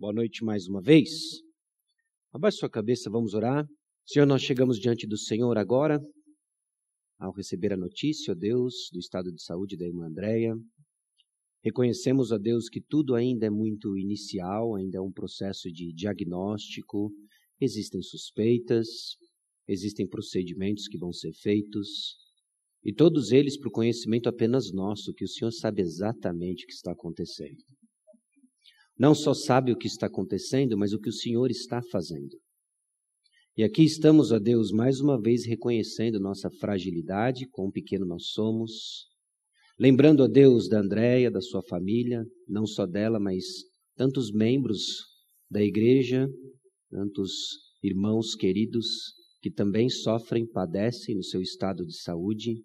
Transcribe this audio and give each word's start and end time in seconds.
Boa 0.00 0.14
noite 0.14 0.42
mais 0.42 0.66
uma 0.66 0.80
vez. 0.80 1.10
Abaixe 2.32 2.56
sua 2.56 2.70
cabeça, 2.70 3.10
vamos 3.10 3.34
orar. 3.34 3.68
Senhor, 4.06 4.24
nós 4.24 4.40
chegamos 4.40 4.78
diante 4.78 5.06
do 5.06 5.18
Senhor 5.18 5.58
agora, 5.58 6.00
ao 7.18 7.30
receber 7.34 7.74
a 7.74 7.76
notícia, 7.76 8.32
ó 8.32 8.34
Deus, 8.34 8.88
do 8.94 8.98
estado 8.98 9.30
de 9.30 9.42
saúde 9.42 9.76
da 9.76 9.86
irmã 9.86 10.06
Andréia. 10.06 10.54
Reconhecemos, 11.62 12.32
ó 12.32 12.38
Deus, 12.38 12.70
que 12.70 12.80
tudo 12.80 13.14
ainda 13.14 13.44
é 13.44 13.50
muito 13.50 13.94
inicial, 13.98 14.74
ainda 14.74 14.96
é 14.96 15.00
um 15.02 15.12
processo 15.12 15.70
de 15.70 15.92
diagnóstico, 15.92 17.12
existem 17.60 18.00
suspeitas, 18.00 18.88
existem 19.68 20.08
procedimentos 20.08 20.88
que 20.88 20.96
vão 20.96 21.12
ser 21.12 21.34
feitos, 21.34 22.16
e 22.82 22.90
todos 22.94 23.32
eles 23.32 23.58
para 23.58 23.68
o 23.68 23.72
conhecimento 23.72 24.30
apenas 24.30 24.72
nosso, 24.72 25.12
que 25.12 25.26
o 25.26 25.28
Senhor 25.28 25.50
sabe 25.50 25.82
exatamente 25.82 26.64
o 26.64 26.66
que 26.68 26.72
está 26.72 26.92
acontecendo 26.92 27.62
não 29.00 29.14
só 29.14 29.32
sabe 29.32 29.72
o 29.72 29.78
que 29.78 29.86
está 29.86 30.08
acontecendo, 30.08 30.76
mas 30.76 30.92
o 30.92 31.00
que 31.00 31.08
o 31.08 31.12
Senhor 31.12 31.50
está 31.50 31.80
fazendo. 31.90 32.36
E 33.56 33.64
aqui 33.64 33.82
estamos, 33.82 34.30
ó 34.30 34.38
Deus, 34.38 34.70
mais 34.70 35.00
uma 35.00 35.18
vez 35.18 35.46
reconhecendo 35.46 36.20
nossa 36.20 36.50
fragilidade, 36.60 37.48
quão 37.48 37.70
pequeno 37.70 38.04
nós 38.04 38.26
somos, 38.26 39.06
lembrando, 39.78 40.22
ó 40.22 40.28
Deus, 40.28 40.68
da 40.68 40.80
Andréia, 40.80 41.30
da 41.30 41.40
sua 41.40 41.62
família, 41.62 42.22
não 42.46 42.66
só 42.66 42.84
dela, 42.84 43.18
mas 43.18 43.42
tantos 43.96 44.30
membros 44.30 44.82
da 45.50 45.62
igreja, 45.62 46.28
tantos 46.90 47.32
irmãos 47.82 48.34
queridos 48.34 48.86
que 49.40 49.50
também 49.50 49.88
sofrem, 49.88 50.46
padecem 50.46 51.16
no 51.16 51.24
seu 51.24 51.40
estado 51.40 51.86
de 51.86 51.96
saúde. 52.02 52.62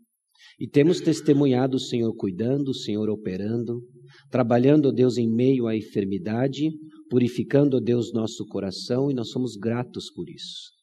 E 0.60 0.68
temos 0.68 1.02
testemunhado 1.02 1.78
o 1.78 1.80
Senhor 1.80 2.14
cuidando, 2.16 2.70
o 2.70 2.74
Senhor 2.74 3.10
operando, 3.10 3.82
trabalhando, 4.30 4.92
Deus, 4.92 5.18
em 5.18 5.30
meio 5.30 5.68
à 5.68 5.76
enfermidade, 5.76 6.72
purificando, 7.10 7.82
Deus, 7.82 8.14
nosso 8.14 8.46
coração, 8.46 9.12
e 9.12 9.14
nós 9.14 9.30
somos 9.30 9.56
gratos 9.56 10.12
por 10.12 10.30
isso. 10.30 10.76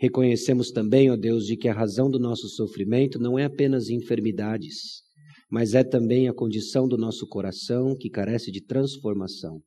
Reconhecemos 0.00 0.70
também, 0.70 1.10
ó 1.10 1.16
Deus, 1.16 1.44
de 1.44 1.56
que 1.56 1.68
a 1.68 1.74
razão 1.74 2.10
do 2.10 2.18
nosso 2.18 2.48
sofrimento 2.48 3.18
não 3.18 3.38
é 3.38 3.44
apenas 3.44 3.90
enfermidades, 3.90 5.02
mas 5.50 5.74
é 5.74 5.84
também 5.84 6.28
a 6.28 6.32
condição 6.32 6.88
do 6.88 6.96
nosso 6.96 7.26
coração 7.26 7.94
que 7.94 8.08
carece 8.08 8.50
de 8.50 8.64
transformação. 8.64 9.60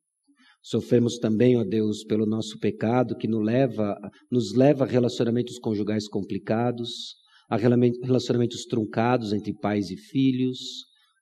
Sofremos 0.63 1.19
também, 1.19 1.57
ó 1.57 1.63
Deus, 1.63 2.03
pelo 2.05 2.25
nosso 2.25 2.57
pecado 2.57 3.17
que 3.17 3.27
nos 3.27 3.43
leva, 3.43 3.95
nos 4.31 4.55
leva 4.55 4.85
a 4.85 4.87
relacionamentos 4.87 5.59
conjugais 5.59 6.07
complicados, 6.07 7.15
a 7.53 7.55
relacionamentos 7.55 8.65
truncados 8.65 9.31
entre 9.31 9.53
pais 9.53 9.91
e 9.91 9.95
filhos, 9.95 10.57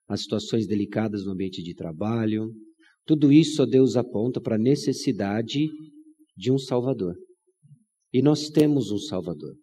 a 0.08 0.16
situações 0.16 0.66
delicadas 0.66 1.26
no 1.26 1.32
ambiente 1.32 1.62
de 1.62 1.74
trabalho. 1.74 2.50
Tudo 3.04 3.30
isso, 3.30 3.66
Deus, 3.66 3.96
aponta 3.96 4.40
para 4.40 4.56
a 4.56 4.58
necessidade 4.58 5.68
de 6.34 6.50
um 6.50 6.56
Salvador. 6.56 7.14
E 8.14 8.22
nós 8.22 8.48
temos 8.48 8.90
um 8.90 8.96
Salvador. 8.96 9.54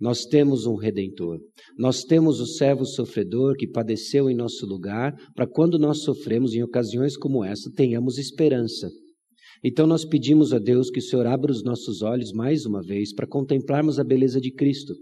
Nós 0.00 0.24
temos 0.24 0.64
um 0.64 0.76
redentor. 0.76 1.40
Nós 1.76 2.04
temos 2.04 2.40
o 2.40 2.46
servo 2.46 2.86
sofredor 2.86 3.54
que 3.58 3.68
padeceu 3.68 4.30
em 4.30 4.34
nosso 4.34 4.64
lugar, 4.64 5.14
para 5.34 5.46
quando 5.46 5.78
nós 5.78 6.04
sofremos 6.04 6.54
em 6.54 6.62
ocasiões 6.62 7.18
como 7.18 7.44
essa, 7.44 7.70
tenhamos 7.74 8.16
esperança. 8.16 8.88
Então 9.62 9.86
nós 9.86 10.06
pedimos 10.06 10.54
a 10.54 10.58
Deus 10.58 10.88
que 10.88 11.00
o 11.00 11.02
Senhor 11.02 11.26
abra 11.26 11.52
os 11.52 11.62
nossos 11.62 12.00
olhos 12.00 12.32
mais 12.32 12.64
uma 12.64 12.80
vez 12.80 13.12
para 13.12 13.26
contemplarmos 13.26 13.98
a 13.98 14.04
beleza 14.04 14.40
de 14.40 14.50
Cristo 14.50 14.94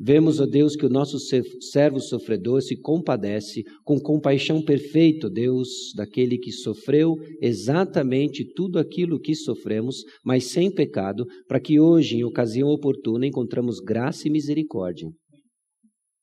Vemos, 0.00 0.40
ó 0.40 0.46
Deus, 0.46 0.74
que 0.74 0.86
o 0.86 0.90
nosso 0.90 1.18
servo 1.18 2.00
sofredor 2.00 2.60
se 2.62 2.76
compadece 2.80 3.62
com 3.84 3.98
compaixão 3.98 4.62
perfeita, 4.62 5.30
Deus, 5.30 5.92
daquele 5.94 6.38
que 6.38 6.52
sofreu 6.52 7.14
exatamente 7.40 8.44
tudo 8.54 8.78
aquilo 8.78 9.20
que 9.20 9.34
sofremos, 9.34 10.02
mas 10.24 10.44
sem 10.44 10.70
pecado, 10.70 11.24
para 11.46 11.60
que 11.60 11.80
hoje, 11.80 12.16
em 12.16 12.24
ocasião 12.24 12.68
oportuna, 12.68 13.26
encontramos 13.26 13.78
graça 13.80 14.26
e 14.26 14.30
misericórdia. 14.30 15.08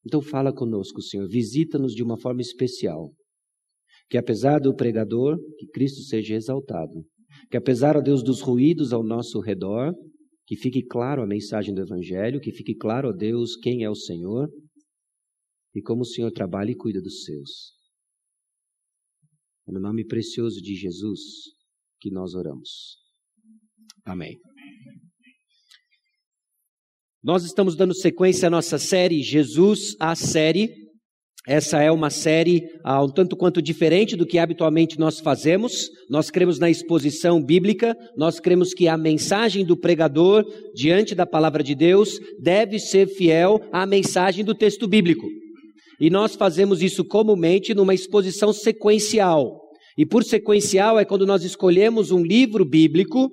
Então 0.06 0.22
fala 0.22 0.54
conosco, 0.54 1.02
Senhor, 1.02 1.28
visita-nos 1.28 1.94
de 1.94 2.04
uma 2.04 2.17
forma 2.17 2.42
especial. 2.42 3.11
Que 4.08 4.17
apesar 4.17 4.60
do 4.60 4.76
pregador, 4.76 5.38
que 5.58 5.66
Cristo 5.67 6.02
seja 6.02 6.36
exaltado. 6.36 7.04
Que 7.50 7.58
apesar, 7.58 7.98
ó 7.98 8.02
Deus, 8.02 8.23
dos 8.23 8.39
ruídos 8.39 8.94
ao 8.94 9.04
nosso 9.04 9.39
redor, 9.39 9.94
que 10.45 10.56
fique 10.56 10.83
claro 10.83 11.23
a 11.23 11.28
mensagem 11.28 11.73
do 11.73 11.82
Evangelho, 11.82 12.39
que 12.39 12.52
fique 12.52 12.76
claro, 12.76 13.10
ó 13.10 13.11
Deus, 13.11 13.56
quem 13.56 13.83
é 13.83 13.89
o 13.89 13.95
Senhor 13.95 14.48
e 15.73 15.82
como 15.82 16.02
o 16.02 16.06
Senhor 16.06 16.32
trabalha 16.32 16.72
e 16.72 16.76
cuida 16.76 17.02
dos 17.02 17.23
seus. 17.23 17.73
É 19.67 19.72
no 19.72 19.80
nome 19.80 20.05
precioso 20.05 20.61
de 20.61 20.76
Jesus 20.76 21.20
que 22.00 22.11
nós 22.11 22.36
oramos. 22.36 22.98
Amém. 24.05 24.38
Nós 27.23 27.44
estamos 27.44 27.76
dando 27.76 27.95
sequência 27.95 28.48
à 28.48 28.52
nossa 28.52 28.78
série 28.78 29.23
Jesus, 29.23 29.95
a 30.00 30.16
série. 30.16 30.85
Essa 31.48 31.80
é 31.80 31.92
uma 31.92 32.10
série 32.10 32.64
ah, 32.83 33.04
um 33.04 33.10
tanto 33.10 33.36
quanto 33.36 33.61
diferente 33.61 34.16
do 34.16 34.26
que 34.26 34.39
habitualmente 34.39 34.98
nós 34.98 35.20
fazemos. 35.20 35.89
Nós 36.10 36.32
cremos 36.32 36.58
na 36.58 36.70
exposição 36.70 37.42
bíblica, 37.42 37.95
nós 38.17 38.39
cremos 38.39 38.73
que 38.73 38.88
a 38.88 38.98
mensagem 38.98 39.64
do 39.64 39.78
pregador 39.78 40.44
diante 40.73 41.14
da 41.14 41.26
palavra 41.26 41.61
de 41.61 41.76
Deus 41.76 42.20
deve 42.42 42.80
ser 42.80 43.08
fiel 43.08 43.60
à 43.72 43.86
mensagem 43.86 44.44
do 44.44 44.55
texto 44.55 44.88
bíblico. 44.88 45.28
E 46.00 46.10
nós 46.10 46.36
fazemos 46.36 46.82
isso 46.82 47.05
comumente 47.05 47.76
numa 47.76 47.94
exposição 47.94 48.52
sequencial. 48.52 49.61
E 49.98 50.05
por 50.05 50.23
sequencial 50.23 51.00
é 51.00 51.05
quando 51.05 51.28
nós 51.28 51.44
escolhemos 51.44 52.10
um 52.10 52.23
livro 52.23 52.66
bíblico, 52.66 53.30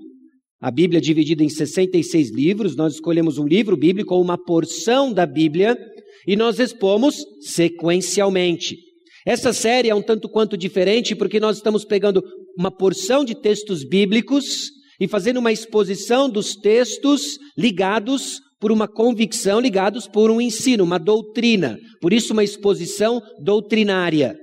a 0.60 0.70
Bíblia 0.70 0.98
é 0.98 1.00
dividida 1.00 1.42
em 1.42 1.48
66 1.48 2.30
livros, 2.30 2.76
nós 2.76 2.94
escolhemos 2.94 3.36
um 3.36 3.46
livro 3.46 3.76
bíblico 3.76 4.14
ou 4.14 4.22
uma 4.22 4.38
porção 4.38 5.12
da 5.12 5.26
Bíblia 5.26 5.76
e 6.26 6.36
nós 6.36 6.58
expomos 6.58 7.16
sequencialmente. 7.40 8.76
Essa 9.26 9.52
série 9.52 9.88
é 9.88 9.94
um 9.94 10.02
tanto 10.02 10.28
quanto 10.28 10.56
diferente 10.56 11.14
porque 11.14 11.38
nós 11.38 11.56
estamos 11.56 11.84
pegando 11.84 12.22
uma 12.58 12.70
porção 12.70 13.24
de 13.24 13.34
textos 13.34 13.84
bíblicos 13.84 14.70
e 15.00 15.08
fazendo 15.08 15.38
uma 15.38 15.52
exposição 15.52 16.28
dos 16.28 16.54
textos 16.56 17.38
ligados 17.56 18.40
por 18.60 18.70
uma 18.70 18.86
convicção, 18.86 19.58
ligados 19.58 20.06
por 20.06 20.30
um 20.30 20.40
ensino, 20.40 20.84
uma 20.84 20.98
doutrina. 20.98 21.78
Por 22.00 22.12
isso, 22.12 22.32
uma 22.32 22.44
exposição 22.44 23.20
doutrinária. 23.40 24.36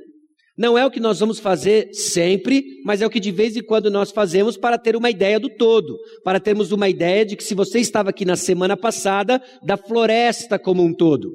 Não 0.57 0.77
é 0.77 0.85
o 0.85 0.91
que 0.91 0.99
nós 0.99 1.21
vamos 1.21 1.39
fazer 1.39 1.87
sempre, 1.93 2.61
mas 2.83 3.01
é 3.01 3.05
o 3.05 3.09
que 3.09 3.21
de 3.21 3.31
vez 3.31 3.55
em 3.55 3.63
quando 3.63 3.89
nós 3.89 4.11
fazemos 4.11 4.57
para 4.57 4.77
ter 4.77 4.93
uma 4.97 5.09
ideia 5.09 5.39
do 5.39 5.49
todo, 5.49 5.97
para 6.21 6.37
termos 6.37 6.73
uma 6.73 6.89
ideia 6.89 7.25
de 7.25 7.37
que 7.37 7.43
se 7.45 7.55
você 7.55 7.79
estava 7.79 8.09
aqui 8.09 8.25
na 8.25 8.35
semana 8.35 8.75
passada, 8.75 9.41
da 9.63 9.77
floresta 9.77 10.59
como 10.59 10.83
um 10.83 10.93
todo. 10.93 11.31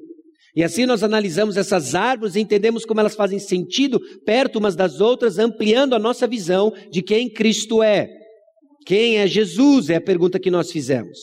E 0.56 0.62
assim 0.62 0.86
nós 0.86 1.02
analisamos 1.02 1.56
essas 1.56 1.94
árvores 1.94 2.36
e 2.36 2.40
entendemos 2.40 2.84
como 2.84 3.00
elas 3.00 3.16
fazem 3.16 3.38
sentido 3.38 4.00
perto 4.24 4.58
umas 4.58 4.76
das 4.76 5.00
outras, 5.00 5.38
ampliando 5.38 5.94
a 5.94 5.98
nossa 5.98 6.26
visão 6.26 6.72
de 6.90 7.02
quem 7.02 7.28
Cristo 7.28 7.82
é. 7.82 8.08
Quem 8.86 9.18
é 9.18 9.26
Jesus? 9.26 9.90
É 9.90 9.96
a 9.96 10.00
pergunta 10.00 10.38
que 10.38 10.50
nós 10.50 10.70
fizemos. 10.70 11.18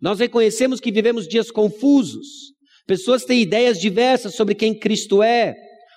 Nós 0.00 0.20
reconhecemos 0.20 0.78
que 0.78 0.92
vivemos 0.92 1.26
dias 1.26 1.50
confusos. 1.50 2.52
Pessoas 2.86 3.24
têm 3.24 3.42
ideias 3.42 3.80
diversas 3.80 4.34
sobre 4.34 4.54
quem 4.54 4.78
Cristo 4.78 5.22
é. 5.22 5.54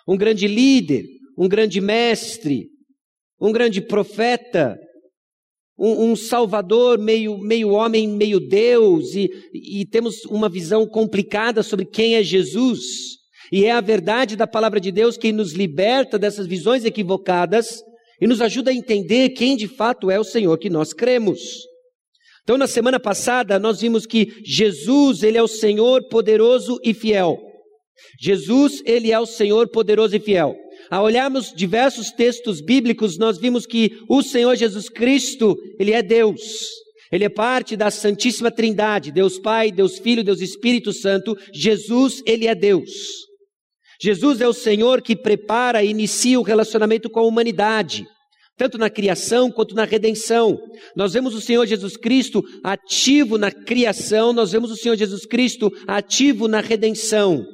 Um 0.07 0.17
grande 0.17 0.47
líder, 0.47 1.03
um 1.37 1.47
grande 1.47 1.79
mestre, 1.79 2.69
um 3.39 3.51
grande 3.51 3.81
profeta, 3.81 4.75
um, 5.79 6.11
um, 6.11 6.15
Salvador 6.15 6.99
meio, 6.99 7.37
meio 7.37 7.69
homem, 7.69 8.07
meio 8.07 8.39
Deus, 8.39 9.15
e, 9.15 9.29
e 9.53 9.85
temos 9.85 10.25
uma 10.25 10.49
visão 10.49 10.85
complicada 10.85 11.63
sobre 11.63 11.85
quem 11.85 12.15
é 12.15 12.23
Jesus. 12.23 12.79
E 13.51 13.65
é 13.65 13.71
a 13.71 13.81
verdade 13.81 14.35
da 14.35 14.45
palavra 14.45 14.79
de 14.79 14.91
Deus 14.91 15.17
que 15.17 15.31
nos 15.31 15.53
liberta 15.53 16.19
dessas 16.19 16.45
visões 16.45 16.85
equivocadas 16.85 17.81
e 18.21 18.27
nos 18.27 18.41
ajuda 18.41 18.71
a 18.71 18.73
entender 18.73 19.29
quem 19.29 19.55
de 19.55 19.67
fato 19.67 20.11
é 20.11 20.19
o 20.19 20.23
Senhor 20.23 20.57
que 20.57 20.69
nós 20.69 20.93
cremos. 20.93 21.39
Então, 22.43 22.57
na 22.57 22.67
semana 22.67 22.99
passada, 22.99 23.59
nós 23.59 23.81
vimos 23.81 24.05
que 24.05 24.41
Jesus, 24.43 25.23
ele 25.23 25.37
é 25.37 25.43
o 25.43 25.47
Senhor 25.47 26.07
poderoso 26.09 26.79
e 26.83 26.93
fiel. 26.93 27.37
Jesus, 28.19 28.81
ele 28.85 29.11
é 29.11 29.19
o 29.19 29.25
Senhor 29.25 29.69
poderoso 29.69 30.15
e 30.15 30.19
fiel. 30.19 30.55
Ao 30.89 31.03
olharmos 31.03 31.53
diversos 31.53 32.11
textos 32.11 32.61
bíblicos, 32.61 33.17
nós 33.17 33.37
vimos 33.37 33.65
que 33.65 33.99
o 34.07 34.23
Senhor 34.23 34.55
Jesus 34.55 34.89
Cristo, 34.89 35.55
Ele 35.79 35.93
é 35.93 36.01
Deus. 36.01 36.41
Ele 37.11 37.23
é 37.23 37.29
parte 37.29 37.75
da 37.75 37.89
Santíssima 37.89 38.51
Trindade, 38.51 39.11
Deus 39.11 39.39
Pai, 39.39 39.71
Deus 39.71 39.97
Filho, 39.97 40.23
Deus 40.23 40.41
Espírito 40.41 40.93
Santo. 40.93 41.35
Jesus, 41.53 42.21
Ele 42.25 42.47
é 42.47 42.55
Deus. 42.55 42.89
Jesus 44.01 44.39
é 44.41 44.47
o 44.47 44.53
Senhor 44.53 45.01
que 45.01 45.15
prepara 45.15 45.83
e 45.83 45.89
inicia 45.89 46.39
o 46.39 46.43
relacionamento 46.43 47.09
com 47.09 47.19
a 47.19 47.25
humanidade, 47.25 48.07
tanto 48.57 48.77
na 48.77 48.89
criação 48.89 49.51
quanto 49.51 49.75
na 49.75 49.83
redenção. 49.83 50.57
Nós 50.95 51.13
vemos 51.13 51.35
o 51.35 51.41
Senhor 51.41 51.65
Jesus 51.65 51.97
Cristo 51.97 52.41
ativo 52.63 53.37
na 53.37 53.51
criação, 53.51 54.31
nós 54.31 54.51
vemos 54.51 54.71
o 54.71 54.77
Senhor 54.77 54.95
Jesus 54.95 55.25
Cristo 55.25 55.69
ativo 55.85 56.47
na 56.47 56.61
redenção. 56.61 57.45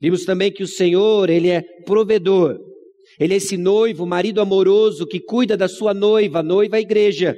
Vimos 0.00 0.24
também 0.24 0.52
que 0.52 0.62
o 0.62 0.68
Senhor, 0.68 1.28
Ele 1.28 1.48
é 1.48 1.62
provedor. 1.84 2.58
Ele 3.18 3.34
é 3.34 3.36
esse 3.38 3.56
noivo, 3.56 4.06
marido 4.06 4.40
amoroso 4.40 5.06
que 5.06 5.18
cuida 5.18 5.56
da 5.56 5.68
sua 5.68 5.92
noiva, 5.92 6.42
noiva 6.42 6.78
igreja. 6.78 7.36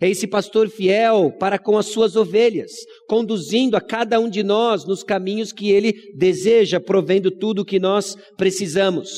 É 0.00 0.08
esse 0.08 0.26
pastor 0.26 0.68
fiel 0.68 1.32
para 1.38 1.58
com 1.58 1.76
as 1.76 1.86
suas 1.86 2.16
ovelhas, 2.16 2.70
conduzindo 3.08 3.76
a 3.76 3.80
cada 3.80 4.18
um 4.18 4.28
de 4.28 4.42
nós 4.42 4.86
nos 4.86 5.02
caminhos 5.02 5.52
que 5.52 5.70
ele 5.70 5.92
deseja, 6.16 6.80
provendo 6.80 7.30
tudo 7.30 7.62
o 7.62 7.64
que 7.64 7.78
nós 7.78 8.16
precisamos. 8.36 9.10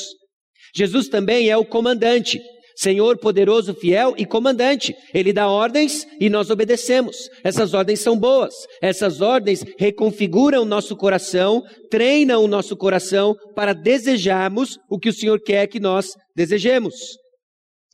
Jesus 0.74 1.08
também 1.08 1.48
é 1.48 1.56
o 1.56 1.64
comandante, 1.64 2.40
Senhor 2.76 3.18
poderoso, 3.18 3.74
fiel 3.74 4.14
e 4.16 4.26
comandante. 4.26 4.94
Ele 5.12 5.32
dá 5.32 5.48
ordens 5.48 6.06
e 6.20 6.28
nós 6.28 6.50
obedecemos. 6.50 7.28
Essas 7.42 7.72
ordens 7.72 8.00
são 8.00 8.18
boas. 8.18 8.54
Essas 8.82 9.20
ordens 9.20 9.64
reconfiguram 9.78 10.62
o 10.62 10.66
nosso 10.66 10.96
coração, 10.96 11.62
treinam 11.90 12.42
o 12.42 12.48
nosso 12.48 12.76
coração 12.76 13.34
para 13.54 13.72
desejarmos 13.72 14.78
o 14.90 14.98
que 14.98 15.08
o 15.08 15.12
Senhor 15.12 15.40
quer 15.40 15.66
que 15.68 15.78
nós 15.78 16.14
desejemos. 16.34 16.94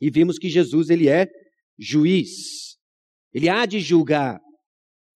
E 0.01 0.09
vimos 0.09 0.39
que 0.39 0.49
Jesus, 0.49 0.89
ele 0.89 1.07
é 1.07 1.27
juiz. 1.79 2.29
Ele 3.33 3.47
há 3.47 3.65
de 3.65 3.79
julgar. 3.79 4.39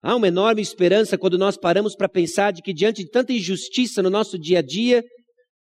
Há 0.02 0.14
uma 0.14 0.28
enorme 0.28 0.60
esperança 0.60 1.16
quando 1.16 1.38
nós 1.38 1.56
paramos 1.56 1.96
para 1.96 2.10
pensar 2.10 2.52
de 2.52 2.60
que 2.60 2.74
diante 2.74 3.02
de 3.02 3.10
tanta 3.10 3.32
injustiça 3.32 4.02
no 4.02 4.10
nosso 4.10 4.38
dia 4.38 4.58
a 4.58 4.62
dia, 4.62 5.02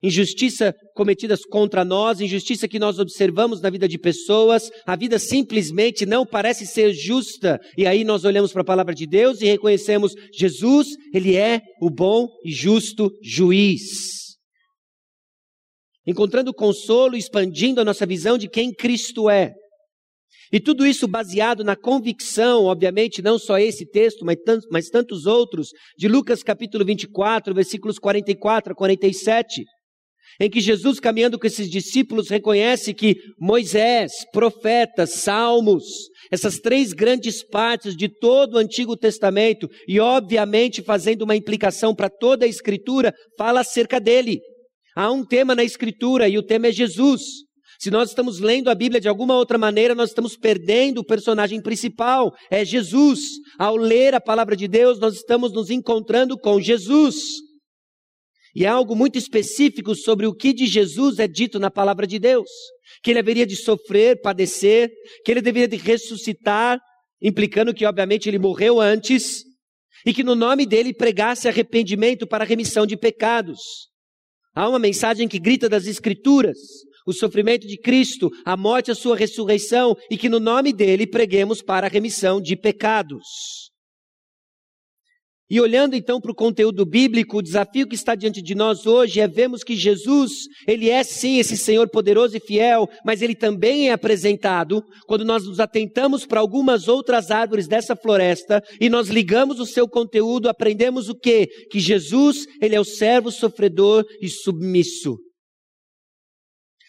injustiça 0.06 0.74
cometidas 0.94 1.42
contra 1.44 1.84
nós, 1.84 2.22
injustiça 2.22 2.68
que 2.68 2.80
nós 2.80 3.00
observamos 3.00 3.60
na 3.62 3.70
vida 3.70 3.88
de 3.88 3.98
pessoas, 3.98 4.70
a 4.86 4.96
vida 4.96 5.18
simplesmente 5.18 6.06
não 6.06 6.26
parece 6.26 6.66
ser 6.66 6.94
justa. 6.94 7.60
E 7.78 7.86
aí 7.86 8.04
nós 8.04 8.24
olhamos 8.24 8.52
para 8.52 8.62
a 8.62 8.66
palavra 8.66 8.94
de 8.94 9.08
Deus 9.08 9.42
e 9.42 9.46
reconhecemos 9.46 10.14
Jesus, 10.34 10.90
ele 11.14 11.36
é 11.36 11.62
o 11.82 11.90
bom 11.90 12.28
e 12.44 12.52
justo 12.52 13.12
juiz. 13.24 14.36
Encontrando 16.08 16.54
consolo, 16.54 17.16
expandindo 17.16 17.82
a 17.82 17.86
nossa 17.86 18.06
visão 18.06 18.38
de 18.38 18.48
quem 18.48 18.72
Cristo 18.72 19.30
é. 19.30 19.54
E 20.52 20.60
tudo 20.60 20.86
isso 20.86 21.08
baseado 21.08 21.64
na 21.64 21.76
convicção, 21.76 22.66
obviamente, 22.66 23.22
não 23.22 23.40
só 23.40 23.58
esse 23.58 23.86
texto, 23.90 24.24
mas 24.24 24.38
tantos, 24.46 24.68
mas 24.72 24.90
tantos 24.90 25.26
outros, 25.26 25.70
de 25.98 26.08
Lucas 26.08 26.44
capítulo 26.44 26.86
24, 26.86 27.54
versículos 27.54 27.98
44 27.98 28.74
a 28.74 28.76
47 28.76 29.64
em 30.40 30.50
que 30.50 30.60
Jesus, 30.60 31.00
caminhando 31.00 31.40
com 31.40 31.48
esses 31.48 31.70
discípulos, 31.70 32.30
reconhece 32.30 32.94
que 32.94 33.16
Moisés, 33.40 34.12
profetas, 34.32 35.12
salmos, 35.12 35.84
essas 36.32 36.60
três 36.60 36.92
grandes 36.92 37.44
partes 37.44 37.96
de 37.96 38.10
todo 38.10 38.56
o 38.56 38.58
Antigo 38.58 38.98
Testamento, 38.98 39.70
e 39.88 40.00
obviamente 40.00 40.82
fazendo 40.82 41.22
uma 41.22 41.36
implicação 41.36 41.96
para 41.96 42.10
toda 42.10 42.46
a 42.46 42.50
Escritura, 42.50 43.14
fala 43.38 43.62
acerca 43.62 44.00
dele. 44.00 44.40
Há 44.96 45.12
um 45.12 45.26
tema 45.26 45.56
na 45.56 45.64
Escritura 45.64 46.28
e 46.28 46.38
o 46.38 46.44
tema 46.44 46.68
é 46.68 46.72
Jesus. 46.72 47.46
Se 47.80 47.92
nós 47.92 48.10
estamos 48.10 48.40
lendo 48.40 48.70
a 48.70 48.76
Bíblia 48.76 49.02
de 49.02 49.10
alguma 49.10 49.36
outra 49.36 49.58
maneira, 49.58 49.94
nós 49.94 50.10
estamos 50.10 50.38
perdendo 50.38 51.00
o 51.00 51.06
personagem 51.06 51.62
principal, 51.62 52.34
é 52.50 52.64
Jesus. 52.64 53.20
Ao 53.60 53.76
ler 53.76 54.16
a 54.16 54.22
palavra 54.22 54.56
de 54.56 54.68
Deus, 54.68 55.00
nós 55.00 55.16
estamos 55.16 55.52
nos 55.52 55.70
encontrando 55.70 56.38
com 56.38 56.60
Jesus. 56.60 57.16
E 58.56 58.66
há 58.66 58.72
algo 58.72 58.96
muito 58.96 59.18
específico 59.18 59.94
sobre 59.94 60.26
o 60.26 60.34
que 60.34 60.54
de 60.54 60.66
Jesus 60.66 61.20
é 61.20 61.28
dito 61.28 61.60
na 61.60 61.70
palavra 61.70 62.08
de 62.08 62.18
Deus. 62.18 62.50
Que 63.04 63.12
ele 63.12 63.20
haveria 63.20 63.46
de 63.46 63.58
sofrer, 63.58 64.22
padecer, 64.22 64.90
que 65.26 65.32
ele 65.32 65.42
deveria 65.42 65.68
de 65.68 65.76
ressuscitar, 65.76 66.80
implicando 67.22 67.74
que 67.74 67.86
obviamente 67.86 68.30
ele 68.30 68.40
morreu 68.40 68.80
antes, 68.80 69.44
e 70.06 70.14
que 70.14 70.24
no 70.24 70.36
nome 70.36 70.66
dele 70.66 70.94
pregasse 70.94 71.50
arrependimento 71.50 72.26
para 72.26 72.46
remissão 72.46 72.86
de 72.86 72.96
pecados. 72.96 73.60
Há 74.56 74.70
uma 74.70 74.80
mensagem 74.80 75.28
que 75.28 75.38
grita 75.40 75.68
das 75.68 75.86
Escrituras, 75.86 76.58
o 77.06 77.12
sofrimento 77.12 77.68
de 77.68 77.78
Cristo, 77.78 78.32
a 78.46 78.56
morte, 78.56 78.90
a 78.90 78.96
sua 78.96 79.18
ressurreição, 79.18 79.96
e 80.10 80.18
que 80.18 80.30
no 80.30 80.40
nome 80.40 80.72
dele 80.72 81.06
preguemos 81.06 81.62
para 81.62 81.88
a 81.88 81.90
remissão 81.90 82.40
de 82.40 82.56
pecados. 82.56 83.26
E 85.50 85.62
olhando 85.62 85.96
então 85.96 86.20
para 86.20 86.32
o 86.32 86.36
conteúdo 86.36 86.84
bíblico, 86.86 87.38
o 87.38 87.42
desafio 87.42 87.88
que 87.88 87.94
está 87.94 88.16
diante 88.16 88.42
de 88.42 88.56
nós 88.56 88.88
hoje 88.88 89.20
é 89.20 89.28
vermos 89.28 89.64
que 89.64 89.76
Jesus, 89.76 90.32
ele 90.68 90.90
é 90.90 91.04
sim 91.04 91.38
esse 91.38 91.56
Senhor 91.56 91.88
poderoso 91.88 92.36
e 92.36 92.40
fiel, 92.40 92.88
mas 93.06 93.22
ele 93.22 93.36
também 93.36 93.90
é 93.90 93.92
apresentado 93.92 94.82
quando 95.06 95.24
nós 95.24 95.46
nos 95.46 95.60
atentamos 95.60 96.26
para 96.26 96.40
algumas 96.40 96.88
outras 96.88 97.30
árvores 97.30 97.68
dessa 97.68 97.96
floresta 97.96 98.60
e 98.82 98.90
nós 98.90 99.10
ligamos 99.10 99.60
o 99.60 99.68
seu 99.68 99.88
conteúdo, 99.88 100.50
aprendemos 100.50 101.10
o 101.10 101.16
quê? 101.16 101.48
Que 101.70 101.80
Jesus, 101.80 102.48
ele 102.60 102.76
é 102.76 102.80
o 102.80 102.86
servo 102.86 103.32
sofredor 103.32 104.04
e 104.20 104.28
submisso. 104.28 105.16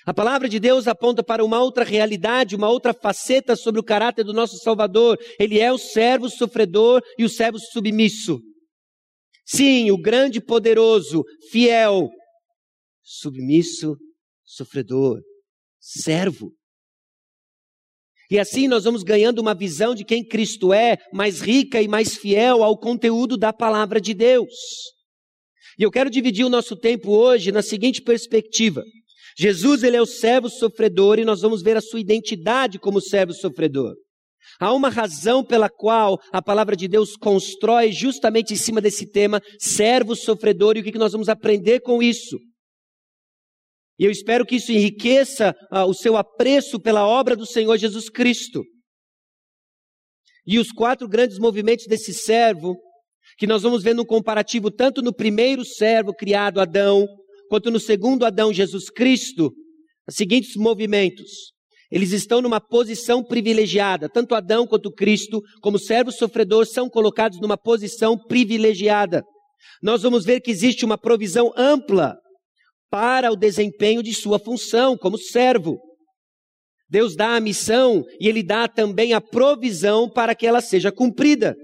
A 0.06 0.14
palavra 0.14 0.49
de 0.49 0.61
Deus 0.61 0.87
aponta 0.87 1.20
para 1.20 1.44
uma 1.44 1.61
outra 1.61 1.82
realidade, 1.82 2.55
uma 2.55 2.70
outra 2.70 2.94
faceta 2.94 3.56
sobre 3.56 3.81
o 3.81 3.85
caráter 3.85 4.23
do 4.23 4.32
nosso 4.32 4.56
Salvador. 4.58 5.19
Ele 5.37 5.58
é 5.58 5.73
o 5.73 5.79
servo 5.79 6.31
sofredor 6.31 7.03
e 7.19 7.25
o 7.25 7.29
servo 7.29 7.58
submisso. 7.58 8.41
Sim, 9.44 9.91
o 9.91 10.00
grande 10.00 10.41
poderoso, 10.41 11.25
fiel, 11.50 12.08
submisso, 13.03 13.97
sofredor, 14.44 15.20
servo. 15.81 16.52
E 18.31 18.38
assim 18.38 18.69
nós 18.69 18.85
vamos 18.85 19.02
ganhando 19.02 19.41
uma 19.41 19.55
visão 19.56 19.93
de 19.93 20.05
quem 20.05 20.25
Cristo 20.25 20.73
é, 20.73 20.99
mais 21.12 21.41
rica 21.41 21.82
e 21.82 21.88
mais 21.88 22.17
fiel 22.17 22.62
ao 22.62 22.79
conteúdo 22.79 23.37
da 23.37 23.52
palavra 23.52 24.00
de 24.00 24.14
Deus. 24.14 24.55
E 25.76 25.82
eu 25.82 25.91
quero 25.91 26.09
dividir 26.09 26.44
o 26.44 26.50
nosso 26.50 26.76
tempo 26.76 27.11
hoje 27.11 27.50
na 27.50 27.62
seguinte 27.62 28.00
perspectiva. 28.00 28.85
Jesus, 29.38 29.83
ele 29.83 29.97
é 29.97 30.03
o 30.03 30.06
servo 30.06 30.49
sofredor 30.49 31.19
e 31.19 31.25
nós 31.25 31.43
vamos 31.43 31.62
ver 31.62 31.77
a 31.77 31.81
sua 31.81 32.00
identidade 32.00 32.79
como 32.79 33.00
servo 33.00 33.35
sofredor. 33.35 33.94
Há 34.59 34.73
uma 34.73 34.88
razão 34.88 35.44
pela 35.44 35.69
qual 35.69 36.19
a 36.33 36.41
palavra 36.41 36.75
de 36.75 36.88
Deus 36.88 37.17
constrói 37.17 37.93
justamente 37.93 38.55
em 38.55 38.56
cima 38.56 38.81
desse 38.81 39.11
tema, 39.11 39.43
servo 39.59 40.17
sofredor, 40.17 40.77
e 40.77 40.81
o 40.81 40.85
que 40.85 40.97
nós 40.97 41.12
vamos 41.12 41.29
aprender 41.29 41.81
com 41.81 42.03
isso. 42.03 42.38
E 43.99 44.05
eu 44.05 44.11
espero 44.11 44.47
que 44.47 44.56
isso 44.56 44.73
enriqueça 44.73 45.55
ah, 45.71 45.85
o 45.85 45.93
seu 45.93 46.17
apreço 46.17 46.81
pela 46.81 47.06
obra 47.06 47.35
do 47.37 47.47
Senhor 47.47 47.77
Jesus 47.77 48.09
Cristo. 48.09 48.65
E 50.47 50.59
os 50.59 50.71
quatro 50.71 51.09
grandes 51.09 51.38
movimentos 51.38 51.87
desse 51.87 52.15
servo, 52.15 52.77
que 53.37 53.47
nós 53.47 53.62
vamos 53.62 53.83
ver 53.83 53.94
no 53.94 54.06
comparativo 54.06 54.71
tanto 54.71 55.03
no 55.03 55.15
primeiro 55.15 55.65
servo 55.65 56.15
criado, 56.15 56.61
Adão, 56.61 57.06
quanto 57.48 57.70
no 57.70 57.81
segundo 57.81 58.25
Adão, 58.25 58.52
Jesus 58.52 58.90
Cristo, 58.90 59.52
os 60.08 60.14
seguintes 60.14 60.56
movimentos. 60.56 61.52
Eles 61.90 62.12
estão 62.12 62.43
numa 62.43 62.60
posição 62.60 63.22
privilegiada. 63.22 64.08
Tanto 64.08 64.34
Adão 64.34 64.66
quanto 64.66 64.93
Cristo, 64.93 65.40
como 65.60 65.78
servo 65.78 66.10
sofredor, 66.10 66.66
são 66.66 66.88
colocados 66.88 67.40
numa 67.40 67.56
posição 67.56 68.18
privilegiada. 68.18 69.23
Nós 69.82 70.02
vamos 70.02 70.25
ver 70.25 70.40
que 70.40 70.50
existe 70.50 70.85
uma 70.85 70.99
provisão 70.99 71.52
ampla 71.56 72.16
para 72.90 73.30
o 73.30 73.37
desempenho 73.37 74.02
de 74.02 74.12
sua 74.14 74.38
função 74.38 74.97
como 74.97 75.18
servo. 75.18 75.78
Deus 76.88 77.16
dá 77.16 77.37
a 77.37 77.40
missão 77.40 78.04
e 78.21 78.28
Ele 78.28 78.42
dá 78.42 78.68
também 78.68 79.12
a 79.12 79.21
provisão 79.21 80.09
para 80.09 80.35
que 80.35 80.47
ela 80.47 80.61
seja 80.61 80.92
cumprida. 80.92 81.56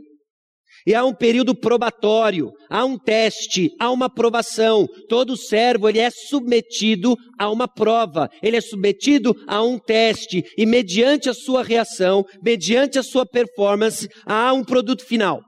E 0.87 0.95
há 0.95 1.05
um 1.05 1.15
período 1.15 1.55
probatório, 1.55 2.51
há 2.69 2.85
um 2.85 2.99
teste, 2.99 3.71
há 3.79 3.91
uma 3.91 4.09
provação. 4.11 4.87
Todo 5.09 5.37
servo 5.37 5.89
ele 5.89 5.99
é 5.99 6.11
submetido 6.11 7.17
a 7.39 7.51
uma 7.51 7.69
prova, 7.69 8.29
ele 8.43 8.57
é 8.57 8.61
submetido 8.61 9.35
a 9.47 9.63
um 9.63 9.79
teste 9.79 10.45
e 10.57 10.67
mediante 10.67 11.29
a 11.29 11.35
sua 11.35 11.63
reação, 11.63 12.25
mediante 12.43 12.99
a 12.99 13.03
sua 13.03 13.27
performance, 13.27 14.09
há 14.27 14.53
um 14.53 14.65
produto 14.65 15.05
final. 15.05 15.41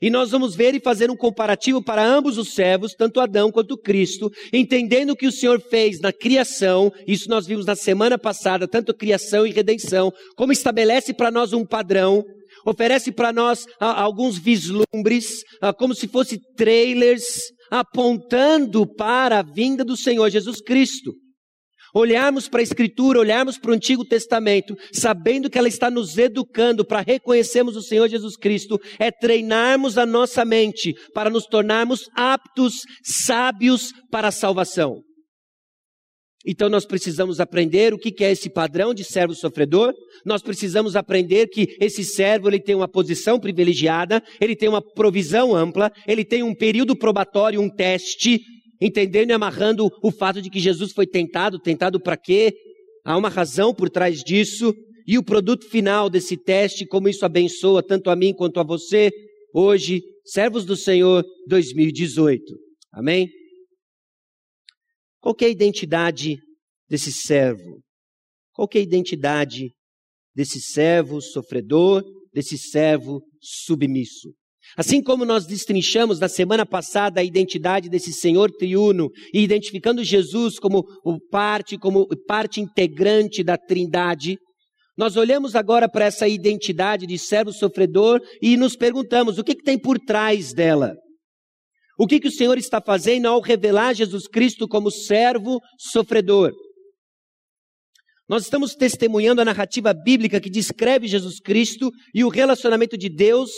E 0.00 0.10
nós 0.10 0.30
vamos 0.30 0.54
ver 0.54 0.74
e 0.74 0.80
fazer 0.80 1.10
um 1.10 1.16
comparativo 1.16 1.82
para 1.82 2.04
ambos 2.04 2.36
os 2.36 2.52
servos, 2.52 2.94
tanto 2.94 3.20
Adão 3.20 3.50
quanto 3.50 3.78
Cristo, 3.78 4.30
entendendo 4.52 5.10
o 5.10 5.16
que 5.16 5.26
o 5.26 5.32
Senhor 5.32 5.60
fez 5.60 6.00
na 6.00 6.12
criação, 6.12 6.92
isso 7.06 7.28
nós 7.30 7.46
vimos 7.46 7.64
na 7.64 7.74
semana 7.74 8.18
passada, 8.18 8.68
tanto 8.68 8.94
criação 8.94 9.46
e 9.46 9.52
redenção, 9.52 10.12
como 10.36 10.52
estabelece 10.52 11.14
para 11.14 11.30
nós 11.30 11.52
um 11.52 11.64
padrão, 11.64 12.22
oferece 12.66 13.12
para 13.12 13.32
nós 13.32 13.64
alguns 13.78 14.36
vislumbres, 14.36 15.42
como 15.78 15.94
se 15.94 16.08
fossem 16.08 16.38
trailers, 16.56 17.42
apontando 17.70 18.86
para 18.86 19.38
a 19.38 19.42
vinda 19.42 19.84
do 19.84 19.96
Senhor 19.96 20.28
Jesus 20.28 20.60
Cristo. 20.60 21.12
Olharmos 21.94 22.46
para 22.46 22.60
a 22.60 22.62
Escritura, 22.62 23.20
olharmos 23.20 23.56
para 23.56 23.70
o 23.70 23.74
Antigo 23.74 24.04
Testamento, 24.04 24.76
sabendo 24.92 25.48
que 25.48 25.56
ela 25.56 25.68
está 25.68 25.90
nos 25.90 26.18
educando 26.18 26.84
para 26.84 27.00
reconhecermos 27.00 27.74
o 27.74 27.80
Senhor 27.80 28.06
Jesus 28.06 28.36
Cristo, 28.36 28.78
é 28.98 29.10
treinarmos 29.10 29.96
a 29.96 30.04
nossa 30.04 30.44
mente 30.44 30.92
para 31.14 31.30
nos 31.30 31.46
tornarmos 31.46 32.06
aptos, 32.14 32.82
sábios 33.02 33.92
para 34.10 34.28
a 34.28 34.32
salvação. 34.32 35.00
Então 36.46 36.68
nós 36.68 36.84
precisamos 36.84 37.40
aprender 37.40 37.92
o 37.92 37.98
que 37.98 38.22
é 38.22 38.30
esse 38.30 38.48
padrão 38.48 38.94
de 38.94 39.02
servo 39.02 39.34
sofredor. 39.34 39.92
Nós 40.24 40.42
precisamos 40.42 40.94
aprender 40.94 41.48
que 41.48 41.76
esse 41.80 42.04
servo 42.04 42.48
ele 42.48 42.60
tem 42.60 42.74
uma 42.74 42.86
posição 42.86 43.40
privilegiada, 43.40 44.22
ele 44.40 44.54
tem 44.54 44.68
uma 44.68 44.80
provisão 44.80 45.56
ampla, 45.56 45.90
ele 46.06 46.24
tem 46.24 46.42
um 46.42 46.54
período 46.54 46.96
probatório, 46.96 47.60
um 47.60 47.68
teste 47.68 48.40
entendendo 48.80 49.30
e 49.30 49.32
amarrando 49.32 49.88
o 50.02 50.10
fato 50.10 50.40
de 50.40 50.50
que 50.50 50.60
Jesus 50.60 50.92
foi 50.92 51.06
tentado, 51.06 51.58
tentado 51.58 51.98
para 51.98 52.16
quê? 52.16 52.54
Há 53.04 53.16
uma 53.16 53.28
razão 53.28 53.74
por 53.74 53.88
trás 53.88 54.20
disso, 54.20 54.74
e 55.06 55.16
o 55.16 55.22
produto 55.22 55.68
final 55.68 56.10
desse 56.10 56.36
teste, 56.36 56.84
como 56.84 57.08
isso 57.08 57.24
abençoa 57.24 57.82
tanto 57.82 58.10
a 58.10 58.16
mim 58.16 58.34
quanto 58.34 58.58
a 58.58 58.64
você, 58.64 59.10
hoje, 59.54 60.02
servos 60.24 60.64
do 60.64 60.76
Senhor 60.76 61.24
2018. 61.48 62.42
Amém? 62.92 63.28
Qual 65.26 65.34
é 65.40 65.46
a 65.46 65.48
identidade 65.48 66.38
desse 66.88 67.10
servo? 67.10 67.80
Qual 68.54 68.68
é 68.72 68.78
a 68.78 68.80
identidade 68.80 69.72
desse 70.32 70.60
servo 70.60 71.20
sofredor, 71.20 72.04
desse 72.32 72.56
servo 72.56 73.20
submisso? 73.42 74.32
Assim 74.76 75.02
como 75.02 75.24
nós 75.24 75.44
destrinchamos 75.44 76.20
na 76.20 76.28
semana 76.28 76.64
passada 76.64 77.20
a 77.20 77.24
identidade 77.24 77.88
desse 77.88 78.12
Senhor 78.12 78.52
triuno 78.52 79.10
identificando 79.34 80.04
Jesus 80.04 80.60
como 80.60 80.84
parte, 81.28 81.76
como 81.76 82.06
parte 82.28 82.60
integrante 82.60 83.42
da 83.42 83.58
Trindade, 83.58 84.38
nós 84.96 85.16
olhamos 85.16 85.56
agora 85.56 85.88
para 85.88 86.04
essa 86.04 86.28
identidade 86.28 87.04
de 87.04 87.18
servo 87.18 87.52
sofredor 87.52 88.20
e 88.40 88.56
nos 88.56 88.76
perguntamos 88.76 89.38
o 89.38 89.42
que, 89.42 89.56
que 89.56 89.64
tem 89.64 89.76
por 89.76 89.98
trás 89.98 90.54
dela. 90.54 90.94
O 91.98 92.06
que, 92.06 92.20
que 92.20 92.28
o 92.28 92.32
Senhor 92.32 92.58
está 92.58 92.80
fazendo 92.80 93.26
ao 93.26 93.40
revelar 93.40 93.94
Jesus 93.94 94.26
Cristo 94.26 94.68
como 94.68 94.90
servo 94.90 95.60
sofredor? 95.78 96.52
Nós 98.28 98.42
estamos 98.42 98.74
testemunhando 98.74 99.40
a 99.40 99.44
narrativa 99.44 99.94
bíblica 99.94 100.40
que 100.40 100.50
descreve 100.50 101.06
Jesus 101.06 101.38
Cristo 101.40 101.90
e 102.12 102.24
o 102.24 102.28
relacionamento 102.28 102.98
de 102.98 103.08
Deus 103.08 103.50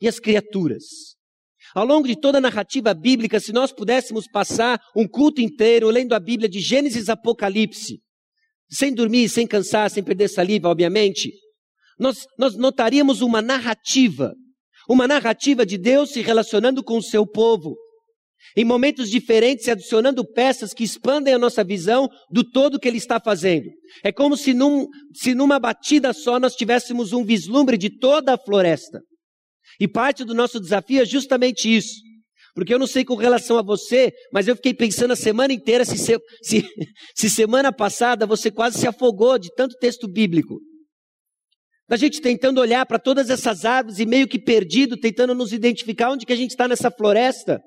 e 0.00 0.08
as 0.08 0.20
criaturas. 0.20 0.84
Ao 1.74 1.84
longo 1.84 2.06
de 2.06 2.14
toda 2.14 2.38
a 2.38 2.40
narrativa 2.40 2.94
bíblica, 2.94 3.40
se 3.40 3.52
nós 3.52 3.72
pudéssemos 3.72 4.26
passar 4.28 4.80
um 4.96 5.08
culto 5.08 5.40
inteiro 5.40 5.90
lendo 5.90 6.14
a 6.14 6.20
Bíblia 6.20 6.48
de 6.48 6.60
Gênesis 6.60 7.08
a 7.08 7.14
Apocalipse, 7.14 8.00
sem 8.70 8.94
dormir, 8.94 9.28
sem 9.28 9.46
cansar, 9.46 9.90
sem 9.90 10.02
perder 10.02 10.28
saliva, 10.28 10.68
obviamente, 10.68 11.32
nós, 11.98 12.26
nós 12.38 12.56
notaríamos 12.56 13.20
uma 13.20 13.42
narrativa, 13.42 14.32
uma 14.88 15.08
narrativa 15.08 15.64
de 15.64 15.78
Deus 15.78 16.10
se 16.10 16.20
relacionando 16.20 16.82
com 16.82 16.98
o 16.98 17.02
seu 17.02 17.26
povo, 17.26 17.76
em 18.56 18.64
momentos 18.64 19.10
diferentes 19.10 19.68
adicionando 19.68 20.24
peças 20.24 20.72
que 20.72 20.84
expandem 20.84 21.34
a 21.34 21.38
nossa 21.38 21.64
visão 21.64 22.08
do 22.30 22.44
todo 22.44 22.78
que 22.78 22.86
Ele 22.86 22.98
está 22.98 23.18
fazendo. 23.18 23.66
É 24.02 24.12
como 24.12 24.36
se, 24.36 24.52
num, 24.52 24.86
se 25.14 25.34
numa 25.34 25.58
batida 25.58 26.12
só 26.12 26.38
nós 26.38 26.54
tivéssemos 26.54 27.12
um 27.12 27.24
vislumbre 27.24 27.76
de 27.76 27.90
toda 27.90 28.34
a 28.34 28.38
floresta. 28.38 29.00
E 29.80 29.88
parte 29.88 30.24
do 30.24 30.34
nosso 30.34 30.60
desafio 30.60 31.02
é 31.02 31.06
justamente 31.06 31.74
isso. 31.74 32.04
Porque 32.54 32.72
eu 32.72 32.78
não 32.78 32.86
sei 32.86 33.04
com 33.04 33.16
relação 33.16 33.58
a 33.58 33.62
você, 33.62 34.12
mas 34.32 34.46
eu 34.46 34.54
fiquei 34.54 34.72
pensando 34.72 35.12
a 35.12 35.16
semana 35.16 35.52
inteira 35.52 35.84
se, 35.84 35.98
se, 35.98 36.18
se 37.16 37.30
semana 37.30 37.72
passada 37.72 38.26
você 38.26 38.50
quase 38.50 38.78
se 38.78 38.86
afogou 38.86 39.38
de 39.38 39.52
tanto 39.54 39.76
texto 39.78 40.06
bíblico. 40.06 40.60
Da 41.88 41.96
gente 41.96 42.20
tentando 42.20 42.60
olhar 42.60 42.86
para 42.86 42.98
todas 42.98 43.28
essas 43.28 43.64
árvores 43.64 43.98
e 43.98 44.06
meio 44.06 44.26
que 44.26 44.38
perdido, 44.38 44.96
tentando 44.96 45.34
nos 45.34 45.52
identificar 45.52 46.10
onde 46.10 46.24
que 46.24 46.32
a 46.32 46.36
gente 46.36 46.50
está 46.50 46.66
nessa 46.66 46.90
floresta. 46.90 47.60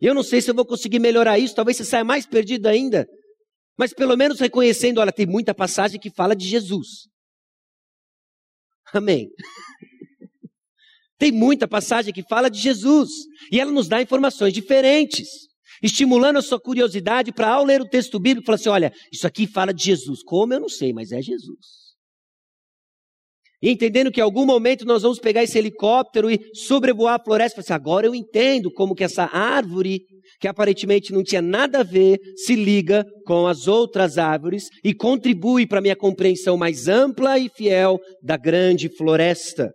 E 0.00 0.06
eu 0.06 0.14
não 0.14 0.22
sei 0.22 0.40
se 0.40 0.50
eu 0.50 0.54
vou 0.54 0.64
conseguir 0.64 0.98
melhorar 0.98 1.38
isso, 1.38 1.54
talvez 1.54 1.76
você 1.76 1.84
saia 1.84 2.04
mais 2.04 2.26
perdido 2.26 2.66
ainda. 2.66 3.06
Mas 3.78 3.92
pelo 3.92 4.16
menos 4.16 4.40
reconhecendo, 4.40 4.98
olha, 4.98 5.12
tem 5.12 5.26
muita 5.26 5.54
passagem 5.54 6.00
que 6.00 6.10
fala 6.10 6.34
de 6.34 6.46
Jesus. 6.46 7.06
Amém. 8.92 9.28
Tem 11.18 11.30
muita 11.30 11.68
passagem 11.68 12.12
que 12.12 12.24
fala 12.24 12.50
de 12.50 12.58
Jesus 12.58 13.08
e 13.52 13.60
ela 13.60 13.70
nos 13.70 13.86
dá 13.86 14.02
informações 14.02 14.52
diferentes, 14.52 15.28
estimulando 15.80 16.38
a 16.38 16.42
sua 16.42 16.60
curiosidade 16.60 17.32
para, 17.32 17.48
ao 17.48 17.64
ler 17.64 17.80
o 17.80 17.88
texto 17.88 18.18
bíblico, 18.18 18.44
falar 18.44 18.56
assim: 18.56 18.68
olha, 18.68 18.92
isso 19.12 19.24
aqui 19.24 19.46
fala 19.46 19.72
de 19.72 19.84
Jesus. 19.84 20.20
Como 20.24 20.52
eu 20.52 20.58
não 20.58 20.68
sei, 20.68 20.92
mas 20.92 21.12
é 21.12 21.22
Jesus. 21.22 21.81
E 23.62 23.70
entendendo 23.70 24.10
que 24.10 24.18
em 24.20 24.24
algum 24.24 24.44
momento 24.44 24.84
nós 24.84 25.02
vamos 25.02 25.20
pegar 25.20 25.44
esse 25.44 25.56
helicóptero 25.56 26.28
e 26.28 26.40
sobrevoar 26.52 27.14
a 27.14 27.24
floresta, 27.24 27.60
assim, 27.60 27.72
agora 27.72 28.08
eu 28.08 28.14
entendo 28.14 28.72
como 28.72 28.94
que 28.94 29.04
essa 29.04 29.24
árvore, 29.32 30.00
que 30.40 30.48
aparentemente 30.48 31.12
não 31.12 31.22
tinha 31.22 31.40
nada 31.40 31.80
a 31.80 31.84
ver, 31.84 32.18
se 32.36 32.56
liga 32.56 33.06
com 33.24 33.46
as 33.46 33.68
outras 33.68 34.18
árvores 34.18 34.64
e 34.82 34.92
contribui 34.92 35.64
para 35.64 35.78
a 35.78 35.82
minha 35.82 35.94
compreensão 35.94 36.56
mais 36.56 36.88
ampla 36.88 37.38
e 37.38 37.48
fiel 37.48 38.00
da 38.20 38.36
grande 38.36 38.88
floresta. 38.88 39.72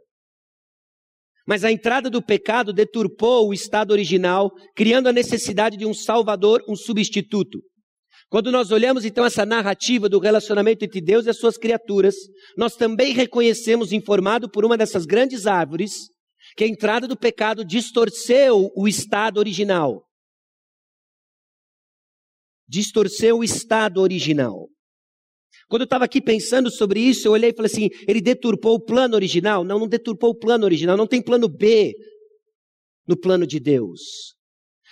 Mas 1.47 1.63
a 1.63 1.71
entrada 1.71 2.09
do 2.09 2.21
pecado 2.21 2.73
deturpou 2.73 3.47
o 3.47 3.53
estado 3.53 3.91
original, 3.91 4.51
criando 4.75 5.07
a 5.07 5.13
necessidade 5.13 5.77
de 5.77 5.85
um 5.85 5.93
salvador, 5.93 6.61
um 6.67 6.75
substituto. 6.75 7.59
Quando 8.29 8.51
nós 8.51 8.71
olhamos 8.71 9.05
então 9.05 9.25
essa 9.25 9.45
narrativa 9.45 10.09
do 10.09 10.19
relacionamento 10.19 10.83
entre 10.83 10.99
Deus 10.99 11.25
e 11.25 11.29
as 11.29 11.37
suas 11.37 11.57
criaturas, 11.57 12.15
nós 12.57 12.75
também 12.75 13.13
reconhecemos, 13.13 13.93
informado 13.93 14.49
por 14.49 14.65
uma 14.65 14.77
dessas 14.77 15.05
grandes 15.05 15.47
árvores, 15.47 16.09
que 16.55 16.63
a 16.63 16.67
entrada 16.67 17.07
do 17.07 17.17
pecado 17.17 17.63
distorceu 17.63 18.69
o 18.75 18.87
estado 18.87 19.37
original. 19.37 20.03
Distorceu 22.67 23.37
o 23.37 23.43
estado 23.45 24.01
original. 24.01 24.67
Quando 25.69 25.83
eu 25.83 25.85
estava 25.85 26.03
aqui 26.05 26.21
pensando 26.21 26.69
sobre 26.69 26.99
isso, 26.99 27.27
eu 27.27 27.31
olhei 27.31 27.51
e 27.51 27.55
falei 27.55 27.71
assim: 27.71 27.89
ele 28.07 28.21
deturpou 28.21 28.75
o 28.75 28.83
plano 28.83 29.15
original? 29.15 29.63
Não, 29.63 29.79
não 29.79 29.87
deturpou 29.87 30.31
o 30.31 30.37
plano 30.37 30.65
original, 30.65 30.97
não 30.97 31.07
tem 31.07 31.21
plano 31.21 31.47
B 31.47 31.93
no 33.07 33.17
plano 33.17 33.47
de 33.47 33.59
Deus. 33.59 34.36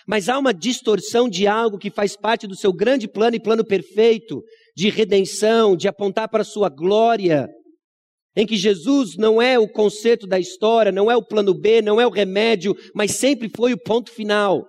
Mas 0.08 0.30
há 0.30 0.38
uma 0.38 0.54
distorção 0.54 1.28
de 1.28 1.48
algo 1.48 1.78
que 1.78 1.90
faz 1.90 2.16
parte 2.16 2.46
do 2.46 2.56
seu 2.56 2.72
grande 2.72 3.08
plano 3.08 3.36
e 3.36 3.40
plano 3.40 3.66
perfeito 3.66 4.44
de 4.76 4.90
redenção, 4.90 5.76
de 5.76 5.88
apontar 5.88 6.30
para 6.30 6.42
a 6.42 6.46
sua 6.46 6.70
glória, 6.70 7.48
em 8.36 8.46
que 8.46 8.58
Jesus 8.58 9.16
não 9.18 9.42
é 9.42 9.58
o 9.58 9.68
conceito 9.68 10.28
da 10.28 10.40
história, 10.40 10.92
não 10.92 11.10
é 11.10 11.16
o 11.16 11.26
plano 11.26 11.54
B, 11.54 11.82
não 11.82 12.00
é 12.00 12.06
o 12.06 12.12
remédio, 12.12 12.76
mas 12.94 13.12
sempre 13.12 13.50
foi 13.56 13.74
o 13.74 13.82
ponto 13.82 14.12
final. 14.12 14.66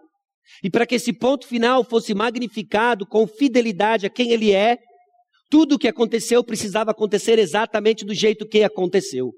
E 0.62 0.70
para 0.70 0.86
que 0.86 0.94
esse 0.94 1.12
ponto 1.12 1.46
final 1.46 1.84
fosse 1.84 2.14
magnificado 2.14 3.06
com 3.06 3.26
fidelidade 3.26 4.06
a 4.06 4.10
quem 4.10 4.30
ele 4.30 4.52
é, 4.52 4.78
tudo 5.50 5.74
o 5.74 5.78
que 5.78 5.88
aconteceu 5.88 6.42
precisava 6.42 6.92
acontecer 6.92 7.38
exatamente 7.38 8.04
do 8.04 8.14
jeito 8.14 8.46
que 8.46 8.62
aconteceu. 8.62 9.32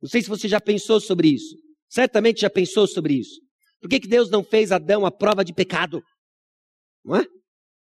Não 0.00 0.08
sei 0.08 0.20
se 0.22 0.28
você 0.28 0.48
já 0.48 0.60
pensou 0.60 1.00
sobre 1.00 1.28
isso. 1.28 1.56
Certamente 1.88 2.40
já 2.40 2.50
pensou 2.50 2.86
sobre 2.86 3.14
isso. 3.14 3.40
Por 3.82 3.88
que, 3.90 3.98
que 3.98 4.08
Deus 4.08 4.30
não 4.30 4.44
fez 4.44 4.70
Adão 4.70 5.04
a 5.04 5.10
prova 5.10 5.44
de 5.44 5.52
pecado? 5.52 6.00
Não 7.04 7.16
é? 7.16 7.26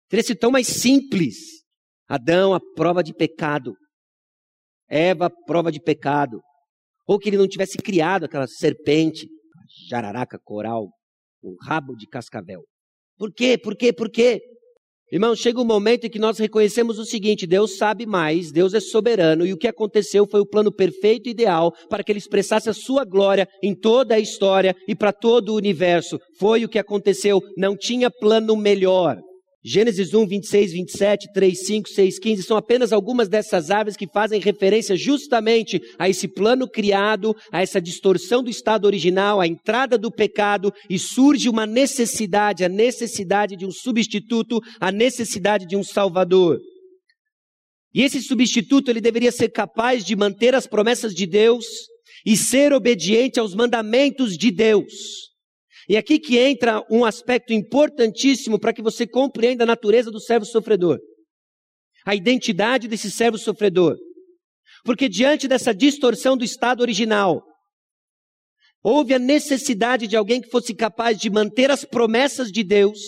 Teria 0.08 0.24
sido 0.24 0.38
tão 0.38 0.52
mais 0.52 0.68
simples. 0.68 1.36
Adão, 2.08 2.54
a 2.54 2.60
prova 2.76 3.04
de 3.04 3.16
pecado. 3.16 3.76
Eva, 4.88 5.26
a 5.26 5.30
prova 5.30 5.72
de 5.72 5.82
pecado. 5.82 6.40
Ou 7.08 7.18
que 7.18 7.30
ele 7.30 7.38
não 7.38 7.48
tivesse 7.48 7.78
criado 7.78 8.26
aquela 8.26 8.46
serpente, 8.46 9.28
jararaca 9.90 10.40
coral, 10.40 10.88
um 11.44 11.56
rabo 11.62 11.96
de 11.96 12.08
cascavel. 12.08 12.64
Por 13.18 13.34
quê? 13.34 13.58
Por 13.58 13.76
quê? 13.76 13.92
Por 13.92 14.12
quê? 14.12 14.40
Irmão, 15.10 15.34
chega 15.34 15.62
um 15.62 15.66
momento 15.66 16.06
em 16.06 16.10
que 16.10 16.20
nós 16.20 16.38
reconhecemos 16.38 17.00
o 17.00 17.06
seguinte: 17.06 17.48
Deus 17.48 17.78
sabe 17.78 18.06
mais, 18.06 18.52
Deus 18.52 18.74
é 18.74 18.80
soberano, 18.80 19.46
e 19.46 19.54
o 19.54 19.58
que 19.58 19.68
aconteceu 19.68 20.28
foi 20.30 20.42
o 20.42 20.46
plano 20.46 20.72
perfeito 20.72 21.28
e 21.28 21.32
ideal 21.32 21.74
para 21.90 22.04
que 22.04 22.12
ele 22.12 22.20
expressasse 22.20 22.70
a 22.70 22.74
sua 22.74 23.06
glória 23.06 23.48
em 23.64 23.74
toda 23.74 24.16
a 24.16 24.20
história 24.20 24.76
e 24.86 24.94
para 24.94 25.14
todo 25.14 25.50
o 25.50 25.56
universo. 25.56 26.20
Foi 26.38 26.66
o 26.66 26.70
que 26.70 26.78
aconteceu, 26.78 27.42
não 27.56 27.76
tinha 27.78 28.12
plano 28.12 28.56
melhor. 28.58 29.18
Gênesis 29.70 30.14
1, 30.14 30.26
26, 30.26 30.72
27, 30.72 31.34
3, 31.34 31.66
5, 31.66 31.90
6, 31.90 32.20
15 32.20 32.44
são 32.44 32.56
apenas 32.56 32.94
algumas 32.94 33.28
dessas 33.28 33.70
aves 33.70 33.98
que 33.98 34.08
fazem 34.08 34.40
referência 34.40 34.96
justamente 34.96 35.82
a 36.00 36.08
esse 36.08 36.26
plano 36.26 36.70
criado, 36.70 37.36
a 37.52 37.62
essa 37.62 37.82
distorção 37.82 38.42
do 38.42 38.50
estado 38.50 38.86
original, 38.86 39.42
a 39.42 39.46
entrada 39.46 39.98
do 39.98 40.10
pecado 40.10 40.72
e 40.90 40.98
surge 40.98 41.50
uma 41.50 41.66
necessidade, 41.66 42.64
a 42.64 42.70
necessidade 42.70 43.58
de 43.58 43.66
um 43.66 43.72
substituto, 43.72 44.62
a 44.80 44.90
necessidade 44.90 45.68
de 45.68 45.76
um 45.76 45.84
salvador. 45.84 46.62
E 47.94 48.04
esse 48.04 48.22
substituto 48.22 48.90
ele 48.90 49.02
deveria 49.02 49.34
ser 49.34 49.50
capaz 49.50 50.06
de 50.06 50.16
manter 50.16 50.56
as 50.56 50.66
promessas 50.66 51.14
de 51.14 51.26
Deus 51.26 51.66
e 52.26 52.38
ser 52.38 52.72
obediente 52.72 53.38
aos 53.38 53.54
mandamentos 53.54 54.38
de 54.38 54.50
Deus. 54.50 54.94
E 55.90 55.96
aqui 55.96 56.20
que 56.20 56.38
entra 56.38 56.84
um 56.92 57.06
aspecto 57.06 57.54
importantíssimo 57.54 58.60
para 58.60 58.74
que 58.74 58.82
você 58.82 59.08
compreenda 59.08 59.64
a 59.64 59.68
natureza 59.68 60.12
do 60.12 60.20
servo 60.20 60.46
sofredor. 60.46 61.00
A 62.06 62.14
identidade 62.14 62.88
desse 62.88 63.10
servo 63.10 63.38
sofredor. 63.38 63.96
Porque 64.84 65.08
diante 65.08 65.48
dessa 65.48 65.74
distorção 65.74 66.36
do 66.36 66.44
estado 66.44 66.82
original, 66.82 67.42
houve 68.84 69.14
a 69.14 69.20
necessidade 69.20 70.08
de 70.08 70.18
alguém 70.18 70.42
que 70.42 70.50
fosse 70.50 70.76
capaz 70.76 71.18
de 71.18 71.30
manter 71.30 71.72
as 71.72 71.86
promessas 71.86 72.52
de 72.52 72.64
Deus. 72.64 73.00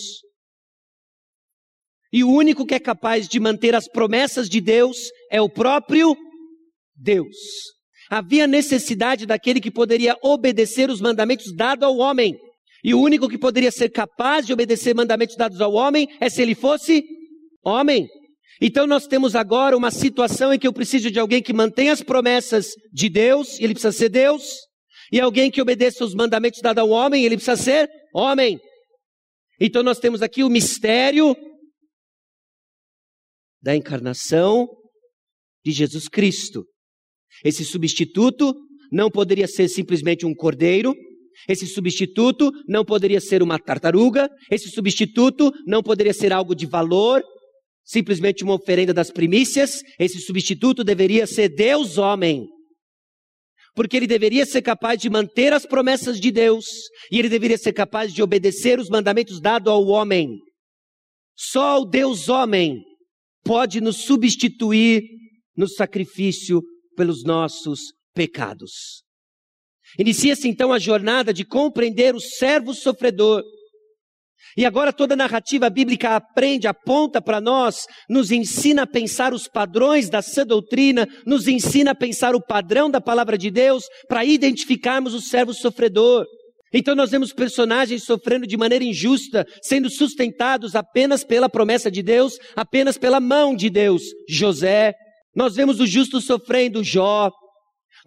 E 2.12 2.24
o 2.24 2.30
único 2.30 2.66
que 2.66 2.74
é 2.74 2.80
capaz 2.80 3.28
de 3.28 3.38
manter 3.38 3.74
as 3.74 3.86
promessas 3.88 4.48
de 4.48 4.60
Deus 4.60 4.96
é 5.30 5.40
o 5.40 5.50
próprio 5.50 6.16
Deus. 6.96 7.36
Havia 8.10 8.46
necessidade 8.46 9.26
daquele 9.26 9.60
que 9.60 9.70
poderia 9.70 10.16
obedecer 10.22 10.90
os 10.90 11.00
mandamentos 11.00 11.54
dados 11.54 11.86
ao 11.86 11.96
homem 11.98 12.36
E 12.82 12.94
o 12.94 13.00
único 13.00 13.28
que 13.28 13.38
poderia 13.38 13.70
ser 13.70 13.90
capaz 13.90 14.46
de 14.46 14.52
obedecer 14.52 14.94
mandamentos 14.94 15.36
dados 15.36 15.60
ao 15.60 15.72
homem 15.72 16.08
é 16.20 16.28
se 16.30 16.40
ele 16.40 16.54
fosse 16.54 17.04
homem. 17.64 18.08
Então 18.60 18.86
nós 18.86 19.06
temos 19.06 19.34
agora 19.34 19.76
uma 19.76 19.90
situação 19.90 20.52
em 20.52 20.58
que 20.58 20.66
eu 20.66 20.72
preciso 20.72 21.10
de 21.10 21.18
alguém 21.18 21.42
que 21.42 21.52
mantenha 21.52 21.92
as 21.92 22.02
promessas 22.02 22.68
de 22.92 23.08
Deus, 23.08 23.58
ele 23.58 23.74
precisa 23.74 23.92
ser 23.92 24.08
Deus, 24.08 24.42
e 25.12 25.20
alguém 25.20 25.50
que 25.50 25.62
obedeça 25.62 26.04
os 26.04 26.14
mandamentos 26.14 26.60
dados 26.60 26.82
ao 26.82 26.90
homem, 26.90 27.24
ele 27.24 27.36
precisa 27.36 27.56
ser 27.56 27.90
homem. 28.14 28.60
Então 29.58 29.82
nós 29.82 29.98
temos 29.98 30.22
aqui 30.22 30.44
o 30.44 30.50
mistério 30.50 31.34
da 33.62 33.74
encarnação 33.74 34.68
de 35.64 35.72
Jesus 35.72 36.08
Cristo. 36.08 36.64
Esse 37.44 37.64
substituto 37.64 38.54
não 38.90 39.10
poderia 39.10 39.46
ser 39.46 39.68
simplesmente 39.68 40.26
um 40.26 40.34
cordeiro, 40.34 40.94
esse 41.48 41.66
substituto 41.66 42.50
não 42.68 42.84
poderia 42.84 43.20
ser 43.20 43.42
uma 43.42 43.58
tartaruga, 43.58 44.28
esse 44.50 44.68
substituto 44.68 45.52
não 45.66 45.82
poderia 45.82 46.12
ser 46.12 46.32
algo 46.32 46.54
de 46.54 46.66
valor, 46.66 47.22
simplesmente 47.84 48.44
uma 48.44 48.54
oferenda 48.54 48.94
das 48.94 49.10
primícias, 49.10 49.82
esse 49.98 50.20
substituto 50.20 50.84
deveria 50.84 51.26
ser 51.26 51.48
Deus 51.48 51.98
homem. 51.98 52.46
Porque 53.74 53.96
ele 53.96 54.06
deveria 54.06 54.44
ser 54.44 54.62
capaz 54.62 55.00
de 55.00 55.08
manter 55.08 55.52
as 55.52 55.64
promessas 55.64 56.20
de 56.20 56.30
Deus, 56.30 56.66
e 57.10 57.18
ele 57.18 57.28
deveria 57.28 57.58
ser 57.58 57.72
capaz 57.72 58.12
de 58.12 58.22
obedecer 58.22 58.78
os 58.78 58.88
mandamentos 58.88 59.40
dados 59.40 59.72
ao 59.72 59.86
homem. 59.86 60.38
Só 61.36 61.80
o 61.80 61.84
Deus 61.84 62.28
homem 62.28 62.82
pode 63.44 63.80
nos 63.80 64.04
substituir 64.04 65.02
no 65.56 65.68
sacrifício 65.68 66.62
pelos 66.96 67.24
nossos 67.24 67.92
pecados. 68.14 69.02
Inicia-se 69.98 70.48
então 70.48 70.72
a 70.72 70.78
jornada 70.78 71.32
de 71.32 71.44
compreender 71.44 72.14
o 72.14 72.20
servo 72.20 72.74
sofredor. 72.74 73.42
E 74.56 74.64
agora 74.64 74.92
toda 74.92 75.14
a 75.14 75.16
narrativa 75.16 75.70
bíblica 75.70 76.16
aprende, 76.16 76.66
aponta 76.66 77.22
para 77.22 77.40
nós, 77.40 77.86
nos 78.08 78.30
ensina 78.30 78.82
a 78.82 78.86
pensar 78.86 79.32
os 79.32 79.46
padrões 79.46 80.08
da 80.08 80.20
sã 80.22 80.44
doutrina, 80.44 81.06
nos 81.24 81.46
ensina 81.46 81.92
a 81.92 81.94
pensar 81.94 82.34
o 82.34 82.44
padrão 82.44 82.90
da 82.90 83.00
palavra 83.00 83.38
de 83.38 83.50
Deus 83.50 83.84
para 84.08 84.24
identificarmos 84.24 85.14
o 85.14 85.20
servo 85.20 85.54
sofredor. 85.54 86.26
Então 86.72 86.94
nós 86.94 87.10
vemos 87.10 87.32
personagens 87.32 88.04
sofrendo 88.04 88.46
de 88.46 88.56
maneira 88.56 88.84
injusta, 88.84 89.44
sendo 89.62 89.90
sustentados 89.90 90.74
apenas 90.74 91.24
pela 91.24 91.48
promessa 91.48 91.90
de 91.90 92.02
Deus, 92.02 92.36
apenas 92.56 92.96
pela 92.96 93.20
mão 93.20 93.54
de 93.54 93.68
Deus. 93.70 94.02
José. 94.28 94.94
Nós 95.34 95.54
vemos 95.54 95.80
o 95.80 95.86
justo 95.86 96.20
sofrendo, 96.20 96.82
Jó. 96.82 97.30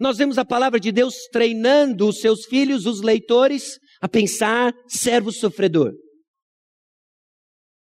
Nós 0.00 0.18
vemos 0.18 0.38
a 0.38 0.44
palavra 0.44 0.80
de 0.80 0.90
Deus 0.90 1.14
treinando 1.30 2.08
os 2.08 2.20
seus 2.20 2.44
filhos, 2.44 2.86
os 2.86 3.00
leitores, 3.00 3.78
a 4.00 4.08
pensar 4.08 4.72
servo 4.88 5.32
sofredor. 5.32 5.92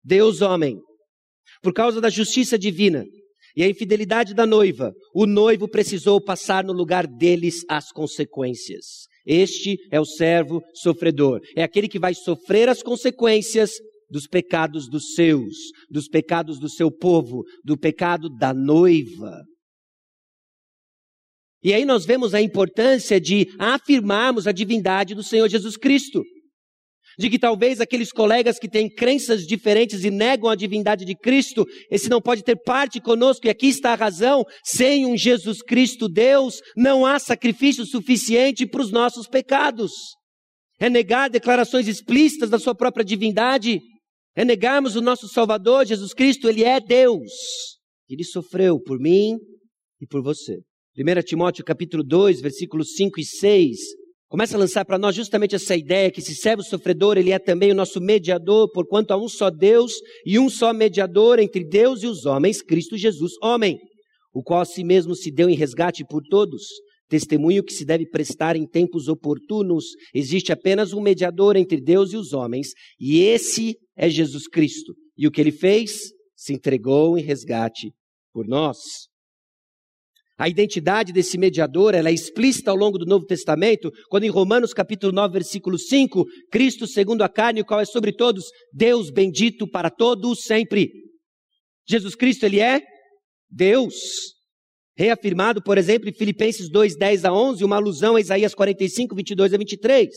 Deus 0.05 0.41
homem. 0.41 0.79
Por 1.63 1.73
causa 1.73 2.01
da 2.01 2.09
justiça 2.09 2.59
divina 2.59 3.05
e 3.57 3.63
a 3.63 3.69
infidelidade 3.69 4.35
da 4.35 4.47
noiva, 4.47 4.93
o 5.15 5.27
noivo 5.27 5.69
precisou 5.69 6.23
passar 6.23 6.65
no 6.65 6.73
lugar 6.73 7.07
deles 7.07 7.65
as 7.69 7.93
consequências. 7.93 9.09
Este 9.27 9.77
é 9.91 10.01
o 10.01 10.05
servo 10.05 10.63
sofredor. 10.75 11.41
É 11.57 11.63
aquele 11.63 11.89
que 11.89 11.99
vai 11.99 12.15
sofrer 12.15 12.69
as 12.69 12.83
consequências 12.83 13.73
dos 14.11 14.27
pecados 14.27 14.89
dos 14.89 15.15
seus, 15.15 15.55
dos 15.89 16.09
pecados 16.09 16.59
do 16.59 16.69
seu 16.69 16.91
povo, 16.91 17.45
do 17.65 17.79
pecado 17.79 18.29
da 18.29 18.53
noiva. 18.53 19.43
E 21.63 21.75
aí 21.75 21.85
nós 21.85 22.07
vemos 22.07 22.35
a 22.35 22.41
importância 22.41 23.21
de 23.21 23.47
afirmarmos 23.59 24.47
a 24.47 24.53
divindade 24.53 25.15
do 25.15 25.23
Senhor 25.23 25.49
Jesus 25.49 25.77
Cristo. 25.77 26.23
De 27.19 27.29
que 27.29 27.39
talvez 27.39 27.81
aqueles 27.81 28.11
colegas 28.11 28.59
que 28.59 28.69
têm 28.69 28.89
crenças 28.89 29.47
diferentes 29.47 30.05
e 30.05 30.11
negam 30.11 30.49
a 30.49 30.55
divindade 30.55 31.05
de 31.05 31.15
Cristo, 31.15 31.67
esse 31.91 32.09
não 32.09 32.21
pode 32.21 32.43
ter 32.43 32.57
parte 32.57 32.99
conosco, 32.99 33.47
e 33.47 33.51
aqui 33.51 33.67
está 33.67 33.93
a 33.93 33.97
razão: 33.97 34.43
sem 34.65 35.05
um 35.05 35.17
Jesus 35.17 35.61
Cristo 35.61 36.09
Deus, 36.09 36.61
não 36.75 37.05
há 37.05 37.19
sacrifício 37.19 37.85
suficiente 37.85 38.67
para 38.67 38.81
os 38.81 38.91
nossos 38.91 39.27
pecados. 39.27 39.93
É 40.79 40.89
negar 40.89 41.29
declarações 41.29 41.89
explícitas 41.89 42.49
da 42.49 42.59
sua 42.59 42.75
própria 42.75 43.05
divindade, 43.05 43.81
é 44.35 44.43
negarmos 44.43 44.97
o 44.97 45.03
nosso 45.03 45.29
Salvador, 45.29 45.85
Jesus 45.85 46.15
Cristo, 46.15 46.49
Ele 46.49 46.65
é 46.65 46.81
Deus. 46.81 47.29
Ele 48.09 48.25
sofreu 48.25 48.81
por 48.81 48.99
mim 48.99 49.35
e 50.01 50.07
por 50.07 50.23
você. 50.23 50.61
1 51.01 51.23
Timóteo 51.23 51.65
capítulo 51.65 52.05
2, 52.05 52.43
versículos 52.43 52.93
5 52.95 53.19
e 53.21 53.25
6, 53.25 53.79
começa 54.29 54.55
a 54.55 54.61
lançar 54.61 54.85
para 54.85 54.99
nós 54.99 55.17
justamente 55.17 55.55
essa 55.55 55.75
ideia 55.75 56.11
que 56.11 56.21
esse 56.21 56.35
servo 56.35 56.63
sofredor, 56.63 57.17
ele 57.17 57.31
é 57.31 57.39
também 57.39 57.73
o 57.73 57.75
nosso 57.75 58.03
mediador, 58.03 58.71
porquanto 58.71 59.13
há 59.13 59.17
um 59.17 59.27
só 59.27 59.49
Deus 59.49 59.95
e 60.27 60.39
um 60.39 60.51
só 60.51 60.75
mediador 60.75 61.39
entre 61.39 61.65
Deus 61.65 62.03
e 62.03 62.07
os 62.07 62.27
homens, 62.27 62.61
Cristo 62.61 62.99
Jesus, 62.99 63.33
homem, 63.43 63.79
o 64.31 64.43
qual 64.43 64.61
a 64.61 64.65
si 64.67 64.85
mesmo 64.85 65.15
se 65.15 65.31
deu 65.33 65.49
em 65.49 65.55
resgate 65.55 66.05
por 66.05 66.23
todos, 66.23 66.67
testemunho 67.09 67.65
que 67.65 67.73
se 67.73 67.87
deve 67.87 68.07
prestar 68.07 68.55
em 68.55 68.67
tempos 68.67 69.09
oportunos. 69.09 69.87
Existe 70.15 70.53
apenas 70.53 70.93
um 70.93 71.01
mediador 71.01 71.57
entre 71.57 71.81
Deus 71.81 72.13
e 72.13 72.19
os 72.19 72.35
homens, 72.35 72.73
e 73.01 73.21
esse 73.21 73.75
é 73.97 74.11
Jesus 74.11 74.47
Cristo. 74.47 74.93
E 75.17 75.27
o 75.27 75.31
que 75.31 75.41
ele 75.41 75.51
fez? 75.51 76.13
Se 76.37 76.53
entregou 76.53 77.17
em 77.17 77.23
resgate 77.23 77.91
por 78.35 78.47
nós. 78.47 79.10
A 80.41 80.49
identidade 80.49 81.13
desse 81.13 81.37
mediador, 81.37 81.95
ela 81.95 82.09
é 82.09 82.15
explícita 82.15 82.71
ao 82.71 82.77
longo 82.77 82.97
do 82.97 83.05
Novo 83.05 83.27
Testamento, 83.27 83.93
quando 84.09 84.25
em 84.25 84.31
Romanos 84.31 84.73
capítulo 84.73 85.13
9, 85.13 85.35
versículo 85.35 85.79
5, 85.79 86.25
Cristo 86.51 86.87
segundo 86.87 87.21
a 87.21 87.29
carne, 87.29 87.61
o 87.61 87.65
qual 87.65 87.79
é 87.79 87.85
sobre 87.85 88.11
todos, 88.11 88.47
Deus 88.73 89.11
bendito 89.11 89.69
para 89.69 89.91
todos 89.91 90.45
sempre. 90.45 90.89
Jesus 91.87 92.15
Cristo, 92.15 92.47
ele 92.47 92.59
é 92.59 92.81
Deus. 93.51 93.93
Reafirmado, 94.97 95.63
por 95.63 95.77
exemplo, 95.77 96.09
em 96.09 96.15
Filipenses 96.15 96.71
2, 96.71 96.97
10 96.97 97.27
a 97.27 97.33
11, 97.35 97.63
uma 97.63 97.77
alusão 97.77 98.17
a 98.17 98.21
Isaías 98.21 98.55
45, 98.55 99.15
22 99.15 99.53
a 99.53 99.59
23. 99.59 100.09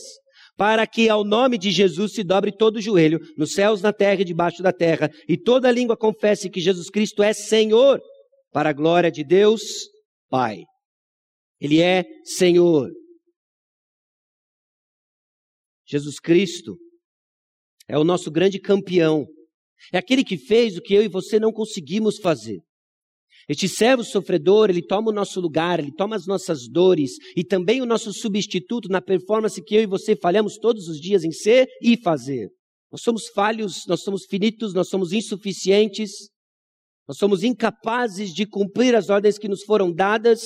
Para 0.56 0.86
que 0.86 1.06
ao 1.06 1.22
nome 1.22 1.58
de 1.58 1.70
Jesus 1.70 2.14
se 2.14 2.24
dobre 2.24 2.50
todo 2.50 2.76
o 2.76 2.80
joelho, 2.80 3.20
nos 3.36 3.52
céus, 3.52 3.82
na 3.82 3.92
terra 3.92 4.22
e 4.22 4.24
debaixo 4.24 4.62
da 4.62 4.72
terra, 4.72 5.10
e 5.28 5.36
toda 5.36 5.70
língua 5.70 5.98
confesse 5.98 6.48
que 6.48 6.62
Jesus 6.62 6.88
Cristo 6.88 7.22
é 7.22 7.34
Senhor, 7.34 8.00
para 8.50 8.70
a 8.70 8.72
glória 8.72 9.10
de 9.10 9.22
Deus 9.22 9.92
Pai. 10.28 10.64
Ele 11.60 11.80
é 11.80 12.04
Senhor. 12.24 12.90
Jesus 15.86 16.18
Cristo 16.18 16.76
é 17.88 17.98
o 17.98 18.04
nosso 18.04 18.30
grande 18.30 18.58
campeão. 18.58 19.26
É 19.92 19.98
aquele 19.98 20.24
que 20.24 20.36
fez 20.36 20.76
o 20.76 20.80
que 20.80 20.94
eu 20.94 21.02
e 21.02 21.08
você 21.08 21.38
não 21.38 21.52
conseguimos 21.52 22.18
fazer. 22.18 22.60
Este 23.48 23.68
servo 23.68 24.02
sofredor, 24.02 24.70
ele 24.70 24.82
toma 24.82 25.10
o 25.10 25.14
nosso 25.14 25.38
lugar, 25.40 25.78
ele 25.78 25.92
toma 25.92 26.16
as 26.16 26.26
nossas 26.26 26.66
dores 26.66 27.12
e 27.36 27.44
também 27.44 27.82
o 27.82 27.86
nosso 27.86 28.12
substituto 28.12 28.88
na 28.88 29.02
performance 29.02 29.62
que 29.62 29.74
eu 29.74 29.82
e 29.82 29.86
você 29.86 30.16
falhamos 30.16 30.56
todos 30.56 30.88
os 30.88 30.98
dias 30.98 31.24
em 31.24 31.32
ser 31.32 31.68
e 31.82 31.96
fazer. 31.96 32.48
Nós 32.90 33.02
somos 33.02 33.26
falhos, 33.34 33.82
nós 33.86 34.02
somos 34.02 34.24
finitos, 34.24 34.72
nós 34.72 34.88
somos 34.88 35.12
insuficientes, 35.12 36.30
nós 37.06 37.18
somos 37.18 37.42
incapazes 37.42 38.32
de 38.32 38.46
cumprir 38.46 38.94
as 38.94 39.10
ordens 39.10 39.38
que 39.38 39.48
nos 39.48 39.62
foram 39.62 39.92
dadas. 39.92 40.42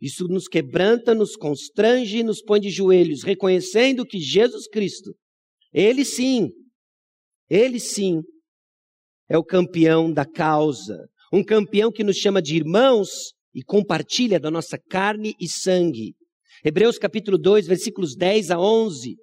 Isso 0.00 0.26
nos 0.26 0.48
quebranta, 0.48 1.14
nos 1.14 1.36
constrange 1.36 2.18
e 2.18 2.22
nos 2.24 2.42
põe 2.42 2.60
de 2.60 2.70
joelhos, 2.70 3.22
reconhecendo 3.22 4.04
que 4.04 4.18
Jesus 4.18 4.68
Cristo, 4.68 5.14
Ele 5.72 6.04
sim, 6.04 6.50
Ele 7.48 7.78
sim, 7.78 8.20
é 9.28 9.38
o 9.38 9.44
campeão 9.44 10.12
da 10.12 10.26
causa. 10.26 11.06
Um 11.32 11.42
campeão 11.42 11.90
que 11.90 12.04
nos 12.04 12.16
chama 12.16 12.42
de 12.42 12.56
irmãos 12.56 13.32
e 13.54 13.62
compartilha 13.62 14.38
da 14.38 14.50
nossa 14.50 14.78
carne 14.90 15.34
e 15.40 15.48
sangue. 15.48 16.14
Hebreus 16.64 16.98
capítulo 16.98 17.38
2, 17.38 17.66
versículos 17.66 18.16
10 18.16 18.50
a 18.50 18.58
11 18.58 19.16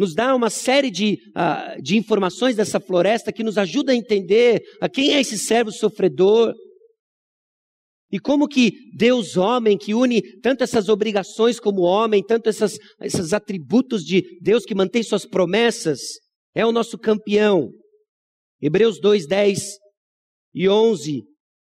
nos 0.00 0.14
dá 0.14 0.34
uma 0.34 0.48
série 0.48 0.90
de, 0.90 1.18
uh, 1.36 1.82
de 1.82 1.94
informações 1.94 2.56
dessa 2.56 2.80
floresta 2.80 3.30
que 3.30 3.44
nos 3.44 3.58
ajuda 3.58 3.92
a 3.92 3.94
entender 3.94 4.62
a 4.80 4.88
quem 4.88 5.12
é 5.12 5.20
esse 5.20 5.36
servo 5.36 5.70
sofredor. 5.70 6.54
E 8.10 8.18
como 8.18 8.48
que 8.48 8.72
Deus 8.96 9.36
homem, 9.36 9.76
que 9.76 9.92
une 9.92 10.22
tanto 10.40 10.64
essas 10.64 10.88
obrigações 10.88 11.60
como 11.60 11.82
homem, 11.82 12.24
tanto 12.24 12.48
essas, 12.48 12.78
esses 13.02 13.34
atributos 13.34 14.02
de 14.02 14.24
Deus 14.40 14.64
que 14.64 14.74
mantém 14.74 15.02
suas 15.02 15.26
promessas, 15.26 16.00
é 16.54 16.64
o 16.64 16.72
nosso 16.72 16.96
campeão. 16.96 17.70
Hebreus 18.58 18.98
2, 19.02 19.26
10 19.26 19.76
e 20.54 20.66
11 20.66 21.24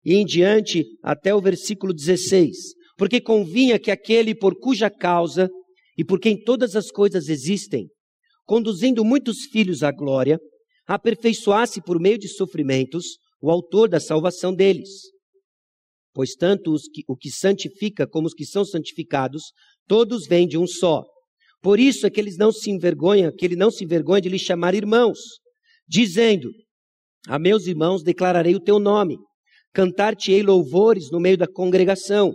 e 0.04 0.14
em 0.14 0.26
diante 0.26 0.84
até 1.02 1.34
o 1.34 1.40
versículo 1.40 1.94
16. 1.94 2.54
Porque 2.98 3.22
convinha 3.22 3.78
que 3.78 3.90
aquele 3.90 4.34
por 4.34 4.54
cuja 4.60 4.90
causa 4.90 5.48
e 5.96 6.04
por 6.04 6.20
quem 6.20 6.38
todas 6.38 6.76
as 6.76 6.90
coisas 6.90 7.28
existem, 7.28 7.88
conduzindo 8.48 9.04
muitos 9.04 9.44
filhos 9.44 9.82
à 9.82 9.92
glória, 9.92 10.40
aperfeiçoasse 10.86 11.82
por 11.82 12.00
meio 12.00 12.18
de 12.18 12.28
sofrimentos 12.28 13.18
o 13.42 13.50
autor 13.50 13.90
da 13.90 14.00
salvação 14.00 14.54
deles. 14.54 14.88
Pois 16.14 16.34
tanto 16.34 16.74
que, 16.90 17.02
o 17.06 17.14
que 17.14 17.30
santifica 17.30 18.06
como 18.08 18.26
os 18.26 18.32
que 18.32 18.46
são 18.46 18.64
santificados, 18.64 19.52
todos 19.86 20.26
vêm 20.26 20.48
de 20.48 20.56
um 20.56 20.66
só. 20.66 21.04
Por 21.60 21.78
isso 21.78 22.06
é 22.06 22.10
que 22.10 22.18
eles 22.18 22.38
não 22.38 22.50
se 22.50 22.70
envergonham, 22.70 23.30
que 23.36 23.44
ele 23.44 23.54
não 23.54 23.70
se 23.70 23.84
envergonha 23.84 24.22
de 24.22 24.30
lhe 24.30 24.38
chamar 24.38 24.74
irmãos, 24.74 25.18
dizendo: 25.86 26.48
A 27.28 27.38
meus 27.38 27.66
irmãos 27.66 28.02
declararei 28.02 28.56
o 28.56 28.60
teu 28.60 28.78
nome, 28.78 29.18
cantar-te-ei 29.74 30.42
louvores 30.42 31.10
no 31.10 31.20
meio 31.20 31.36
da 31.36 31.46
congregação, 31.46 32.32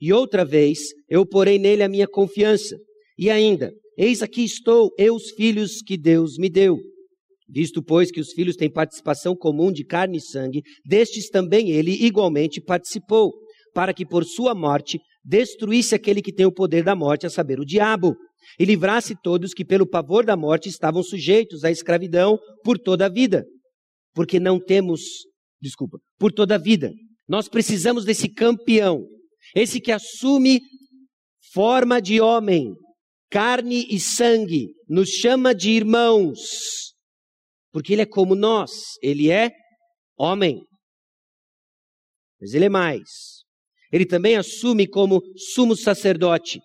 e 0.00 0.10
outra 0.10 0.42
vez 0.42 0.78
eu 1.06 1.26
porei 1.26 1.58
nele 1.58 1.82
a 1.82 1.88
minha 1.88 2.08
confiança. 2.08 2.78
E 3.18 3.28
ainda, 3.28 3.70
eis 3.96 4.22
aqui 4.22 4.44
estou, 4.44 4.90
eu 4.98 5.14
os 5.14 5.30
filhos 5.30 5.82
que 5.82 5.96
Deus 5.96 6.36
me 6.38 6.48
deu. 6.48 6.78
Visto, 7.48 7.82
pois, 7.82 8.10
que 8.10 8.20
os 8.20 8.32
filhos 8.32 8.54
têm 8.56 8.70
participação 8.70 9.34
comum 9.34 9.72
de 9.72 9.84
carne 9.84 10.18
e 10.18 10.20
sangue, 10.20 10.62
destes 10.84 11.28
também 11.28 11.70
ele 11.70 11.92
igualmente 11.92 12.60
participou, 12.60 13.32
para 13.74 13.92
que 13.92 14.06
por 14.06 14.24
sua 14.24 14.54
morte 14.54 15.00
destruísse 15.24 15.94
aquele 15.94 16.22
que 16.22 16.32
tem 16.32 16.46
o 16.46 16.52
poder 16.52 16.84
da 16.84 16.94
morte, 16.94 17.26
a 17.26 17.30
saber, 17.30 17.58
o 17.58 17.64
diabo, 17.64 18.14
e 18.58 18.64
livrasse 18.64 19.14
todos 19.22 19.52
que 19.52 19.64
pelo 19.64 19.86
pavor 19.86 20.24
da 20.24 20.36
morte 20.36 20.68
estavam 20.68 21.02
sujeitos 21.02 21.64
à 21.64 21.70
escravidão 21.70 22.38
por 22.64 22.78
toda 22.78 23.06
a 23.06 23.08
vida. 23.08 23.44
Porque 24.14 24.40
não 24.40 24.58
temos, 24.58 25.00
desculpa, 25.60 25.98
por 26.18 26.32
toda 26.32 26.54
a 26.54 26.58
vida. 26.58 26.92
Nós 27.28 27.48
precisamos 27.48 28.04
desse 28.04 28.28
campeão, 28.28 29.04
esse 29.54 29.80
que 29.80 29.92
assume 29.92 30.60
forma 31.52 32.00
de 32.00 32.20
homem, 32.20 32.72
carne 33.30 33.86
e 33.88 34.00
sangue, 34.00 34.74
nos 34.88 35.08
chama 35.08 35.54
de 35.54 35.70
irmãos 35.70 36.90
porque 37.72 37.92
ele 37.92 38.02
é 38.02 38.06
como 38.06 38.34
nós, 38.34 38.70
ele 39.02 39.30
é 39.30 39.52
homem. 40.18 40.62
Mas 42.40 42.52
ele 42.52 42.66
é 42.66 42.68
mais. 42.68 43.08
Ele 43.92 44.06
também 44.06 44.36
assume 44.36 44.86
como 44.86 45.20
sumo 45.54 45.76
sacerdote. 45.76 46.60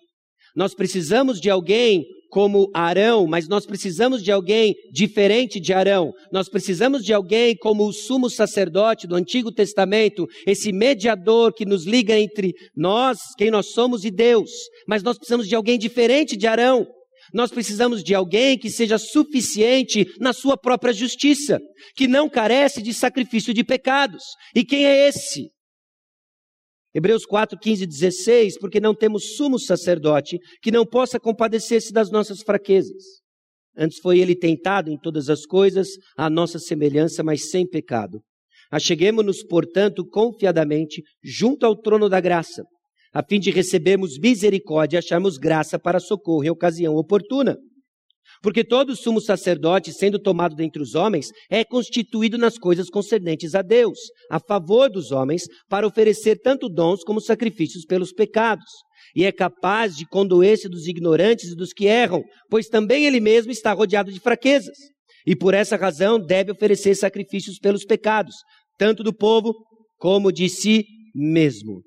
Nós 0.54 0.74
precisamos 0.74 1.40
de 1.40 1.50
alguém 1.50 2.04
como 2.30 2.70
Arão, 2.74 3.26
mas 3.26 3.48
nós 3.48 3.66
precisamos 3.66 4.22
de 4.22 4.30
alguém 4.30 4.74
diferente 4.92 5.60
de 5.60 5.72
Arão. 5.72 6.12
Nós 6.32 6.48
precisamos 6.48 7.04
de 7.04 7.12
alguém 7.12 7.56
como 7.56 7.86
o 7.86 7.92
sumo 7.92 8.28
sacerdote 8.28 9.06
do 9.06 9.14
Antigo 9.14 9.52
Testamento, 9.52 10.26
esse 10.46 10.72
mediador 10.72 11.52
que 11.52 11.64
nos 11.64 11.84
liga 11.84 12.18
entre 12.18 12.54
nós, 12.76 13.18
quem 13.36 13.50
nós 13.50 13.66
somos, 13.72 14.04
e 14.04 14.10
Deus. 14.10 14.50
Mas 14.86 15.02
nós 15.02 15.16
precisamos 15.16 15.48
de 15.48 15.54
alguém 15.54 15.78
diferente 15.78 16.36
de 16.36 16.46
Arão. 16.46 16.86
Nós 17.32 17.50
precisamos 17.50 18.04
de 18.04 18.14
alguém 18.14 18.56
que 18.58 18.70
seja 18.70 18.98
suficiente 18.98 20.06
na 20.20 20.32
sua 20.32 20.56
própria 20.56 20.92
justiça, 20.92 21.60
que 21.96 22.06
não 22.06 22.28
carece 22.28 22.80
de 22.80 22.94
sacrifício 22.94 23.52
de 23.52 23.64
pecados. 23.64 24.22
E 24.54 24.64
quem 24.64 24.86
é 24.86 25.08
esse? 25.08 25.50
Hebreus 26.96 27.26
4, 27.26 27.58
15 27.58 27.84
e 27.84 27.86
16, 27.86 28.58
porque 28.58 28.80
não 28.80 28.94
temos 28.94 29.36
sumo 29.36 29.58
sacerdote 29.58 30.38
que 30.62 30.70
não 30.70 30.86
possa 30.86 31.20
compadecer-se 31.20 31.92
das 31.92 32.10
nossas 32.10 32.40
fraquezas. 32.40 33.02
Antes 33.76 33.98
foi 33.98 34.18
ele 34.18 34.34
tentado 34.34 34.90
em 34.90 34.98
todas 34.98 35.28
as 35.28 35.44
coisas, 35.44 35.88
à 36.16 36.30
nossa 36.30 36.58
semelhança, 36.58 37.22
mas 37.22 37.50
sem 37.50 37.68
pecado. 37.68 38.22
Acheguemos-nos, 38.70 39.42
portanto, 39.42 40.06
confiadamente 40.06 41.02
junto 41.22 41.66
ao 41.66 41.76
trono 41.76 42.08
da 42.08 42.20
graça 42.20 42.62
a 43.16 43.22
fim 43.22 43.40
de 43.40 43.50
recebermos 43.50 44.18
misericórdia 44.18 44.96
e 44.96 45.00
acharmos 45.00 45.38
graça 45.38 45.78
para 45.78 45.98
socorro 45.98 46.44
em 46.44 46.50
ocasião 46.50 46.94
oportuna. 46.96 47.56
Porque 48.42 48.64
todo 48.64 48.96
sumo 48.96 49.20
sacerdote, 49.20 49.92
sendo 49.92 50.18
tomado 50.18 50.54
dentre 50.54 50.82
os 50.82 50.94
homens, 50.94 51.30
é 51.50 51.64
constituído 51.64 52.36
nas 52.38 52.58
coisas 52.58 52.88
concernentes 52.88 53.54
a 53.54 53.62
Deus, 53.62 53.98
a 54.30 54.38
favor 54.38 54.90
dos 54.90 55.10
homens, 55.10 55.44
para 55.68 55.86
oferecer 55.86 56.40
tanto 56.40 56.68
dons 56.68 57.02
como 57.02 57.20
sacrifícios 57.20 57.84
pelos 57.84 58.12
pecados. 58.12 58.66
E 59.14 59.24
é 59.24 59.32
capaz 59.32 59.96
de 59.96 60.06
condoer-se 60.06 60.68
dos 60.68 60.86
ignorantes 60.86 61.50
e 61.50 61.56
dos 61.56 61.72
que 61.72 61.86
erram, 61.86 62.22
pois 62.50 62.68
também 62.68 63.06
ele 63.06 63.20
mesmo 63.20 63.50
está 63.50 63.72
rodeado 63.72 64.12
de 64.12 64.20
fraquezas. 64.20 64.76
E 65.26 65.34
por 65.34 65.54
essa 65.54 65.76
razão 65.76 66.18
deve 66.18 66.52
oferecer 66.52 66.94
sacrifícios 66.94 67.58
pelos 67.58 67.84
pecados, 67.84 68.34
tanto 68.78 69.02
do 69.02 69.14
povo 69.14 69.54
como 69.96 70.30
de 70.30 70.48
si 70.48 70.84
mesmo. 71.14 71.82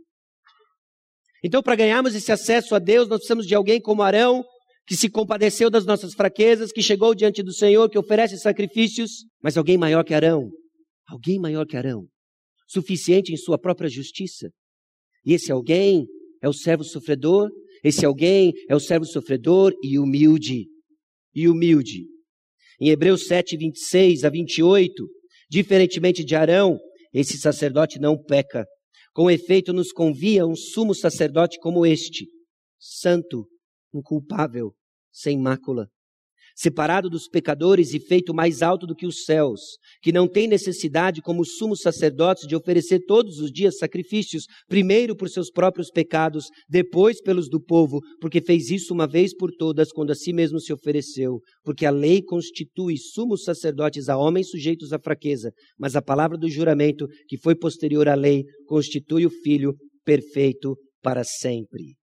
Então, 1.43 1.62
para 1.62 1.75
ganharmos 1.75 2.15
esse 2.15 2.32
acesso 2.32 2.75
a 2.75 2.80
Deus, 2.80 3.08
nós 3.08 3.19
precisamos 3.19 3.45
de 3.45 3.56
alguém 3.56 3.80
como 3.80 4.04
Arão, 4.04 4.43
que 4.89 4.97
se 4.97 5.08
compadeceu 5.08 5.69
das 5.69 5.86
nossas 5.86 6.15
fraquezas, 6.15 6.71
que 6.71 6.82
chegou 6.82 7.13
diante 7.13 7.43
do 7.43 7.54
Senhor, 7.54 7.88
que 7.88 7.99
oferece 7.99 8.39
sacrifícios, 8.39 9.23
mas 9.39 9.56
alguém 9.56 9.78
maior 9.78 10.04
que 10.04 10.15
Arão. 10.15 10.49
Alguém 11.08 11.38
maior 11.38 11.63
que 11.67 11.78
Arão, 11.78 12.08
suficiente 12.67 13.32
em 13.32 13.38
sua 13.38 13.60
própria 13.60 13.88
justiça. 13.88 14.49
E 15.23 15.34
esse 15.34 15.52
alguém 15.52 16.08
é 16.41 16.49
o 16.49 16.54
servo 16.54 16.84
sofredor, 16.84 17.52
esse 17.84 18.04
alguém 18.04 18.52
é 18.67 18.75
o 18.75 18.80
servo 18.80 19.06
sofredor 19.06 19.75
e 19.84 19.99
humilde. 19.99 20.65
E 21.36 21.47
humilde. 21.47 22.08
Em 22.82 22.89
Hebreus 22.89 23.28
7, 23.28 23.58
26 23.58 24.23
a 24.23 24.30
28, 24.32 25.08
diferentemente 25.52 26.25
de 26.25 26.34
Arão, 26.34 26.80
esse 27.13 27.38
sacerdote 27.38 27.99
não 27.99 28.17
peca, 28.19 28.65
com 29.13 29.30
efeito, 29.30 29.71
nos 29.71 29.91
convia 29.91 30.47
um 30.47 30.56
sumo 30.56 30.95
sacerdote 30.95 31.60
como 31.60 31.86
este, 31.86 32.28
santo, 32.80 33.47
inculpável, 33.93 34.73
sem 35.12 35.38
mácula, 35.38 35.88
separado 36.60 37.10
dos 37.10 37.30
pecadores 37.30 37.93
e 37.93 38.00
feito 38.02 38.34
mais 38.34 38.62
alto 38.62 38.86
do 38.86 38.93
que 38.93 39.08
os 39.08 39.24
céus, 39.24 39.62
que 40.02 40.12
não 40.12 40.28
tem 40.28 40.45
necessidade, 40.45 41.22
como 41.22 41.45
sumos 41.45 41.80
sacerdotes, 41.80 42.45
de 42.45 42.54
oferecer 42.54 43.00
todos 43.06 43.39
os 43.39 43.50
dias 43.50 43.78
sacrifícios, 43.78 44.43
primeiro 44.67 45.15
por 45.15 45.30
seus 45.30 45.50
próprios 45.50 45.89
pecados, 45.89 46.48
depois 46.67 47.22
pelos 47.22 47.48
do 47.50 47.62
povo, 47.62 48.02
porque 48.19 48.41
fez 48.41 48.69
isso 48.69 48.93
uma 48.93 49.08
vez 49.08 49.34
por 49.34 49.52
todas, 49.52 49.89
quando 49.89 50.12
a 50.12 50.15
si 50.15 50.34
mesmo 50.34 50.60
se 50.60 50.74
ofereceu. 50.74 51.39
Porque 51.63 51.86
a 51.86 51.91
lei 51.91 52.22
constitui 52.22 52.98
sumos 52.98 53.45
sacerdotes 53.45 54.10
a 54.10 54.17
homens 54.17 54.50
sujeitos 54.50 54.91
à 54.91 55.00
fraqueza, 55.00 55.52
mas 55.78 55.95
a 55.95 56.02
palavra 56.02 56.38
do 56.38 56.50
juramento, 56.50 57.08
que 57.28 57.38
foi 57.38 57.56
posterior 57.56 58.10
à 58.10 58.15
lei, 58.15 58.43
constitui 58.65 59.26
o 59.26 59.30
Filho 59.30 59.74
perfeito 60.04 60.76
para 61.02 61.24
sempre. 61.24 61.98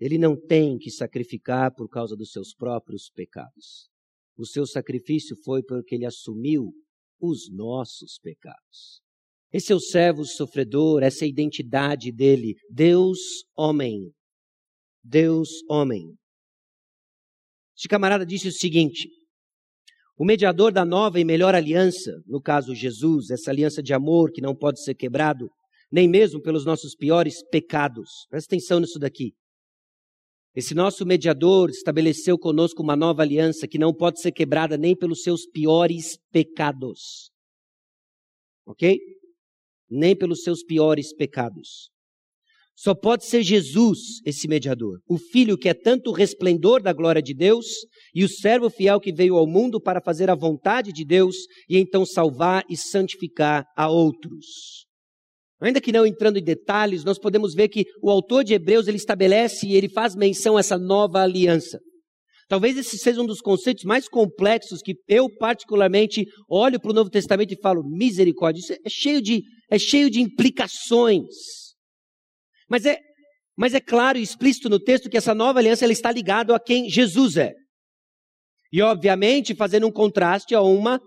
Ele 0.00 0.16
não 0.16 0.34
tem 0.34 0.78
que 0.78 0.90
sacrificar 0.90 1.74
por 1.74 1.88
causa 1.88 2.16
dos 2.16 2.32
seus 2.32 2.54
próprios 2.54 3.10
pecados. 3.10 3.90
O 4.36 4.46
seu 4.46 4.66
sacrifício 4.66 5.36
foi 5.44 5.62
porque 5.62 5.94
ele 5.94 6.06
assumiu 6.06 6.72
os 7.20 7.52
nossos 7.52 8.18
pecados. 8.18 9.02
Esse 9.52 9.72
é 9.72 9.74
o 9.74 9.80
servo 9.80 10.24
sofredor, 10.24 11.02
essa 11.02 11.24
é 11.24 11.26
a 11.26 11.28
identidade 11.28 12.10
dele. 12.10 12.54
Deus, 12.70 13.18
homem. 13.54 14.10
Deus, 15.04 15.48
homem. 15.68 16.14
Este 17.76 17.88
camarada 17.88 18.24
disse 18.24 18.48
o 18.48 18.52
seguinte: 18.52 19.08
o 20.16 20.24
mediador 20.24 20.72
da 20.72 20.84
nova 20.84 21.18
e 21.18 21.24
melhor 21.24 21.54
aliança, 21.54 22.12
no 22.26 22.40
caso 22.40 22.74
Jesus, 22.74 23.30
essa 23.30 23.50
aliança 23.50 23.82
de 23.82 23.92
amor 23.92 24.30
que 24.30 24.40
não 24.40 24.54
pode 24.54 24.82
ser 24.82 24.94
quebrado, 24.94 25.50
nem 25.90 26.08
mesmo 26.08 26.40
pelos 26.40 26.64
nossos 26.64 26.94
piores 26.94 27.42
pecados. 27.50 28.26
Presta 28.30 28.54
atenção 28.54 28.80
nisso 28.80 28.98
daqui. 28.98 29.32
Esse 30.54 30.74
nosso 30.74 31.06
mediador 31.06 31.70
estabeleceu 31.70 32.36
conosco 32.36 32.82
uma 32.82 32.96
nova 32.96 33.22
aliança 33.22 33.68
que 33.68 33.78
não 33.78 33.94
pode 33.94 34.20
ser 34.20 34.32
quebrada 34.32 34.76
nem 34.76 34.96
pelos 34.96 35.22
seus 35.22 35.46
piores 35.46 36.18
pecados. 36.32 37.30
Ok? 38.66 38.98
Nem 39.88 40.16
pelos 40.16 40.42
seus 40.42 40.64
piores 40.64 41.14
pecados. 41.14 41.90
Só 42.76 42.94
pode 42.94 43.26
ser 43.26 43.42
Jesus 43.42 44.20
esse 44.24 44.48
mediador, 44.48 45.00
o 45.06 45.18
Filho 45.18 45.58
que 45.58 45.68
é 45.68 45.74
tanto 45.74 46.10
o 46.10 46.14
resplendor 46.14 46.82
da 46.82 46.92
glória 46.92 47.20
de 47.20 47.34
Deus 47.34 47.66
e 48.14 48.24
o 48.24 48.28
servo 48.28 48.70
fiel 48.70 48.98
que 48.98 49.12
veio 49.12 49.36
ao 49.36 49.46
mundo 49.46 49.80
para 49.80 50.00
fazer 50.00 50.30
a 50.30 50.34
vontade 50.34 50.90
de 50.90 51.04
Deus 51.04 51.36
e 51.68 51.76
então 51.76 52.06
salvar 52.06 52.64
e 52.70 52.76
santificar 52.76 53.66
a 53.76 53.88
outros. 53.88 54.86
Ainda 55.60 55.80
que 55.80 55.92
não 55.92 56.06
entrando 56.06 56.38
em 56.38 56.42
detalhes, 56.42 57.04
nós 57.04 57.18
podemos 57.18 57.54
ver 57.54 57.68
que 57.68 57.84
o 58.02 58.10
autor 58.10 58.42
de 58.42 58.54
Hebreus 58.54 58.88
ele 58.88 58.96
estabelece 58.96 59.66
e 59.66 59.76
ele 59.76 59.88
faz 59.88 60.16
menção 60.16 60.56
a 60.56 60.60
essa 60.60 60.78
nova 60.78 61.20
aliança. 61.20 61.78
Talvez 62.48 62.76
esse 62.76 62.98
seja 62.98 63.20
um 63.20 63.26
dos 63.26 63.40
conceitos 63.40 63.84
mais 63.84 64.08
complexos 64.08 64.82
que 64.82 64.96
eu 65.06 65.28
particularmente 65.36 66.24
olho 66.48 66.80
para 66.80 66.90
o 66.90 66.94
Novo 66.94 67.08
Testamento 67.08 67.52
e 67.52 67.60
falo 67.60 67.84
misericórdia. 67.84 68.60
Isso 68.60 68.72
é 68.72 68.88
cheio 68.88 69.22
de 69.22 69.42
é 69.70 69.78
cheio 69.78 70.10
de 70.10 70.20
implicações. 70.20 71.26
Mas 72.68 72.84
é 72.86 72.98
mas 73.56 73.74
é 73.74 73.80
claro 73.80 74.18
e 74.18 74.22
explícito 74.22 74.68
no 74.68 74.80
texto 74.80 75.08
que 75.08 75.16
essa 75.16 75.34
nova 75.34 75.60
aliança 75.60 75.84
ela 75.84 75.92
está 75.92 76.10
ligada 76.10 76.56
a 76.56 76.58
quem 76.58 76.88
Jesus 76.88 77.36
é. 77.36 77.52
E 78.72 78.82
obviamente 78.82 79.54
fazendo 79.54 79.86
um 79.86 79.92
contraste 79.92 80.54
a 80.54 80.60
uma 80.60 80.98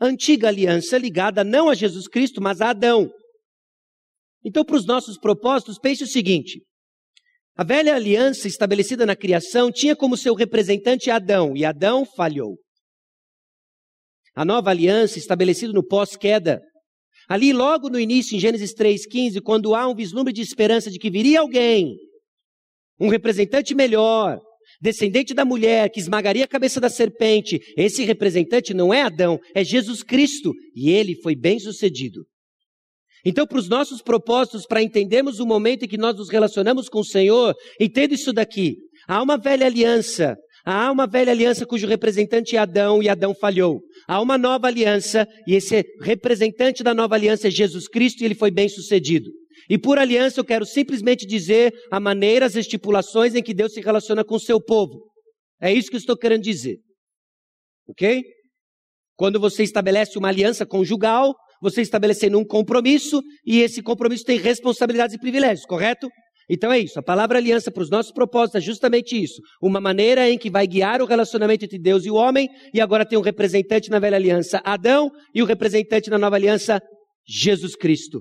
antiga 0.00 0.48
aliança 0.48 0.96
ligada 0.96 1.44
não 1.44 1.68
a 1.68 1.74
Jesus 1.74 2.08
Cristo, 2.08 2.40
mas 2.40 2.62
a 2.62 2.70
Adão. 2.70 3.10
Então, 4.44 4.64
para 4.64 4.76
os 4.76 4.86
nossos 4.86 5.18
propósitos, 5.18 5.78
pense 5.78 6.02
o 6.02 6.06
seguinte: 6.06 6.62
a 7.54 7.64
velha 7.64 7.94
aliança 7.94 8.48
estabelecida 8.48 9.04
na 9.04 9.14
criação 9.14 9.70
tinha 9.70 9.94
como 9.94 10.16
seu 10.16 10.34
representante 10.34 11.10
Adão, 11.10 11.56
e 11.56 11.64
Adão 11.64 12.04
falhou. 12.04 12.56
A 14.34 14.44
nova 14.44 14.70
aliança, 14.70 15.18
estabelecida 15.18 15.72
no 15.72 15.86
pós-queda, 15.86 16.62
ali 17.28 17.52
logo 17.52 17.90
no 17.90 18.00
início, 18.00 18.34
em 18.34 18.40
Gênesis 18.40 18.74
3,15, 18.74 19.40
quando 19.42 19.74
há 19.74 19.86
um 19.86 19.94
vislumbre 19.94 20.32
de 20.32 20.40
esperança 20.40 20.90
de 20.90 20.98
que 20.98 21.10
viria 21.10 21.40
alguém, 21.40 21.94
um 22.98 23.08
representante 23.08 23.74
melhor, 23.74 24.40
descendente 24.80 25.34
da 25.34 25.44
mulher, 25.44 25.90
que 25.90 26.00
esmagaria 26.00 26.44
a 26.44 26.48
cabeça 26.48 26.80
da 26.80 26.88
serpente, 26.88 27.60
esse 27.76 28.04
representante 28.04 28.72
não 28.72 28.92
é 28.92 29.02
Adão, 29.02 29.38
é 29.54 29.62
Jesus 29.62 30.02
Cristo, 30.02 30.54
e 30.74 30.90
ele 30.90 31.14
foi 31.16 31.36
bem 31.36 31.58
sucedido. 31.58 32.24
Então, 33.24 33.46
para 33.46 33.58
os 33.58 33.68
nossos 33.68 34.02
propósitos, 34.02 34.66
para 34.66 34.82
entendermos 34.82 35.38
o 35.38 35.46
momento 35.46 35.84
em 35.84 35.88
que 35.88 35.96
nós 35.96 36.16
nos 36.16 36.28
relacionamos 36.28 36.88
com 36.88 37.00
o 37.00 37.04
Senhor, 37.04 37.54
entenda 37.80 38.14
isso 38.14 38.32
daqui. 38.32 38.76
Há 39.06 39.22
uma 39.22 39.36
velha 39.38 39.66
aliança, 39.66 40.36
há 40.64 40.90
uma 40.90 41.06
velha 41.06 41.30
aliança 41.30 41.64
cujo 41.64 41.86
representante 41.86 42.56
é 42.56 42.58
Adão 42.58 43.02
e 43.02 43.08
Adão 43.08 43.34
falhou. 43.34 43.80
Há 44.08 44.20
uma 44.20 44.36
nova 44.36 44.66
aliança 44.66 45.26
e 45.46 45.54
esse 45.54 45.84
representante 46.00 46.82
da 46.82 46.92
nova 46.92 47.14
aliança 47.14 47.48
é 47.48 47.50
Jesus 47.50 47.86
Cristo 47.88 48.22
e 48.22 48.24
ele 48.24 48.34
foi 48.34 48.50
bem 48.50 48.68
sucedido. 48.68 49.30
E 49.68 49.78
por 49.78 49.98
aliança 49.98 50.40
eu 50.40 50.44
quero 50.44 50.66
simplesmente 50.66 51.24
dizer 51.24 51.72
a 51.90 52.00
maneira, 52.00 52.46
as 52.46 52.56
estipulações 52.56 53.34
em 53.34 53.42
que 53.42 53.54
Deus 53.54 53.72
se 53.72 53.80
relaciona 53.80 54.24
com 54.24 54.34
o 54.34 54.40
seu 54.40 54.60
povo. 54.60 55.10
É 55.60 55.72
isso 55.72 55.88
que 55.88 55.96
eu 55.96 56.00
estou 56.00 56.16
querendo 56.16 56.42
dizer. 56.42 56.78
Ok? 57.88 58.22
Quando 59.16 59.38
você 59.38 59.62
estabelece 59.62 60.18
uma 60.18 60.28
aliança 60.28 60.66
conjugal, 60.66 61.34
você 61.62 61.80
estabelecendo 61.80 62.36
um 62.38 62.44
compromisso 62.44 63.22
e 63.46 63.60
esse 63.60 63.80
compromisso 63.80 64.24
tem 64.24 64.36
responsabilidades 64.36 65.14
e 65.14 65.18
privilégios, 65.18 65.64
correto? 65.64 66.10
Então 66.50 66.72
é 66.72 66.80
isso. 66.80 66.98
A 66.98 67.02
palavra 67.02 67.38
aliança 67.38 67.70
para 67.70 67.84
os 67.84 67.88
nossos 67.88 68.10
propósitos 68.10 68.56
é 68.56 68.60
justamente 68.60 69.14
isso. 69.22 69.40
Uma 69.62 69.80
maneira 69.80 70.28
em 70.28 70.36
que 70.36 70.50
vai 70.50 70.66
guiar 70.66 71.00
o 71.00 71.06
relacionamento 71.06 71.64
entre 71.64 71.78
Deus 71.78 72.04
e 72.04 72.10
o 72.10 72.14
homem, 72.14 72.48
e 72.74 72.80
agora 72.80 73.06
tem 73.06 73.16
um 73.16 73.22
representante 73.22 73.88
na 73.88 74.00
velha 74.00 74.16
aliança, 74.16 74.60
Adão, 74.64 75.08
e 75.32 75.40
o 75.40 75.44
um 75.44 75.48
representante 75.48 76.10
na 76.10 76.18
nova 76.18 76.34
aliança, 76.34 76.82
Jesus 77.24 77.76
Cristo. 77.76 78.20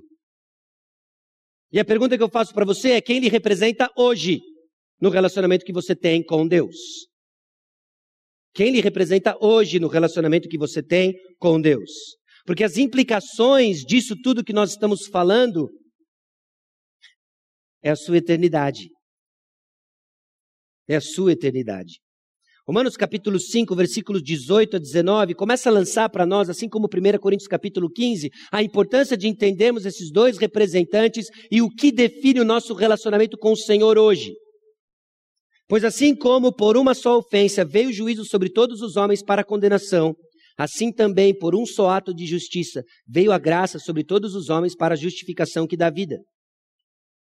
E 1.73 1.79
a 1.79 1.85
pergunta 1.85 2.15
que 2.15 2.23
eu 2.23 2.29
faço 2.29 2.53
para 2.53 2.65
você 2.65 2.91
é 2.91 3.01
quem 3.01 3.19
lhe 3.19 3.27
representa 3.27 3.89
hoje 3.97 4.39
no 5.01 5.09
relacionamento 5.09 5.65
que 5.65 5.73
você 5.73 5.95
tem 5.95 6.23
com 6.23 6.47
Deus? 6.47 6.75
Quem 8.53 8.69
lhe 8.69 8.81
representa 8.81 9.35
hoje 9.41 9.79
no 9.79 9.87
relacionamento 9.87 10.47
que 10.47 10.59
você 10.59 10.83
tem 10.83 11.15
com 11.39 11.59
Deus? 11.59 12.20
Porque 12.45 12.63
as 12.63 12.77
implicações 12.77 13.79
disso 13.79 14.15
tudo 14.21 14.43
que 14.43 14.53
nós 14.53 14.71
estamos 14.71 15.07
falando 15.07 15.69
é 17.83 17.89
a 17.89 17.95
sua 17.95 18.17
eternidade. 18.17 18.89
É 20.87 20.95
a 20.95 21.01
sua 21.01 21.33
eternidade. 21.33 21.99
Romanos 22.67 22.95
capítulo 22.95 23.39
5, 23.39 23.75
versículos 23.75 24.21
18 24.21 24.75
a 24.77 24.79
19, 24.79 25.33
começa 25.33 25.67
a 25.69 25.73
lançar 25.73 26.09
para 26.09 26.27
nós, 26.27 26.49
assim 26.49 26.69
como 26.69 26.87
1 26.87 27.19
Coríntios 27.19 27.47
capítulo 27.47 27.89
15, 27.89 28.29
a 28.51 28.61
importância 28.61 29.17
de 29.17 29.27
entendermos 29.27 29.85
esses 29.85 30.11
dois 30.11 30.37
representantes 30.37 31.27
e 31.51 31.61
o 31.61 31.69
que 31.69 31.91
define 31.91 32.39
o 32.39 32.45
nosso 32.45 32.73
relacionamento 32.73 33.35
com 33.37 33.51
o 33.51 33.57
Senhor 33.57 33.97
hoje. 33.97 34.33
Pois 35.67 35.83
assim 35.83 36.15
como 36.15 36.53
por 36.53 36.77
uma 36.77 36.93
só 36.93 37.17
ofensa 37.17 37.65
veio 37.65 37.89
o 37.89 37.93
juízo 37.93 38.25
sobre 38.25 38.49
todos 38.49 38.81
os 38.81 38.95
homens 38.95 39.23
para 39.23 39.43
condenação, 39.43 40.13
assim 40.57 40.91
também 40.91 41.37
por 41.37 41.55
um 41.55 41.65
só 41.65 41.89
ato 41.89 42.13
de 42.13 42.25
justiça 42.25 42.83
veio 43.07 43.31
a 43.31 43.37
graça 43.37 43.79
sobre 43.79 44.03
todos 44.03 44.35
os 44.35 44.49
homens 44.49 44.75
para 44.75 44.93
a 44.93 44.97
justificação 44.97 45.67
que 45.67 45.77
dá 45.77 45.89
vida. 45.89 46.17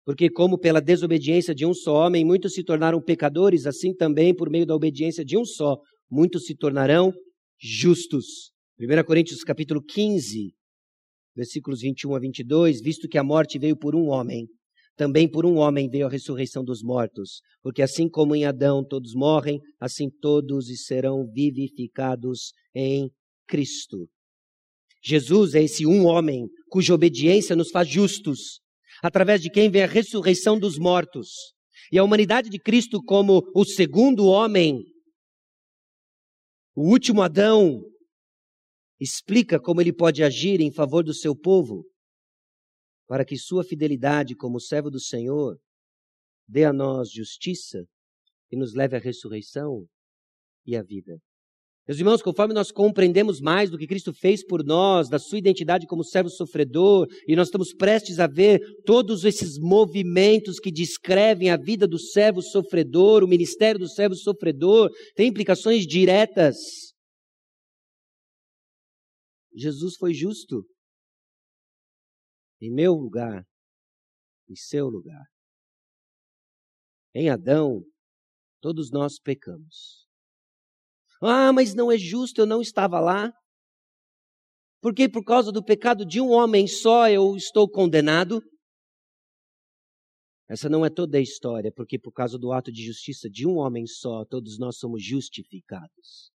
Porque, 0.05 0.29
como 0.29 0.59
pela 0.59 0.81
desobediência 0.81 1.55
de 1.55 1.65
um 1.65 1.73
só 1.73 2.05
homem 2.05 2.25
muitos 2.25 2.53
se 2.53 2.63
tornaram 2.63 3.01
pecadores, 3.01 3.65
assim 3.65 3.93
também, 3.93 4.35
por 4.35 4.49
meio 4.49 4.65
da 4.65 4.75
obediência 4.75 5.23
de 5.23 5.37
um 5.37 5.45
só, 5.45 5.77
muitos 6.11 6.45
se 6.45 6.55
tornarão 6.55 7.13
justos. 7.59 8.51
1 8.79 9.03
Coríntios 9.05 9.43
capítulo 9.43 9.81
15, 9.81 10.51
versículos 11.35 11.81
21 11.81 12.15
a 12.15 12.19
22, 12.19 12.81
visto 12.81 13.07
que 13.07 13.17
a 13.17 13.23
morte 13.23 13.57
veio 13.57 13.77
por 13.77 13.95
um 13.95 14.07
homem, 14.07 14.45
também 14.95 15.29
por 15.29 15.45
um 15.45 15.57
homem 15.57 15.89
veio 15.89 16.05
a 16.05 16.09
ressurreição 16.09 16.63
dos 16.63 16.81
mortos, 16.83 17.41
porque 17.61 17.81
assim 17.81 18.07
como 18.07 18.35
em 18.35 18.45
Adão 18.45 18.83
todos 18.83 19.13
morrem, 19.13 19.59
assim 19.79 20.09
todos 20.09 20.67
serão 20.85 21.25
vivificados 21.25 22.53
em 22.75 23.09
Cristo. 23.47 24.07
Jesus 25.03 25.53
é 25.53 25.63
esse 25.63 25.85
um 25.85 26.05
homem 26.05 26.47
cuja 26.69 26.93
obediência 26.93 27.55
nos 27.55 27.69
faz 27.71 27.89
justos, 27.89 28.59
através 29.01 29.41
de 29.41 29.49
quem 29.49 29.69
vem 29.69 29.83
a 29.83 29.87
ressurreição 29.87 30.57
dos 30.57 30.77
mortos. 30.77 31.29
E 31.91 31.97
a 31.97 32.03
humanidade 32.03 32.49
de 32.49 32.59
Cristo, 32.59 33.01
como 33.03 33.43
o 33.53 33.65
segundo 33.65 34.25
homem, 34.25 34.79
o 36.75 36.89
último 36.89 37.21
Adão, 37.21 37.81
explica 38.99 39.59
como 39.59 39.81
ele 39.81 39.91
pode 39.91 40.23
agir 40.23 40.61
em 40.61 40.71
favor 40.71 41.03
do 41.03 41.13
seu 41.13 41.35
povo, 41.35 41.83
para 43.07 43.25
que 43.25 43.37
sua 43.37 43.63
fidelidade 43.63 44.35
como 44.35 44.59
servo 44.59 44.89
do 44.89 44.99
Senhor 44.99 45.57
dê 46.47 46.63
a 46.63 46.73
nós 46.73 47.11
justiça 47.11 47.85
e 48.51 48.57
nos 48.57 48.73
leve 48.73 48.95
à 48.95 48.99
ressurreição 48.99 49.85
e 50.65 50.75
à 50.75 50.83
vida. 50.83 51.17
Meus 51.85 51.99
irmãos, 51.99 52.21
conforme 52.21 52.53
nós 52.53 52.71
compreendemos 52.71 53.41
mais 53.41 53.69
do 53.69 53.77
que 53.77 53.85
Cristo 53.85 54.13
fez 54.13 54.45
por 54.45 54.63
nós, 54.63 55.09
da 55.09 55.19
sua 55.19 55.37
identidade 55.37 55.85
como 55.85 56.01
servo 56.01 56.29
sofredor, 56.29 57.07
e 57.27 57.35
nós 57.35 57.49
estamos 57.49 57.73
prestes 57.73 58.21
a 58.21 58.27
ver 58.27 58.61
todos 58.85 59.25
esses 59.25 59.59
movimentos 59.59 60.59
que 60.59 60.71
descrevem 60.71 61.49
a 61.49 61.57
vida 61.57 61.85
do 61.85 61.99
servo 61.99 62.41
sofredor, 62.41 63.21
o 63.21 63.27
ministério 63.27 63.79
do 63.79 63.89
servo 63.89 64.15
sofredor, 64.15 64.89
tem 65.13 65.27
implicações 65.27 65.85
diretas. 65.85 66.55
Jesus 69.53 69.97
foi 69.97 70.13
justo 70.13 70.63
em 72.63 72.71
meu 72.71 72.93
lugar, 72.93 73.45
em 74.49 74.55
seu 74.55 74.87
lugar. 74.87 75.25
Em 77.13 77.29
Adão, 77.29 77.83
todos 78.61 78.89
nós 78.89 79.19
pecamos. 79.19 80.07
Ah, 81.21 81.51
mas 81.51 81.75
não 81.75 81.91
é 81.91 81.97
justo, 81.97 82.39
eu 82.39 82.45
não 82.45 82.61
estava 82.61 83.01
lá. 83.01 83.33
Porque 84.81 85.09
por 85.09 85.25
causa 85.25 85.51
do 85.51 85.63
pecado 85.63 86.05
de 86.05 86.21
um 86.21 86.29
homem 86.29 86.65
só 86.65 87.09
eu 87.09 87.35
estou 87.35 87.69
condenado? 87.69 88.41
Essa 90.47 90.69
não 90.69 90.85
é 90.85 90.89
toda 90.89 91.17
a 91.17 91.21
história, 91.21 91.71
porque 91.71 91.99
por 91.99 92.13
causa 92.13 92.37
do 92.37 92.53
ato 92.53 92.71
de 92.71 92.85
justiça 92.85 93.29
de 93.29 93.45
um 93.45 93.57
homem 93.57 93.85
só, 93.85 94.23
todos 94.23 94.57
nós 94.57 94.77
somos 94.77 95.03
justificados. 95.03 96.32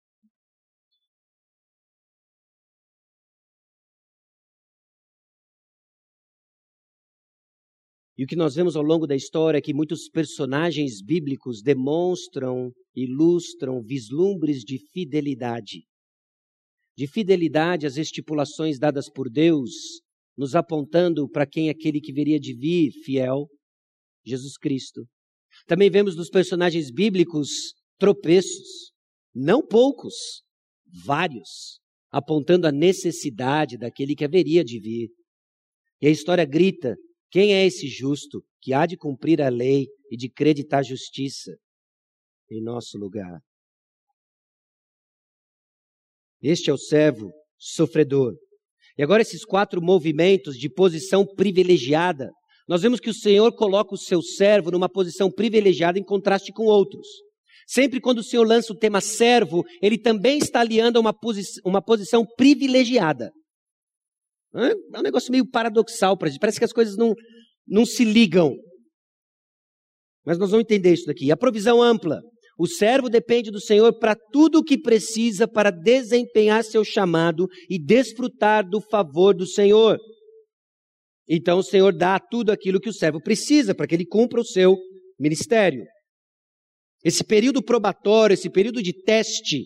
E 8.17 8.25
o 8.25 8.27
que 8.27 8.37
nós 8.37 8.55
vemos 8.55 8.77
ao 8.77 8.83
longo 8.83 9.07
da 9.07 9.17
história 9.17 9.59
é 9.59 9.61
que 9.61 9.75
muitos 9.75 10.09
personagens 10.09 11.03
bíblicos 11.03 11.61
demonstram, 11.63 12.73
ilustram 12.95 13.83
vislumbres 13.83 14.61
de 14.61 14.79
fidelidade. 14.93 15.83
De 16.97 17.09
fidelidade 17.09 17.87
às 17.87 17.97
estipulações 17.97 18.79
dadas 18.79 19.11
por 19.11 19.29
Deus, 19.29 19.71
nos 20.37 20.55
apontando 20.55 21.29
para 21.29 21.45
quem 21.45 21.69
é 21.69 21.71
aquele 21.73 22.01
que 22.01 22.13
viria 22.13 22.39
de 22.39 22.55
vir, 22.55 22.93
fiel, 23.05 23.49
Jesus 24.25 24.57
Cristo. 24.57 25.05
Também 25.67 25.91
vemos 25.91 26.17
nos 26.17 26.31
personagens 26.31 26.93
bíblicos 26.93 27.75
tropeços, 27.99 28.93
não 29.35 29.61
poucos, 29.67 30.15
vários, 31.05 31.81
apontando 32.13 32.69
a 32.69 32.73
necessidade 32.73 33.77
daquele 33.77 34.15
que 34.15 34.25
haveria 34.25 34.65
de 34.65 34.79
vir. 34.79 35.09
E 36.01 36.07
a 36.07 36.11
história 36.11 36.45
grita 36.45 36.95
quem 37.35 37.53
é 37.53 37.67
esse 37.67 37.89
justo 37.89 38.45
que 38.63 38.73
há 38.73 38.87
de 38.87 38.97
cumprir 38.97 39.43
a 39.43 39.49
lei 39.49 39.89
e 40.09 40.17
de 40.17 40.31
creditar 40.31 40.85
justiça 40.85 41.51
em 42.49 42.63
nosso 42.63 42.97
lugar? 42.97 43.41
Este 46.41 46.71
é 46.71 46.73
o 46.73 46.79
servo 46.79 47.33
sofredor. 47.59 48.37
E 48.97 49.03
agora, 49.03 49.21
esses 49.21 49.45
quatro 49.45 49.83
movimentos 49.83 50.57
de 50.57 50.71
posição 50.71 51.27
privilegiada, 51.27 52.31
nós 52.69 52.83
vemos 52.83 53.01
que 53.01 53.11
o 53.11 53.15
Senhor 53.15 53.53
coloca 53.57 53.97
o 53.97 53.99
seu 53.99 54.23
servo 54.23 54.71
numa 54.71 54.89
posição 54.89 55.29
privilegiada 55.29 55.99
em 55.99 56.05
contraste 56.05 56.53
com 56.53 56.67
outros. 56.67 57.09
Sempre 57.67 58.01
quando 58.01 58.19
o 58.19 58.23
Senhor 58.23 58.47
lança 58.47 58.73
o 58.73 58.79
tema 58.79 59.01
servo, 59.01 59.65
ele 59.83 59.99
também 59.99 60.39
está 60.39 60.61
aliando 60.61 60.99
a 60.99 61.01
uma, 61.01 61.13
posi 61.13 61.43
uma 61.65 61.83
posição 61.83 62.25
privilegiada. 62.37 63.33
É 64.55 64.99
um 64.99 65.03
negócio 65.03 65.33
meio 65.33 65.49
paradoxal 65.49 66.17
para 66.17 66.29
a 66.29 66.31
gente. 66.31 66.41
Parece 66.41 66.59
que 66.59 66.65
as 66.65 66.73
coisas 66.73 66.97
não, 66.97 67.15
não 67.67 67.85
se 67.85 68.05
ligam. 68.05 68.55
Mas 70.25 70.39
nós 70.39 70.51
vamos 70.51 70.65
entender 70.65 70.93
isso 70.93 71.07
daqui. 71.07 71.31
A 71.31 71.37
provisão 71.37 71.83
ampla. 71.83 72.21
O 72.57 72.69
servo 72.69 73.09
depende 73.09 73.51
do 73.51 73.61
Senhor 73.61 73.99
para 73.99 74.15
tudo 74.15 74.59
o 74.59 74.65
que 74.65 74.79
precisa 74.79 75.49
para 75.49 75.71
desempenhar 75.71 76.63
seu 76.63 76.85
chamado 76.85 77.49
e 77.69 77.85
desfrutar 77.85 78.65
do 78.69 78.81
favor 78.81 79.35
do 79.35 79.45
Senhor. 79.45 79.99
Então 81.29 81.59
o 81.59 81.63
Senhor 81.65 81.93
dá 81.93 82.21
tudo 82.21 82.53
aquilo 82.53 82.79
que 82.79 82.89
o 82.89 82.93
servo 82.93 83.21
precisa 83.21 83.75
para 83.75 83.89
que 83.89 83.95
ele 83.95 84.07
cumpra 84.07 84.41
o 84.41 84.45
seu 84.45 84.77
ministério. 85.19 85.85
Esse 87.03 87.25
período 87.25 87.61
probatório, 87.61 88.35
esse 88.35 88.49
período 88.49 88.81
de 88.81 88.93
teste, 88.93 89.65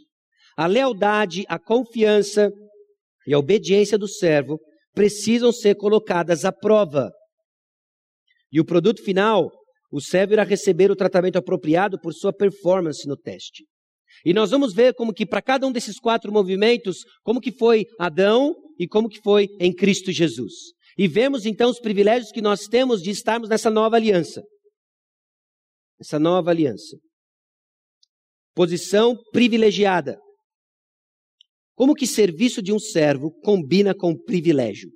a 0.57 0.67
lealdade, 0.67 1.45
a 1.47 1.59
confiança 1.59 2.51
e 3.27 3.35
a 3.35 3.39
obediência 3.39 3.99
do 3.99 4.09
servo 4.09 4.59
precisam 4.99 5.53
ser 5.53 5.77
colocadas 5.77 6.45
à 6.45 6.51
prova. 6.51 7.13
E 8.51 8.59
o 8.59 8.65
produto 8.65 9.01
final, 9.01 9.49
o 9.93 10.01
servo 10.01 10.33
irá 10.33 10.43
receber 10.43 10.91
o 10.91 10.97
tratamento 10.97 11.37
apropriado 11.37 12.01
por 12.01 12.13
sua 12.13 12.33
performance 12.33 13.07
no 13.07 13.17
teste. 13.17 13.63
E 14.25 14.35
nós 14.35 14.51
vamos 14.51 14.75
ver 14.75 14.95
como 14.95 15.15
que 15.15 15.25
para 15.25 15.41
cada 15.41 15.65
um 15.65 15.71
desses 15.71 16.01
quatro 16.01 16.33
movimentos, 16.33 17.05
como 17.23 17.41
que 17.41 17.53
foi 17.53 17.87
Adão 17.97 18.57
e 18.77 18.89
como 18.89 19.09
que 19.09 19.21
foi 19.23 19.47
em 19.61 19.73
Cristo 19.73 20.11
Jesus. 20.11 20.53
E 20.99 21.07
vemos 21.07 21.47
então 21.47 21.71
os 21.71 21.79
privilégios 21.79 22.33
que 22.33 22.43
nós 22.43 22.67
temos 22.67 23.01
de 23.01 23.11
estarmos 23.11 23.49
nessa 23.49 23.71
nova 23.71 23.95
aliança. 23.95 24.43
Essa 26.01 26.19
nova 26.19 26.51
aliança. 26.51 26.97
Posição 28.53 29.17
privilegiada. 29.31 30.19
Como 31.79 31.95
que 31.95 32.09
serviço 32.09 32.61
de 32.61 32.73
um 32.73 32.79
servo 32.81 33.31
combina 33.31 33.95
com 33.95 34.13
privilégio? 34.13 34.91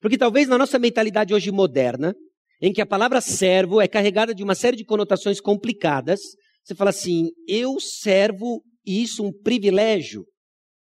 Porque 0.00 0.16
talvez 0.16 0.48
na 0.48 0.56
nossa 0.56 0.78
mentalidade 0.78 1.34
hoje 1.34 1.50
moderna, 1.50 2.14
em 2.62 2.72
que 2.72 2.80
a 2.80 2.86
palavra 2.86 3.20
servo 3.20 3.78
é 3.78 3.86
carregada 3.86 4.34
de 4.34 4.42
uma 4.42 4.54
série 4.54 4.74
de 4.74 4.86
conotações 4.86 5.38
complicadas, 5.38 6.18
você 6.64 6.74
fala 6.74 6.88
assim: 6.88 7.28
eu 7.46 7.78
servo 7.78 8.64
isso, 8.86 9.22
um 9.22 9.30
privilégio. 9.30 10.24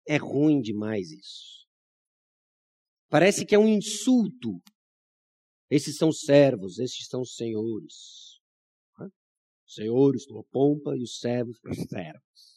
É 0.08 0.16
ruim 0.16 0.62
demais 0.62 1.10
isso. 1.10 1.66
Parece 3.10 3.44
que 3.44 3.54
é 3.54 3.58
um 3.58 3.68
insulto. 3.68 4.58
Esses 5.70 5.98
são 5.98 6.10
servos, 6.10 6.78
esses 6.78 7.08
são 7.08 7.26
senhores. 7.26 8.40
Senhores 9.66 10.24
tua 10.24 10.42
pompa 10.50 10.96
e 10.96 11.02
os 11.02 11.18
servos 11.18 11.60
para 11.60 11.74
servos. 11.74 12.51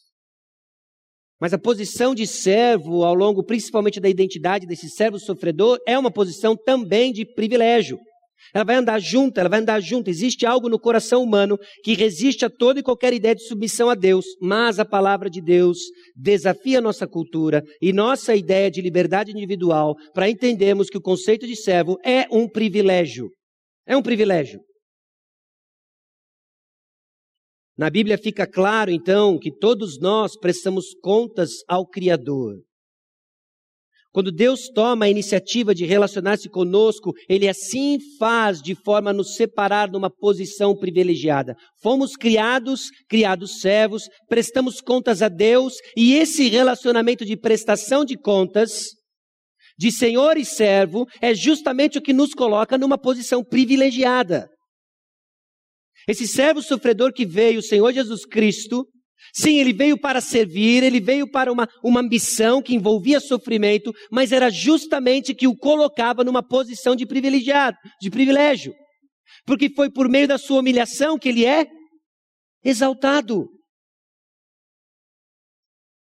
Mas 1.40 1.52
a 1.52 1.58
posição 1.58 2.14
de 2.14 2.26
servo, 2.26 3.04
ao 3.04 3.14
longo 3.14 3.44
principalmente 3.44 4.00
da 4.00 4.08
identidade 4.08 4.66
desse 4.66 4.88
servo 4.88 5.18
sofredor, 5.18 5.78
é 5.86 5.98
uma 5.98 6.10
posição 6.10 6.56
também 6.56 7.12
de 7.12 7.26
privilégio. 7.26 7.98
Ela 8.54 8.64
vai 8.64 8.76
andar 8.76 8.98
junto, 9.00 9.38
ela 9.38 9.48
vai 9.48 9.60
andar 9.60 9.80
junto. 9.80 10.08
Existe 10.08 10.46
algo 10.46 10.68
no 10.68 10.78
coração 10.78 11.22
humano 11.22 11.58
que 11.82 11.94
resiste 11.94 12.44
a 12.44 12.50
toda 12.50 12.80
e 12.80 12.82
qualquer 12.82 13.12
ideia 13.12 13.34
de 13.34 13.46
submissão 13.46 13.90
a 13.90 13.94
Deus, 13.94 14.24
mas 14.40 14.78
a 14.78 14.84
palavra 14.84 15.28
de 15.28 15.42
Deus 15.42 15.78
desafia 16.14 16.80
nossa 16.80 17.06
cultura 17.06 17.62
e 17.80 17.92
nossa 17.92 18.34
ideia 18.34 18.70
de 18.70 18.80
liberdade 18.80 19.30
individual 19.30 19.94
para 20.14 20.30
entendermos 20.30 20.88
que 20.88 20.98
o 20.98 21.02
conceito 21.02 21.46
de 21.46 21.56
servo 21.56 21.98
é 22.04 22.26
um 22.30 22.48
privilégio. 22.48 23.30
É 23.86 23.96
um 23.96 24.02
privilégio. 24.02 24.60
Na 27.76 27.90
Bíblia 27.90 28.16
fica 28.16 28.46
claro, 28.46 28.90
então, 28.90 29.38
que 29.38 29.50
todos 29.50 30.00
nós 30.00 30.34
prestamos 30.38 30.94
contas 31.02 31.50
ao 31.68 31.86
Criador. 31.86 32.56
Quando 34.16 34.32
Deus 34.32 34.70
toma 34.74 35.04
a 35.04 35.10
iniciativa 35.10 35.74
de 35.74 35.84
relacionar-se 35.84 36.48
conosco, 36.48 37.12
Ele 37.28 37.46
assim 37.46 37.98
faz 38.18 38.62
de 38.62 38.74
forma 38.74 39.10
a 39.10 39.12
nos 39.12 39.34
separar 39.34 39.90
numa 39.90 40.08
posição 40.08 40.74
privilegiada. 40.74 41.54
Fomos 41.82 42.16
criados, 42.16 42.84
criados 43.10 43.60
servos, 43.60 44.04
prestamos 44.26 44.80
contas 44.80 45.20
a 45.20 45.28
Deus, 45.28 45.74
e 45.94 46.14
esse 46.14 46.48
relacionamento 46.48 47.26
de 47.26 47.36
prestação 47.36 48.06
de 48.06 48.16
contas, 48.16 48.86
de 49.78 49.92
senhor 49.92 50.38
e 50.38 50.46
servo, 50.46 51.06
é 51.20 51.34
justamente 51.34 51.98
o 51.98 52.02
que 52.02 52.14
nos 52.14 52.32
coloca 52.32 52.78
numa 52.78 52.96
posição 52.96 53.44
privilegiada. 53.44 54.48
Esse 56.08 56.26
servo 56.26 56.62
sofredor 56.62 57.12
que 57.12 57.26
veio, 57.26 57.58
o 57.58 57.62
Senhor 57.62 57.92
Jesus 57.92 58.24
Cristo, 58.24 58.86
sim, 59.34 59.58
ele 59.58 59.72
veio 59.72 59.98
para 59.98 60.20
servir, 60.20 60.84
ele 60.84 61.00
veio 61.00 61.28
para 61.28 61.50
uma, 61.50 61.68
uma 61.82 62.02
missão 62.02 62.62
que 62.62 62.74
envolvia 62.74 63.18
sofrimento, 63.18 63.92
mas 64.10 64.30
era 64.30 64.48
justamente 64.48 65.34
que 65.34 65.48
o 65.48 65.56
colocava 65.56 66.22
numa 66.22 66.46
posição 66.46 66.94
de 66.94 67.04
privilegiado, 67.04 67.76
de 68.00 68.10
privilégio. 68.10 68.72
Porque 69.44 69.68
foi 69.74 69.90
por 69.90 70.08
meio 70.08 70.28
da 70.28 70.38
sua 70.38 70.60
humilhação 70.60 71.18
que 71.18 71.28
ele 71.28 71.44
é 71.44 71.66
exaltado. 72.64 73.48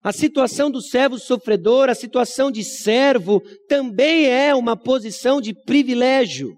A 0.03 0.13
situação 0.13 0.71
do 0.71 0.83
servo 0.83 1.19
sofredor, 1.19 1.89
a 1.89 1.95
situação 1.95 2.51
de 2.51 2.63
servo, 2.63 3.41
também 3.69 4.27
é 4.27 4.55
uma 4.55 4.77
posição 4.77 5.41
de 5.41 5.55
privilégio. 5.65 6.55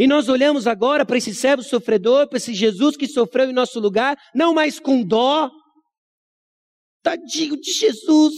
E 0.00 0.06
nós 0.06 0.30
olhamos 0.30 0.66
agora 0.66 1.04
para 1.04 1.18
esse 1.18 1.34
servo 1.34 1.62
sofredor, 1.62 2.26
para 2.26 2.38
esse 2.38 2.54
Jesus 2.54 2.96
que 2.96 3.06
sofreu 3.06 3.50
em 3.50 3.52
nosso 3.52 3.78
lugar, 3.78 4.16
não 4.34 4.54
mais 4.54 4.80
com 4.80 5.04
dó, 5.04 5.50
tadinho 7.02 7.60
de 7.60 7.70
Jesus, 7.70 8.32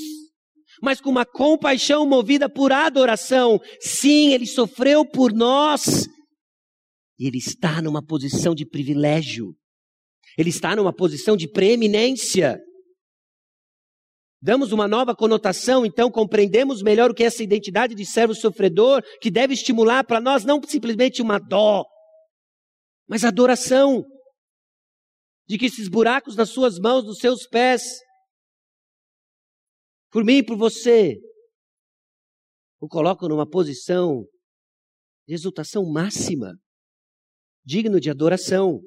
mas 0.83 1.01
com 1.01 1.09
uma 1.09 1.25
compaixão 1.25 2.05
movida 2.05 2.48
por 2.48 2.72
adoração. 2.72 3.61
Sim, 3.81 4.33
ele 4.33 4.44
sofreu 4.44 5.09
por 5.09 5.33
nós. 5.33 6.09
E 7.16 7.29
ele 7.29 7.38
está 7.38 7.81
numa 7.81 8.05
posição 8.05 8.57
de 8.57 8.66
privilégio. 8.66 9.55
Ele 10.37 10.51
está 10.51 10.75
numa 10.75 10.92
posição 10.92 11.37
de 11.37 11.48
preeminência. 11.48 12.59
Damos 14.44 14.72
uma 14.72 14.88
nova 14.88 15.14
conotação, 15.14 15.87
então 15.87 16.11
compreendemos 16.11 16.83
melhor 16.83 17.12
o 17.12 17.14
que 17.14 17.22
é 17.22 17.26
essa 17.26 17.44
identidade 17.44 17.94
de 17.94 18.05
servo 18.05 18.35
sofredor, 18.35 19.00
que 19.20 19.31
deve 19.31 19.55
estimular 19.55 20.05
para 20.05 20.20
nós 20.20 20.44
não 20.44 20.61
simplesmente 20.66 21.22
uma 21.22 21.38
dó, 21.38 21.85
mas 23.09 23.24
adoração. 23.24 24.05
De 25.46 25.59
que 25.59 25.66
esses 25.66 25.88
buracos 25.88 26.35
nas 26.35 26.50
suas 26.50 26.78
mãos, 26.78 27.05
nos 27.05 27.18
seus 27.18 27.46
pés, 27.46 27.83
por 30.11 30.24
mim 30.24 30.38
e 30.38 30.44
por 30.44 30.57
você, 30.57 31.20
o 32.81 32.88
colocam 32.88 33.28
numa 33.28 33.48
posição 33.48 34.26
de 35.26 35.35
exultação 35.35 35.85
máxima, 35.85 36.52
digno 37.64 38.00
de 38.00 38.11
adoração. 38.11 38.81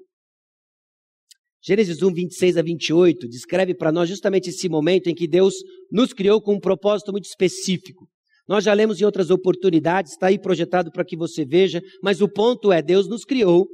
Gênesis 1.68 2.04
1, 2.04 2.14
26 2.14 2.58
a 2.58 2.62
28 2.62 3.28
descreve 3.28 3.74
para 3.74 3.92
nós 3.92 4.08
justamente 4.08 4.52
esse 4.52 4.70
momento 4.70 5.08
em 5.08 5.16
que 5.16 5.28
Deus 5.28 5.56
nos 5.92 6.14
criou 6.14 6.40
com 6.40 6.54
um 6.54 6.60
propósito 6.60 7.12
muito 7.12 7.26
específico. 7.26 8.08
Nós 8.48 8.64
já 8.64 8.72
lemos 8.72 9.02
em 9.02 9.04
outras 9.04 9.32
oportunidades, 9.32 10.12
está 10.12 10.28
aí 10.28 10.38
projetado 10.38 10.92
para 10.92 11.04
que 11.04 11.18
você 11.18 11.44
veja, 11.44 11.82
mas 12.04 12.22
o 12.22 12.30
ponto 12.30 12.72
é: 12.72 12.84
Deus 12.84 13.08
nos 13.10 13.26
criou 13.26 13.66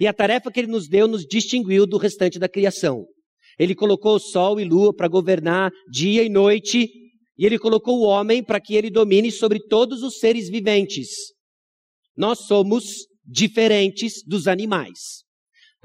e 0.00 0.06
a 0.06 0.12
tarefa 0.12 0.52
que 0.52 0.60
Ele 0.60 0.68
nos 0.68 0.88
deu 0.88 1.08
nos 1.08 1.24
distinguiu 1.24 1.84
do 1.84 1.96
restante 1.96 2.38
da 2.38 2.48
criação. 2.48 3.04
Ele 3.58 3.74
colocou 3.74 4.20
sol 4.20 4.60
e 4.60 4.64
lua 4.64 4.94
para 4.94 5.08
governar 5.08 5.72
dia 5.90 6.22
e 6.22 6.28
noite, 6.28 6.88
e 7.36 7.44
Ele 7.44 7.58
colocou 7.58 7.98
o 7.98 8.04
homem 8.04 8.40
para 8.40 8.60
que 8.60 8.76
ele 8.76 8.90
domine 8.90 9.32
sobre 9.32 9.58
todos 9.66 10.04
os 10.04 10.20
seres 10.20 10.48
viventes. 10.48 11.08
Nós 12.16 12.46
somos 12.46 12.84
diferentes 13.24 14.22
dos 14.24 14.46
animais. 14.46 15.25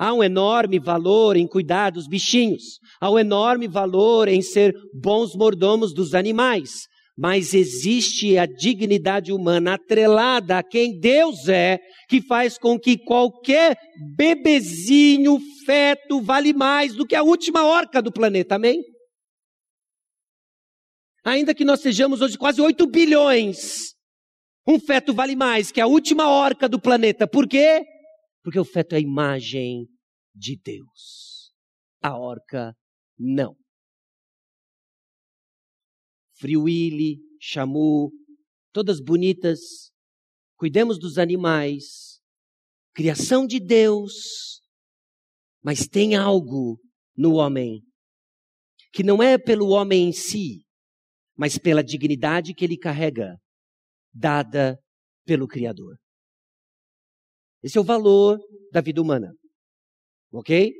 Há 0.01 0.11
um 0.15 0.23
enorme 0.23 0.79
valor 0.79 1.37
em 1.37 1.45
cuidar 1.45 1.91
dos 1.91 2.07
bichinhos. 2.07 2.79
Há 2.99 3.11
um 3.11 3.19
enorme 3.19 3.67
valor 3.67 4.27
em 4.27 4.41
ser 4.41 4.73
bons 4.91 5.35
mordomos 5.35 5.93
dos 5.93 6.15
animais. 6.15 6.87
Mas 7.15 7.53
existe 7.53 8.35
a 8.35 8.47
dignidade 8.47 9.31
humana 9.31 9.75
atrelada 9.75 10.57
a 10.57 10.63
quem 10.63 10.99
Deus 10.99 11.47
é, 11.47 11.77
que 12.09 12.19
faz 12.19 12.57
com 12.57 12.79
que 12.79 12.97
qualquer 12.97 13.77
bebezinho, 14.15 15.37
feto, 15.67 16.19
vale 16.19 16.51
mais 16.51 16.95
do 16.95 17.05
que 17.05 17.13
a 17.13 17.21
última 17.21 17.63
orca 17.63 18.01
do 18.01 18.11
planeta. 18.11 18.55
Amém? 18.55 18.81
Ainda 21.23 21.53
que 21.53 21.63
nós 21.63 21.79
sejamos 21.79 22.21
hoje 22.21 22.39
quase 22.39 22.59
8 22.59 22.87
bilhões, 22.87 23.93
um 24.67 24.79
feto 24.79 25.13
vale 25.13 25.35
mais 25.35 25.71
que 25.71 25.79
a 25.79 25.85
última 25.85 26.27
orca 26.27 26.67
do 26.67 26.81
planeta. 26.81 27.27
Por 27.27 27.47
quê? 27.47 27.85
Porque 28.43 28.59
o 28.59 28.65
feto 28.65 28.93
é 28.93 28.97
a 28.97 29.01
imagem 29.01 29.87
de 30.33 30.57
Deus. 30.57 31.51
A 32.01 32.17
orca, 32.17 32.75
não. 33.17 33.55
Friuili, 36.33 37.19
chamu, 37.39 38.11
todas 38.71 38.99
bonitas. 38.99 39.91
Cuidemos 40.57 40.97
dos 40.97 41.17
animais. 41.17 42.19
Criação 42.93 43.45
de 43.45 43.59
Deus. 43.59 44.61
Mas 45.63 45.87
tem 45.87 46.15
algo 46.15 46.79
no 47.15 47.33
homem 47.33 47.83
que 48.91 49.03
não 49.03 49.21
é 49.23 49.37
pelo 49.37 49.69
homem 49.69 50.09
em 50.09 50.11
si, 50.11 50.65
mas 51.37 51.57
pela 51.57 51.83
dignidade 51.83 52.53
que 52.53 52.65
ele 52.65 52.77
carrega, 52.77 53.37
dada 54.13 54.77
pelo 55.25 55.47
Criador. 55.47 55.97
Esse 57.63 57.77
é 57.77 57.81
o 57.81 57.83
valor 57.83 58.39
da 58.71 58.81
vida 58.81 59.01
humana. 59.01 59.33
Ok? 60.33 60.71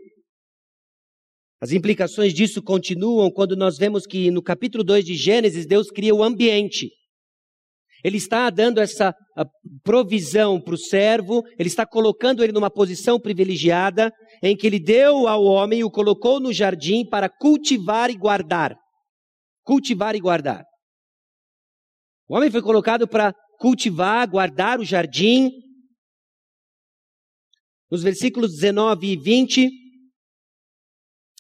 As 1.61 1.71
implicações 1.71 2.33
disso 2.33 2.61
continuam 2.63 3.29
quando 3.29 3.55
nós 3.55 3.77
vemos 3.77 4.07
que 4.07 4.31
no 4.31 4.41
capítulo 4.41 4.83
2 4.83 5.05
de 5.05 5.15
Gênesis, 5.15 5.67
Deus 5.67 5.91
cria 5.91 6.15
o 6.15 6.23
ambiente. 6.23 6.89
Ele 8.03 8.17
está 8.17 8.49
dando 8.49 8.79
essa 8.79 9.13
provisão 9.83 10.59
para 10.59 10.73
o 10.73 10.77
servo, 10.77 11.43
ele 11.59 11.69
está 11.69 11.85
colocando 11.85 12.43
ele 12.43 12.51
numa 12.51 12.71
posição 12.71 13.19
privilegiada, 13.19 14.11
em 14.41 14.57
que 14.57 14.65
ele 14.65 14.79
deu 14.79 15.27
ao 15.27 15.43
homem 15.43 15.83
o 15.83 15.91
colocou 15.91 16.39
no 16.39 16.51
jardim 16.51 17.07
para 17.07 17.29
cultivar 17.29 18.09
e 18.09 18.17
guardar. 18.17 18.75
Cultivar 19.63 20.15
e 20.15 20.19
guardar. 20.19 20.63
O 22.27 22.35
homem 22.35 22.49
foi 22.49 22.63
colocado 22.63 23.07
para 23.07 23.35
cultivar, 23.59 24.27
guardar 24.27 24.79
o 24.79 24.85
jardim, 24.85 25.51
Nos 27.91 28.03
versículos 28.03 28.53
19 28.53 29.05
e 29.05 29.17
20, 29.17 29.69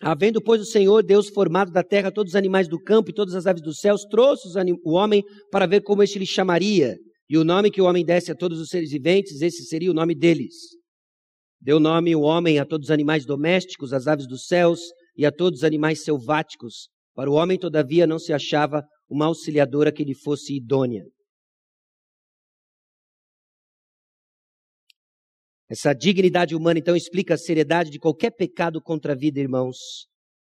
Havendo, 0.03 0.41
pois, 0.41 0.59
o 0.59 0.65
Senhor 0.65 1.03
Deus 1.03 1.29
formado 1.29 1.71
da 1.71 1.83
terra 1.83 2.11
todos 2.11 2.31
os 2.31 2.35
animais 2.35 2.67
do 2.67 2.81
campo 2.81 3.11
e 3.11 3.13
todas 3.13 3.35
as 3.35 3.45
aves 3.45 3.61
dos 3.61 3.79
céus, 3.79 4.03
trouxe 4.03 4.47
o 4.83 4.93
homem 4.93 5.23
para 5.51 5.67
ver 5.67 5.81
como 5.81 6.01
este 6.01 6.17
lhe 6.17 6.25
chamaria. 6.25 6.97
E 7.29 7.37
o 7.37 7.43
nome 7.43 7.69
que 7.69 7.79
o 7.79 7.85
homem 7.85 8.03
desse 8.03 8.31
a 8.31 8.35
todos 8.35 8.59
os 8.59 8.69
seres 8.69 8.89
viventes, 8.91 9.41
esse 9.41 9.63
seria 9.63 9.91
o 9.91 9.93
nome 9.93 10.15
deles. 10.15 10.55
Deu 11.61 11.79
nome 11.79 12.15
o 12.15 12.21
homem 12.21 12.57
a 12.57 12.65
todos 12.65 12.87
os 12.87 12.91
animais 12.91 13.25
domésticos, 13.25 13.93
às 13.93 14.07
aves 14.07 14.27
dos 14.27 14.47
céus 14.47 14.79
e 15.15 15.23
a 15.23 15.31
todos 15.31 15.59
os 15.59 15.63
animais 15.63 16.03
selváticos. 16.03 16.89
Para 17.13 17.29
o 17.29 17.35
homem, 17.35 17.59
todavia, 17.59 18.07
não 18.07 18.17
se 18.17 18.33
achava 18.33 18.83
uma 19.07 19.27
auxiliadora 19.27 19.91
que 19.91 20.03
lhe 20.03 20.15
fosse 20.15 20.57
idônea. 20.57 21.03
Essa 25.71 25.93
dignidade 25.93 26.53
humana, 26.53 26.79
então, 26.79 26.97
explica 26.97 27.35
a 27.35 27.37
seriedade 27.37 27.89
de 27.89 27.97
qualquer 27.97 28.31
pecado 28.31 28.81
contra 28.81 29.13
a 29.13 29.15
vida, 29.15 29.39
irmãos. 29.39 29.77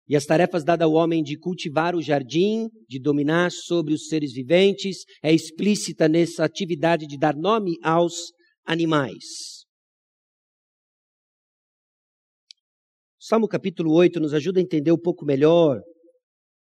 E 0.08 0.16
as 0.16 0.26
tarefas 0.26 0.64
dadas 0.64 0.86
ao 0.86 0.94
homem 0.94 1.22
de 1.22 1.38
cultivar 1.38 1.98
o 1.98 2.02
jardim, 2.02 2.70
de 2.88 2.98
dominar 2.98 3.52
sobre 3.52 3.94
os 3.94 4.08
seres 4.08 4.32
viventes, 4.32 5.00
é 5.22 5.34
explícita 5.34 6.08
nessa 6.08 6.46
atividade 6.46 7.06
de 7.08 7.18
dar 7.18 7.36
nome 7.36 7.76
aos 7.84 8.32
animais. 8.66 9.66
Salmo 13.20 13.50
capítulo 13.50 13.92
8 13.94 14.18
nos 14.18 14.34
ajuda 14.34 14.62
a 14.62 14.64
entender 14.64 14.94
um 14.94 14.98
pouco 14.98 15.26
melhor 15.26 15.82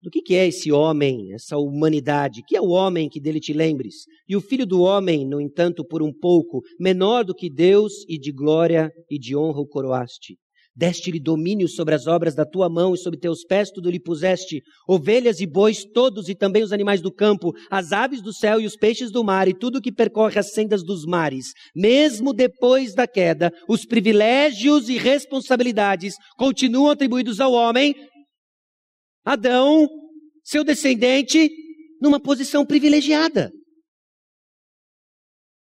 do 0.04 0.12
que, 0.12 0.22
que 0.22 0.36
é 0.36 0.46
esse 0.46 0.70
homem, 0.70 1.34
essa 1.34 1.58
humanidade? 1.58 2.44
Que 2.46 2.58
é 2.58 2.62
o 2.62 2.68
homem 2.68 3.08
que 3.08 3.22
dele 3.22 3.40
te 3.40 3.54
lembres? 3.54 4.04
E 4.28 4.36
o 4.36 4.42
filho 4.42 4.66
do 4.66 4.82
homem, 4.82 5.26
no 5.26 5.40
entanto, 5.40 5.86
por 5.86 6.04
um 6.04 6.12
pouco, 6.12 6.62
menor 6.78 7.24
do 7.24 7.34
que 7.34 7.50
Deus 7.50 7.94
e 8.10 8.20
de 8.20 8.34
glória 8.34 8.92
e 9.10 9.18
de 9.18 9.34
honra 9.34 9.62
o 9.62 9.68
coroaste. 9.68 10.36
Deste-lhe 10.76 11.20
domínio 11.20 11.68
sobre 11.68 11.94
as 11.94 12.08
obras 12.08 12.34
da 12.34 12.46
tua 12.46 12.68
mão 12.68 12.96
e 12.96 12.98
sobre 12.98 13.20
teus 13.20 13.46
pés 13.46 13.70
tudo 13.70 13.92
lhe 13.92 14.00
puseste, 14.00 14.60
ovelhas 14.88 15.40
e 15.40 15.46
bois 15.46 15.86
todos 15.86 16.28
e 16.28 16.36
também 16.36 16.64
os 16.64 16.74
animais 16.74 17.00
do 17.00 17.14
campo, 17.14 17.54
as 17.70 17.92
aves 17.92 18.24
do 18.24 18.34
céu 18.34 18.60
e 18.60 18.66
os 18.66 18.76
peixes 18.76 19.12
do 19.12 19.24
mar 19.24 19.48
e 19.48 19.54
tudo 19.54 19.82
que 19.82 19.92
percorre 19.92 20.40
as 20.40 20.52
sendas 20.52 20.84
dos 20.84 21.06
mares. 21.06 21.54
Mesmo 21.76 22.34
depois 22.34 22.96
da 22.96 23.06
queda, 23.06 23.54
os 23.70 23.86
privilégios 23.86 24.90
e 24.90 24.98
responsabilidades 24.98 26.16
continuam 26.38 26.90
atribuídos 26.90 27.40
ao 27.40 27.54
homem, 27.54 27.94
Adão, 29.24 29.88
seu 30.44 30.64
descendente, 30.64 31.50
numa 32.02 32.20
posição 32.20 32.66
privilegiada. 32.66 33.52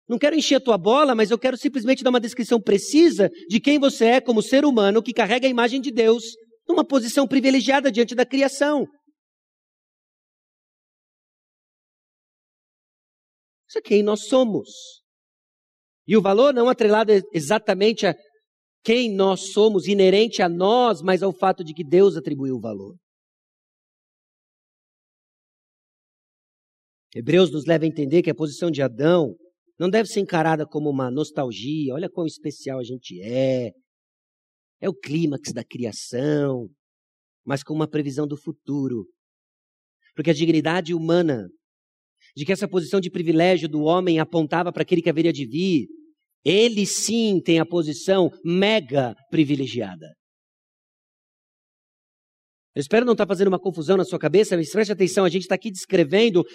Não 0.07 0.17
quero 0.17 0.35
encher 0.35 0.55
a 0.55 0.61
tua 0.61 0.77
bola, 0.77 1.13
mas 1.13 1.31
eu 1.31 1.37
quero 1.37 1.57
simplesmente 1.57 2.03
dar 2.03 2.09
uma 2.09 2.19
descrição 2.19 2.61
precisa 2.61 3.29
de 3.49 3.59
quem 3.59 3.77
você 3.77 4.05
é 4.05 4.21
como 4.21 4.41
ser 4.41 4.63
humano 4.63 5.03
que 5.03 5.13
carrega 5.13 5.47
a 5.47 5.49
imagem 5.49 5.81
de 5.81 5.91
Deus 5.91 6.23
numa 6.67 6.85
posição 6.85 7.27
privilegiada 7.27 7.91
diante 7.91 8.15
da 8.15 8.25
criação. 8.25 8.87
Isso 13.67 13.79
é 13.79 13.81
quem 13.81 14.01
nós 14.01 14.27
somos. 14.27 14.69
E 16.07 16.15
o 16.15 16.21
valor 16.21 16.53
não 16.53 16.69
atrelado 16.69 17.11
exatamente 17.33 18.07
a 18.07 18.15
quem 18.81 19.13
nós 19.13 19.51
somos, 19.51 19.87
inerente 19.87 20.41
a 20.41 20.47
nós, 20.47 21.01
mas 21.01 21.21
ao 21.21 21.33
fato 21.33 21.65
de 21.65 21.73
que 21.73 21.83
Deus 21.83 22.15
atribuiu 22.15 22.55
o 22.55 22.61
valor. 22.61 22.95
Hebreus 27.18 27.51
nos 27.51 27.65
leva 27.65 27.84
a 27.84 27.88
entender 27.88 28.22
que 28.22 28.30
a 28.30 28.36
posição 28.36 28.70
de 28.70 28.80
Adão 28.80 29.36
não 29.80 29.89
deve 29.89 30.07
ser 30.07 30.20
encarada 30.20 30.68
como 30.68 30.88
uma 30.88 31.09
nostalgia, 31.09 31.95
olha 31.95 32.07
quão 32.07 32.28
especial 32.28 32.78
a 32.78 32.84
gente 32.84 33.20
é, 33.24 33.72
é 34.80 34.88
o 34.88 34.93
clímax 34.93 35.51
da 35.51 35.63
criação, 35.63 36.70
mas 37.43 37.63
como 37.63 37.80
uma 37.80 37.88
previsão 37.88 38.28
do 38.28 38.38
futuro. 38.38 39.07
Porque 40.15 40.30
a 40.30 40.34
dignidade 40.34 40.93
humana, 40.93 41.47
de 42.36 42.45
que 42.45 42.51
essa 42.51 42.68
posição 42.68 42.99
de 42.99 43.09
privilégio 43.09 43.68
do 43.68 43.82
homem 43.82 44.20
apontava 44.20 44.72
para 44.72 44.84
aquele 44.84 45.01
que 45.01 45.09
haveria 45.09 45.34
de 45.34 45.47
vir, 45.47 45.88
ele 46.45 46.86
sim 46.86 47.41
tem 47.43 47.57
a 47.57 47.65
posição 47.65 48.30
mega 48.45 49.15
privilegiada. 49.32 50.13
Eu 52.78 52.82
espero 52.82 53.07
não 53.07 53.13
estar 53.13 53.25
fazendo 53.25 53.47
uma 53.47 53.57
confusão 53.57 53.97
na 53.97 54.05
sua 54.05 54.19
cabeça, 54.19 54.55
mas 54.55 54.69
preste 54.69 54.91
atenção, 54.91 55.25
a 55.25 55.30
gente 55.30 55.41
está 55.41 55.55
aqui 55.55 55.71
descrevendo 55.71 56.45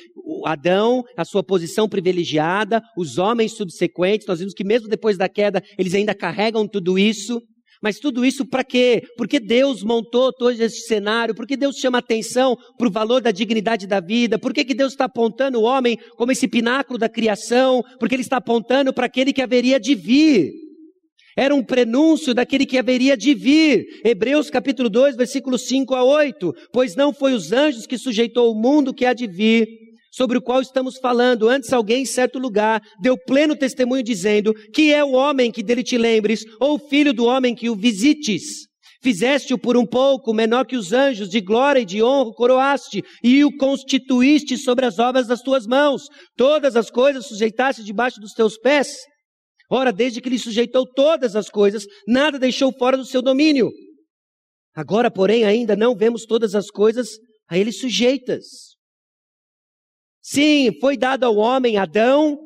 Adão, 0.46 1.02
a 1.16 1.24
sua 1.24 1.42
posição 1.42 1.88
privilegiada, 1.88 2.80
os 2.96 3.18
homens 3.18 3.56
subsequentes, 3.56 4.28
nós 4.28 4.38
vimos 4.38 4.54
que 4.54 4.62
mesmo 4.62 4.86
depois 4.86 5.18
da 5.18 5.28
queda, 5.28 5.60
eles 5.76 5.94
ainda 5.94 6.14
carregam 6.14 6.68
tudo 6.68 6.96
isso. 6.96 7.42
Mas 7.82 7.98
tudo 7.98 8.24
isso 8.24 8.46
para 8.46 8.62
quê? 8.62 9.02
Porque 9.16 9.40
Deus 9.40 9.82
montou 9.82 10.32
todo 10.32 10.52
esse 10.52 10.82
cenário, 10.86 11.34
porque 11.34 11.56
Deus 11.56 11.74
chama 11.74 11.98
atenção 11.98 12.56
para 12.78 12.86
o 12.86 12.92
valor 12.92 13.20
da 13.20 13.32
dignidade 13.32 13.88
da 13.88 13.98
vida, 13.98 14.38
por 14.38 14.54
que 14.54 14.62
Deus 14.62 14.92
está 14.92 15.06
apontando 15.06 15.58
o 15.58 15.64
homem 15.64 15.98
como 16.16 16.30
esse 16.30 16.46
pináculo 16.46 17.00
da 17.00 17.08
criação, 17.08 17.82
porque 17.98 18.14
Ele 18.14 18.22
está 18.22 18.36
apontando 18.36 18.94
para 18.94 19.06
aquele 19.06 19.32
que 19.32 19.42
haveria 19.42 19.80
de 19.80 19.96
vir. 19.96 20.61
Era 21.36 21.54
um 21.54 21.62
prenúncio 21.62 22.34
daquele 22.34 22.66
que 22.66 22.78
haveria 22.78 23.16
de 23.16 23.34
vir. 23.34 23.84
Hebreus 24.04 24.50
capítulo 24.50 24.90
2, 24.90 25.16
versículos 25.16 25.66
5 25.66 25.94
a 25.94 26.04
8. 26.04 26.52
Pois 26.72 26.94
não 26.94 27.12
foi 27.12 27.32
os 27.32 27.52
anjos 27.52 27.86
que 27.86 27.96
sujeitou 27.96 28.52
o 28.52 28.60
mundo 28.60 28.92
que 28.92 29.06
há 29.06 29.14
de 29.14 29.26
vir, 29.26 29.66
sobre 30.12 30.36
o 30.36 30.42
qual 30.42 30.60
estamos 30.60 30.98
falando. 30.98 31.48
Antes 31.48 31.72
alguém 31.72 32.02
em 32.02 32.06
certo 32.06 32.38
lugar 32.38 32.82
deu 33.00 33.16
pleno 33.16 33.56
testemunho 33.56 34.02
dizendo 34.02 34.52
que 34.74 34.92
é 34.92 35.02
o 35.02 35.12
homem 35.12 35.50
que 35.50 35.62
dele 35.62 35.82
te 35.82 35.96
lembres, 35.96 36.44
ou 36.60 36.74
o 36.74 36.78
filho 36.78 37.14
do 37.14 37.24
homem 37.24 37.54
que 37.54 37.70
o 37.70 37.76
visites. 37.76 38.70
Fizeste-o 39.02 39.58
por 39.58 39.76
um 39.76 39.84
pouco 39.84 40.32
menor 40.32 40.64
que 40.64 40.76
os 40.76 40.92
anjos, 40.92 41.28
de 41.28 41.40
glória 41.40 41.80
e 41.80 41.84
de 41.84 42.00
honra 42.02 42.32
coroaste, 42.34 43.02
e 43.22 43.44
o 43.44 43.56
constituíste 43.56 44.56
sobre 44.56 44.86
as 44.86 45.00
obras 45.00 45.26
das 45.26 45.40
tuas 45.40 45.66
mãos. 45.66 46.02
Todas 46.36 46.76
as 46.76 46.88
coisas 46.88 47.26
sujeitaste 47.26 47.82
debaixo 47.82 48.20
dos 48.20 48.32
teus 48.32 48.56
pés. 48.56 48.88
Ora, 49.74 49.90
desde 49.90 50.20
que 50.20 50.28
lhe 50.28 50.38
sujeitou 50.38 50.86
todas 50.86 51.34
as 51.34 51.48
coisas, 51.48 51.86
nada 52.06 52.38
deixou 52.38 52.70
fora 52.74 52.94
do 52.94 53.06
seu 53.06 53.22
domínio. 53.22 53.70
Agora, 54.74 55.10
porém, 55.10 55.44
ainda 55.44 55.74
não 55.74 55.96
vemos 55.96 56.26
todas 56.26 56.54
as 56.54 56.70
coisas 56.70 57.18
a 57.48 57.56
ele 57.56 57.72
sujeitas. 57.72 58.44
Sim, 60.22 60.78
foi 60.78 60.98
dado 60.98 61.24
ao 61.24 61.36
homem, 61.36 61.78
Adão, 61.78 62.38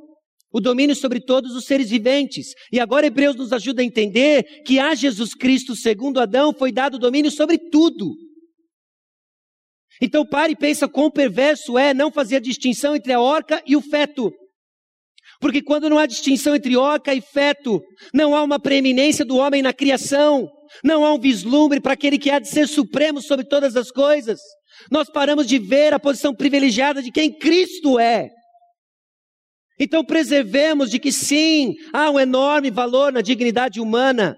o 0.52 0.60
domínio 0.60 0.94
sobre 0.94 1.20
todos 1.20 1.56
os 1.56 1.64
seres 1.64 1.90
viventes. 1.90 2.52
E 2.70 2.78
agora 2.78 3.06
Hebreus 3.06 3.34
nos 3.34 3.52
ajuda 3.52 3.82
a 3.82 3.84
entender 3.84 4.62
que 4.64 4.78
a 4.78 4.94
Jesus 4.94 5.34
Cristo, 5.34 5.74
segundo 5.74 6.20
Adão, 6.20 6.54
foi 6.54 6.70
dado 6.70 6.94
o 6.94 7.00
domínio 7.00 7.32
sobre 7.32 7.58
tudo. 7.58 8.14
Então 10.00 10.24
pare 10.24 10.52
e 10.52 10.56
pensa 10.56 10.86
quão 10.86 11.10
perverso 11.10 11.76
é 11.76 11.92
não 11.92 12.12
fazer 12.12 12.36
a 12.36 12.40
distinção 12.40 12.94
entre 12.94 13.12
a 13.12 13.20
orca 13.20 13.60
e 13.66 13.74
o 13.74 13.82
feto. 13.82 14.32
Porque 15.40 15.62
quando 15.62 15.88
não 15.90 15.98
há 15.98 16.06
distinção 16.06 16.54
entre 16.54 16.76
oca 16.76 17.14
e 17.14 17.20
feto, 17.20 17.80
não 18.12 18.34
há 18.34 18.42
uma 18.42 18.58
preeminência 18.58 19.24
do 19.24 19.36
homem 19.36 19.62
na 19.62 19.72
criação, 19.72 20.48
não 20.82 21.04
há 21.04 21.12
um 21.12 21.20
vislumbre 21.20 21.80
para 21.80 21.92
aquele 21.92 22.18
que 22.18 22.30
há 22.30 22.38
de 22.38 22.48
ser 22.48 22.66
supremo 22.66 23.20
sobre 23.20 23.46
todas 23.46 23.76
as 23.76 23.90
coisas. 23.90 24.40
Nós 24.90 25.10
paramos 25.10 25.46
de 25.46 25.58
ver 25.58 25.92
a 25.92 25.98
posição 25.98 26.34
privilegiada 26.34 27.02
de 27.02 27.10
quem 27.10 27.36
Cristo 27.36 27.98
é. 27.98 28.30
Então 29.78 30.04
preservemos 30.04 30.90
de 30.90 30.98
que 30.98 31.12
sim, 31.12 31.74
há 31.92 32.10
um 32.10 32.18
enorme 32.18 32.70
valor 32.70 33.12
na 33.12 33.20
dignidade 33.20 33.80
humana. 33.80 34.36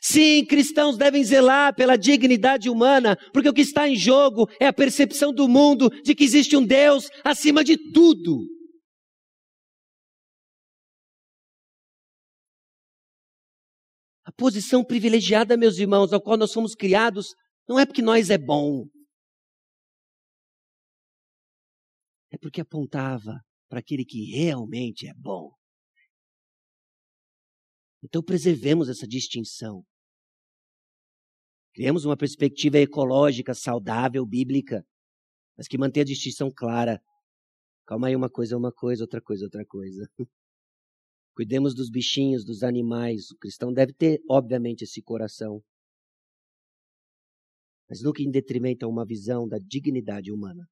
Sim, 0.00 0.44
cristãos 0.44 0.96
devem 0.96 1.24
zelar 1.24 1.74
pela 1.74 1.96
dignidade 1.96 2.70
humana, 2.70 3.16
porque 3.32 3.48
o 3.48 3.52
que 3.52 3.62
está 3.62 3.88
em 3.88 3.96
jogo 3.96 4.48
é 4.60 4.66
a 4.66 4.72
percepção 4.72 5.32
do 5.32 5.48
mundo 5.48 5.90
de 6.04 6.14
que 6.14 6.24
existe 6.24 6.56
um 6.56 6.64
Deus 6.64 7.08
acima 7.24 7.64
de 7.64 7.76
tudo. 7.92 8.57
Posição 14.38 14.84
privilegiada, 14.84 15.56
meus 15.56 15.78
irmãos, 15.78 16.12
ao 16.12 16.22
qual 16.22 16.38
nós 16.38 16.52
fomos 16.52 16.74
criados, 16.74 17.34
não 17.68 17.78
é 17.78 17.84
porque 17.84 18.00
nós 18.00 18.30
é 18.30 18.38
bom. 18.38 18.86
É 22.30 22.38
porque 22.38 22.60
apontava 22.60 23.40
para 23.68 23.80
aquele 23.80 24.04
que 24.04 24.30
realmente 24.30 25.08
é 25.08 25.12
bom. 25.14 25.50
Então 28.02 28.22
preservemos 28.22 28.88
essa 28.88 29.08
distinção. 29.08 29.84
Criamos 31.74 32.04
uma 32.04 32.16
perspectiva 32.16 32.78
ecológica, 32.78 33.54
saudável, 33.54 34.24
bíblica, 34.24 34.86
mas 35.56 35.66
que 35.66 35.76
mantém 35.76 36.02
a 36.02 36.06
distinção 36.06 36.48
clara. 36.54 37.02
Calma 37.86 38.06
aí, 38.06 38.14
uma 38.14 38.30
coisa 38.30 38.54
é 38.54 38.58
uma 38.58 38.72
coisa, 38.72 39.02
outra 39.02 39.20
coisa 39.20 39.44
é 39.44 39.46
outra 39.46 39.66
coisa. 39.66 40.08
Cuidemos 41.38 41.72
dos 41.72 41.88
bichinhos, 41.88 42.44
dos 42.44 42.64
animais. 42.64 43.30
O 43.30 43.36
cristão 43.38 43.72
deve 43.72 43.92
ter, 43.92 44.20
obviamente, 44.28 44.82
esse 44.82 45.00
coração. 45.00 45.62
Mas 47.88 48.02
nunca 48.02 48.20
em 48.20 48.28
detrimento 48.28 48.84
a 48.84 48.88
uma 48.88 49.06
visão 49.06 49.46
da 49.46 49.56
dignidade 49.56 50.32
humana. 50.32 50.66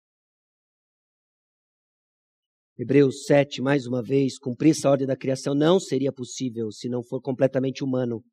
Hebreus 2.77 3.27
7, 3.27 3.63
mais 3.63 3.87
uma 3.87 4.03
vez, 4.03 4.41
cumprir 4.41 4.71
essa 4.71 4.91
ordem 4.91 5.07
da 5.07 5.17
criação 5.17 5.55
não 5.55 5.79
seria 5.79 6.13
possível 6.13 6.73
se 6.73 6.89
não 6.89 7.01
for 7.01 7.23
completamente 7.23 7.85
humano. 7.85 8.25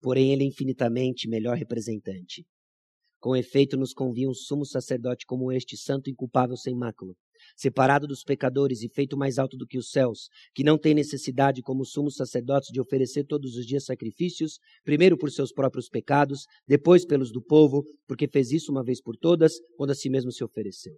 porém 0.00 0.32
ele 0.32 0.44
é 0.44 0.46
infinitamente 0.46 1.28
melhor 1.28 1.58
representante. 1.58 2.42
Com 3.18 3.36
efeito, 3.36 3.76
nos 3.76 3.92
convinha 3.92 4.30
um 4.30 4.34
sumo 4.34 4.64
sacerdote 4.64 5.26
como 5.26 5.52
este, 5.52 5.76
santo 5.76 6.08
inculpável 6.08 6.56
sem 6.56 6.74
mácula, 6.74 7.12
separado 7.56 8.06
dos 8.06 8.22
pecadores 8.22 8.82
e 8.82 8.88
feito 8.88 9.16
mais 9.16 9.38
alto 9.38 9.56
do 9.56 9.66
que 9.66 9.78
os 9.78 9.90
céus, 9.90 10.28
que 10.54 10.64
não 10.64 10.78
tem 10.78 10.94
necessidade, 10.94 11.62
como 11.62 11.84
sumos 11.84 12.14
sacerdotes, 12.14 12.70
de 12.72 12.80
oferecer 12.80 13.24
todos 13.24 13.56
os 13.56 13.66
dias 13.66 13.84
sacrifícios, 13.84 14.58
primeiro 14.84 15.16
por 15.16 15.30
seus 15.30 15.52
próprios 15.52 15.88
pecados, 15.88 16.44
depois 16.66 17.04
pelos 17.04 17.30
do 17.30 17.42
povo, 17.42 17.84
porque 18.06 18.28
fez 18.28 18.52
isso 18.52 18.70
uma 18.70 18.84
vez 18.84 19.00
por 19.00 19.16
todas, 19.16 19.54
quando 19.76 19.90
a 19.90 19.94
si 19.94 20.10
mesmo 20.10 20.32
se 20.32 20.44
ofereceu. 20.44 20.94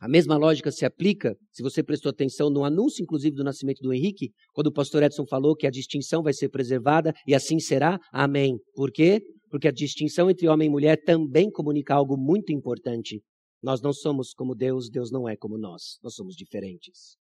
A 0.00 0.06
mesma 0.06 0.36
lógica 0.36 0.70
se 0.70 0.84
aplica, 0.84 1.36
se 1.50 1.60
você 1.60 1.82
prestou 1.82 2.10
atenção 2.10 2.48
no 2.48 2.62
anúncio, 2.62 3.02
inclusive, 3.02 3.34
do 3.34 3.42
nascimento 3.42 3.80
do 3.82 3.92
Henrique, 3.92 4.30
quando 4.52 4.68
o 4.68 4.72
pastor 4.72 5.02
Edson 5.02 5.26
falou 5.26 5.56
que 5.56 5.66
a 5.66 5.70
distinção 5.70 6.22
vai 6.22 6.32
ser 6.32 6.48
preservada 6.50 7.12
e 7.26 7.34
assim 7.34 7.58
será. 7.58 7.98
Amém. 8.12 8.58
Por 8.74 8.92
quê? 8.92 9.20
Porque 9.50 9.66
a 9.66 9.72
distinção 9.72 10.30
entre 10.30 10.46
homem 10.46 10.68
e 10.68 10.70
mulher 10.70 11.02
também 11.04 11.50
comunica 11.50 11.94
algo 11.94 12.16
muito 12.16 12.52
importante. 12.52 13.20
Nós 13.62 13.80
não 13.80 13.92
somos 13.92 14.32
como 14.32 14.54
Deus, 14.54 14.88
Deus 14.88 15.10
não 15.10 15.28
é 15.28 15.36
como 15.36 15.58
nós. 15.58 15.98
Nós 16.02 16.14
somos 16.14 16.34
diferentes. 16.34 17.16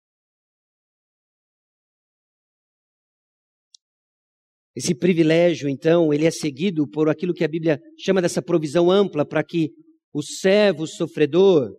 Esse 4.76 4.94
privilégio, 4.94 5.68
então, 5.68 6.12
ele 6.12 6.26
é 6.26 6.30
seguido 6.32 6.88
por 6.88 7.08
aquilo 7.08 7.32
que 7.32 7.44
a 7.44 7.48
Bíblia 7.48 7.78
chama 7.96 8.20
dessa 8.20 8.42
provisão 8.42 8.90
ampla 8.90 9.24
para 9.24 9.44
que 9.44 9.70
o 10.12 10.20
servo 10.20 10.86
sofredor 10.86 11.72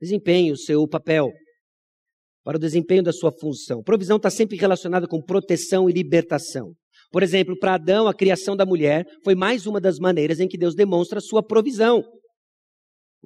desempenhe 0.00 0.50
o 0.50 0.56
seu 0.56 0.86
papel, 0.88 1.30
para 2.44 2.56
o 2.56 2.60
desempenho 2.60 3.04
da 3.04 3.12
sua 3.12 3.32
função. 3.32 3.82
Provisão 3.82 4.16
está 4.16 4.30
sempre 4.30 4.56
relacionada 4.56 5.06
com 5.06 5.22
proteção 5.22 5.88
e 5.88 5.92
libertação. 5.92 6.72
Por 7.10 7.22
exemplo, 7.22 7.56
para 7.58 7.74
Adão, 7.74 8.08
a 8.08 8.14
criação 8.14 8.56
da 8.56 8.66
mulher 8.66 9.04
foi 9.24 9.34
mais 9.34 9.66
uma 9.66 9.80
das 9.80 9.98
maneiras 9.98 10.40
em 10.40 10.48
que 10.48 10.58
Deus 10.58 10.74
demonstra 10.74 11.18
a 11.18 11.22
sua 11.22 11.42
provisão. 11.42 12.02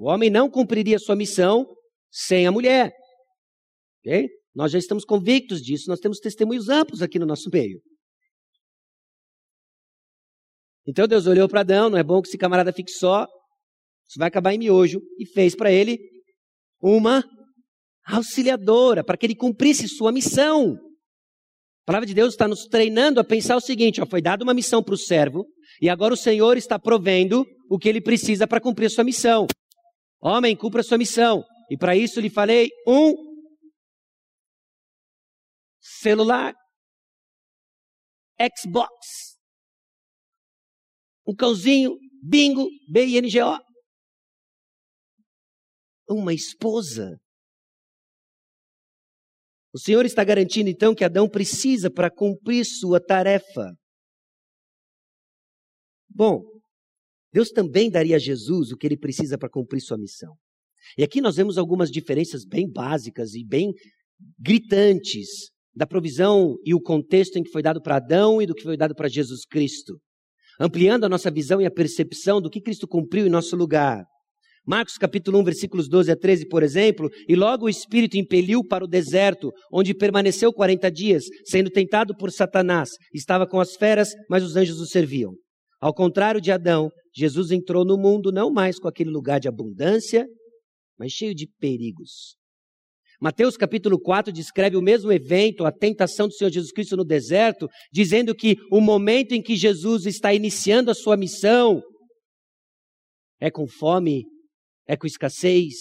O 0.01 0.09
homem 0.09 0.31
não 0.31 0.49
cumpriria 0.49 0.99
sua 0.99 1.15
missão 1.15 1.67
sem 2.11 2.47
a 2.47 2.51
mulher. 2.51 2.91
Okay? 3.99 4.31
Nós 4.55 4.73
já 4.73 4.79
estamos 4.79 5.05
convictos 5.05 5.61
disso, 5.61 5.91
nós 5.91 6.01
temos 6.01 6.19
testemunhos 6.19 6.71
amplos 6.71 7.03
aqui 7.03 7.19
no 7.19 7.27
nosso 7.27 7.51
meio. 7.53 7.79
Então 10.87 11.07
Deus 11.07 11.27
olhou 11.27 11.47
para 11.47 11.61
Adão, 11.61 11.91
não 11.91 11.99
é 11.99 12.03
bom 12.03 12.23
que 12.23 12.29
esse 12.29 12.39
camarada 12.39 12.73
fique 12.73 12.91
só, 12.91 13.27
isso 14.09 14.19
vai 14.19 14.29
acabar 14.29 14.55
em 14.55 14.59
miojo, 14.59 15.03
e 15.19 15.27
fez 15.27 15.55
para 15.55 15.71
ele 15.71 15.99
uma 16.81 17.23
auxiliadora, 18.07 19.05
para 19.05 19.19
que 19.19 19.27
ele 19.27 19.37
cumprisse 19.37 19.87
sua 19.87 20.11
missão. 20.11 20.79
A 21.83 21.85
palavra 21.85 22.07
de 22.07 22.15
Deus 22.15 22.33
está 22.33 22.49
nos 22.49 22.65
treinando 22.65 23.21
a 23.21 23.25
pensar 23.25 23.55
o 23.55 23.61
seguinte: 23.61 24.01
ó, 24.01 24.07
foi 24.07 24.23
dada 24.23 24.43
uma 24.43 24.55
missão 24.55 24.83
para 24.83 24.95
o 24.95 24.99
servo, 24.99 25.45
e 25.79 25.91
agora 25.91 26.15
o 26.15 26.17
Senhor 26.17 26.57
está 26.57 26.79
provendo 26.79 27.45
o 27.69 27.79
que 27.79 27.89
ele 27.89 28.01
precisa 28.01 28.47
para 28.47 28.63
cumprir 28.63 28.91
sua 28.91 29.05
missão. 29.05 29.47
Homem, 30.21 30.57
cumpra 30.57 30.83
sua 30.83 30.99
missão. 30.99 31.43
E 31.71 31.79
para 31.79 31.97
isso 31.97 32.21
lhe 32.21 32.29
falei 32.29 32.69
um 32.87 33.15
celular, 35.81 36.55
Xbox, 38.59 38.91
um 41.27 41.35
cãozinho, 41.35 41.97
bingo, 42.23 42.67
B-I-N-G-O, 42.89 43.59
uma 46.09 46.35
esposa. 46.35 47.19
O 49.73 49.79
Senhor 49.79 50.05
está 50.05 50.25
garantindo 50.25 50.69
então 50.69 50.95
que 50.95 51.05
Adão 51.05 51.29
precisa 51.29 51.91
para 51.91 52.11
cumprir 52.11 52.65
sua 52.65 53.01
tarefa. 53.01 53.73
Bom, 56.09 56.60
Deus 57.33 57.51
também 57.51 57.91
daria 57.91 58.17
a 58.17 58.19
Jesus 58.19 58.73
o 58.73 58.77
que 58.77 58.87
ele 58.87 58.97
precisa 58.97 59.39
para 59.39 59.49
cumprir 59.49 59.81
sua 59.81 59.99
missão. 59.99 60.35
E 60.99 61.05
aqui 61.05 61.21
nós 61.21 61.37
vemos 61.37 61.59
algumas 61.59 61.91
diferenças 61.91 62.45
bem 62.45 62.71
básicas 62.71 63.35
e 63.35 63.45
bem 63.45 63.73
gritantes 64.39 65.51
da 65.75 65.87
provisão 65.87 66.57
e 66.65 66.75
o 66.75 66.81
contexto 66.81 67.37
em 67.37 67.43
que 67.43 67.51
foi 67.51 67.63
dado 67.63 67.81
para 67.81 67.97
Adão 67.97 68.43
e 68.43 68.47
do 68.47 68.55
que 68.55 68.63
foi 68.63 68.77
dado 68.77 68.95
para 68.95 69.09
Jesus 69.09 69.45
Cristo, 69.45 69.99
ampliando 70.61 71.05
a 71.05 71.09
nossa 71.09 71.31
visão 71.31 71.61
e 71.61 71.67
a 71.67 71.71
percepção 71.71 72.41
do 72.41 72.51
que 72.51 72.61
Cristo 72.61 72.89
cumpriu 72.89 73.27
em 73.27 73.31
nosso 73.31 73.55
lugar. 73.57 74.05
Marcos 74.67 74.99
capítulo 74.99 75.39
1, 75.39 75.45
versículos 75.45 75.89
12 75.89 76.13
a 76.13 76.17
13, 76.17 76.49
por 76.49 76.63
exemplo, 76.63 77.09
e 77.27 77.35
logo 77.35 77.65
o 77.65 77.69
Espírito 77.69 78.19
impeliu 78.19 78.63
para 78.63 78.85
o 78.85 78.89
deserto, 78.89 79.51
onde 79.73 79.95
permaneceu 79.95 80.53
40 80.53 80.91
dias, 80.91 81.25
sendo 81.47 81.71
tentado 81.71 82.15
por 82.15 82.31
Satanás. 82.31 82.91
Estava 83.15 83.47
com 83.47 83.59
as 83.59 83.75
feras, 83.75 84.11
mas 84.29 84.45
os 84.45 84.57
anjos 84.57 84.79
o 84.81 84.87
serviam. 84.87 85.33
Ao 85.81 85.95
contrário 85.95 86.43
de 86.43 86.53
Adão, 86.53 86.91
Jesus 87.15 87.51
entrou 87.51 87.85
no 87.85 87.97
mundo 87.97 88.31
não 88.33 88.51
mais 88.51 88.79
com 88.79 88.89
aquele 88.89 89.11
lugar 89.11 89.41
de 89.41 89.49
abundância, 89.49 90.27
mas 90.99 91.13
cheio 91.13 91.35
de 91.35 91.47
perigos. 91.59 92.37
Mateus 93.21 93.57
capítulo 93.57 94.01
4 94.01 94.33
descreve 94.33 94.77
o 94.77 94.83
mesmo 94.83 95.13
evento, 95.13 95.67
a 95.67 95.73
tentação 95.73 96.27
do 96.27 96.35
Senhor 96.35 96.51
Jesus 96.51 96.73
Cristo 96.73 96.97
no 96.97 97.05
deserto, 97.05 97.69
dizendo 97.93 98.35
que 98.35 98.57
o 98.71 98.81
momento 98.81 99.33
em 99.33 99.43
que 99.43 99.57
Jesus 99.57 100.07
está 100.07 100.33
iniciando 100.33 100.91
a 100.91 100.95
sua 100.95 101.17
missão 101.17 101.83
é 103.39 103.51
com 103.51 103.67
fome, 103.67 104.25
é 104.87 104.97
com 104.97 105.07
escassez. 105.07 105.75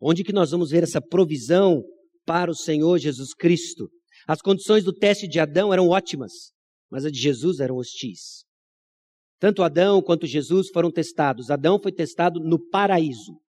Onde 0.00 0.24
que 0.24 0.32
nós 0.32 0.50
vamos 0.50 0.70
ver 0.70 0.82
essa 0.82 1.00
provisão 1.00 1.82
para 2.24 2.50
o 2.50 2.54
Senhor 2.54 2.98
Jesus 2.98 3.34
Cristo? 3.34 3.90
As 4.26 4.40
condições 4.40 4.84
do 4.84 4.94
teste 4.94 5.28
de 5.28 5.38
Adão 5.38 5.72
eram 5.72 5.88
ótimas 5.88 6.52
mas 6.90 7.04
a 7.04 7.10
de 7.10 7.18
Jesus 7.18 7.60
eram 7.60 7.76
hostis. 7.76 8.44
Tanto 9.40 9.62
Adão 9.62 10.02
quanto 10.02 10.26
Jesus 10.26 10.68
foram 10.68 10.92
testados. 10.92 11.50
Adão 11.50 11.80
foi 11.82 11.90
testado 11.90 12.38
no 12.38 12.58
paraíso. 12.68 13.40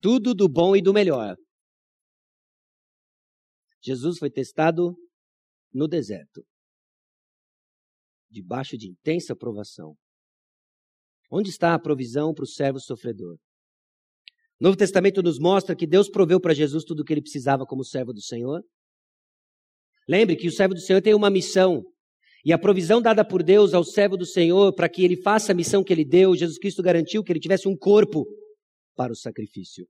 Tudo 0.00 0.34
do 0.34 0.46
bom 0.46 0.76
e 0.76 0.82
do 0.82 0.92
melhor. 0.92 1.36
Jesus 3.82 4.18
foi 4.18 4.30
testado 4.30 4.94
no 5.72 5.88
deserto, 5.88 6.44
debaixo 8.30 8.76
de 8.76 8.90
intensa 8.90 9.34
provação. 9.34 9.94
Onde 11.30 11.48
está 11.48 11.74
a 11.74 11.78
provisão 11.78 12.34
para 12.34 12.44
o 12.44 12.46
servo 12.46 12.78
sofredor? 12.78 13.36
O 14.60 14.64
Novo 14.64 14.76
Testamento 14.76 15.22
nos 15.22 15.38
mostra 15.38 15.74
que 15.74 15.86
Deus 15.86 16.10
proveu 16.10 16.40
para 16.40 16.52
Jesus 16.52 16.84
tudo 16.84 17.00
o 17.00 17.04
que 17.04 17.14
ele 17.14 17.22
precisava 17.22 17.64
como 17.64 17.84
servo 17.84 18.12
do 18.12 18.20
Senhor. 18.20 18.62
Lembre 20.06 20.36
que 20.36 20.48
o 20.48 20.52
servo 20.52 20.74
do 20.74 20.80
Senhor 20.80 21.00
tem 21.00 21.14
uma 21.14 21.30
missão. 21.30 21.82
E 22.44 22.52
a 22.52 22.58
provisão 22.58 23.02
dada 23.02 23.24
por 23.24 23.42
Deus 23.42 23.74
ao 23.74 23.84
servo 23.84 24.16
do 24.16 24.26
Senhor 24.26 24.72
para 24.74 24.88
que 24.88 25.04
ele 25.04 25.20
faça 25.20 25.52
a 25.52 25.54
missão 25.54 25.82
que 25.82 25.92
ele 25.92 26.04
deu, 26.04 26.36
Jesus 26.36 26.58
Cristo 26.58 26.82
garantiu 26.82 27.22
que 27.22 27.32
ele 27.32 27.40
tivesse 27.40 27.68
um 27.68 27.76
corpo 27.76 28.24
para 28.96 29.12
o 29.12 29.16
sacrifício. 29.16 29.86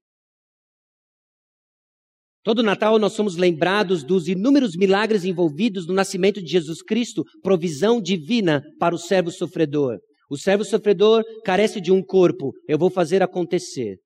Todo 2.42 2.62
Natal 2.62 2.98
nós 2.98 3.12
somos 3.12 3.36
lembrados 3.36 4.02
dos 4.02 4.28
inúmeros 4.28 4.74
milagres 4.76 5.24
envolvidos 5.24 5.86
no 5.86 5.92
nascimento 5.92 6.40
de 6.40 6.50
Jesus 6.50 6.82
Cristo, 6.82 7.22
provisão 7.42 8.00
divina 8.00 8.62
para 8.78 8.94
o 8.94 8.98
servo 8.98 9.30
sofredor. 9.30 9.98
O 10.30 10.36
servo 10.36 10.64
sofredor 10.64 11.22
carece 11.44 11.80
de 11.80 11.92
um 11.92 12.02
corpo, 12.02 12.52
eu 12.66 12.78
vou 12.78 12.90
fazer 12.90 13.22
acontecer. 13.22 13.98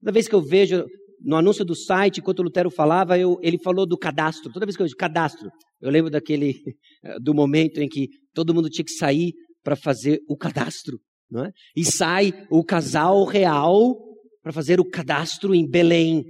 Toda 0.00 0.12
vez 0.12 0.28
que 0.28 0.34
eu 0.34 0.40
vejo 0.40 0.86
no 1.22 1.36
anúncio 1.36 1.64
do 1.64 1.74
site, 1.74 2.20
enquanto 2.20 2.42
Lutero 2.42 2.70
falava, 2.70 3.18
eu, 3.18 3.38
ele 3.42 3.58
falou 3.58 3.86
do 3.86 3.98
cadastro. 3.98 4.52
Toda 4.52 4.66
vez 4.66 4.76
que 4.76 4.82
eu 4.82 4.86
digo 4.86 4.98
cadastro, 4.98 5.50
eu 5.80 5.90
lembro 5.90 6.10
daquele 6.10 6.54
do 7.22 7.34
momento 7.34 7.78
em 7.78 7.88
que 7.88 8.08
todo 8.34 8.54
mundo 8.54 8.70
tinha 8.70 8.84
que 8.84 8.92
sair 8.92 9.32
para 9.62 9.76
fazer 9.76 10.20
o 10.28 10.36
cadastro, 10.36 10.98
não 11.30 11.44
é? 11.44 11.50
E 11.76 11.84
sai 11.84 12.32
o 12.50 12.64
casal 12.64 13.24
real 13.24 13.96
para 14.42 14.52
fazer 14.52 14.80
o 14.80 14.88
cadastro 14.88 15.54
em 15.54 15.68
Belém. 15.68 16.24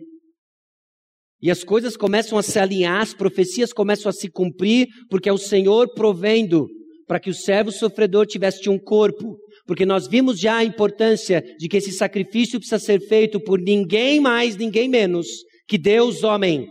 E 1.41 1.51
as 1.51 1.65
coisas 1.65 1.97
começam 1.97 2.37
a 2.37 2.43
se 2.43 2.59
alinhar, 2.59 3.01
as 3.01 3.15
profecias 3.15 3.73
começam 3.73 4.11
a 4.11 4.13
se 4.13 4.29
cumprir, 4.29 4.89
porque 5.09 5.29
é 5.29 5.33
o 5.33 5.39
Senhor 5.39 5.95
provendo 5.95 6.69
para 7.11 7.19
que 7.19 7.29
o 7.29 7.35
servo 7.35 7.73
sofredor 7.73 8.25
tivesse 8.25 8.71
um 8.71 8.79
corpo, 8.79 9.37
porque 9.67 9.85
nós 9.85 10.07
vimos 10.07 10.39
já 10.39 10.59
a 10.59 10.65
importância 10.65 11.43
de 11.59 11.67
que 11.69 11.79
esse 11.79 11.91
sacrifício 11.91 12.61
precisa 12.61 12.79
ser 12.79 13.01
feito 13.01 13.41
por 13.41 13.61
ninguém 13.61 14.21
mais, 14.21 14.55
ninguém 14.57 14.89
menos 14.89 15.27
que 15.67 15.77
Deus 15.77 16.23
homem. 16.23 16.69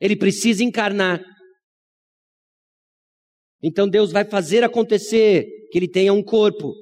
Ele 0.00 0.14
precisa 0.14 0.62
encarnar. 0.62 1.20
Então 3.60 3.88
Deus 3.88 4.12
vai 4.12 4.24
fazer 4.24 4.62
acontecer 4.62 5.48
que 5.72 5.78
ele 5.80 5.88
tenha 5.88 6.12
um 6.12 6.22
corpo. 6.22 6.72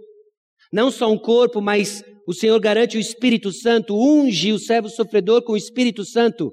Não 0.70 0.90
só 0.90 1.11
um 1.11 1.18
corpo, 1.18 1.62
mas 1.62 2.05
o 2.26 2.34
Senhor 2.34 2.61
garante 2.61 2.98
o 2.98 3.01
Espírito 3.01 3.51
Santo, 3.51 3.96
unge 3.96 4.53
o 4.53 4.59
servo 4.59 4.90
sofredor 4.90 5.42
com 5.42 5.53
o 5.55 5.57
Espírito 5.57 6.05
Santo, 6.05 6.53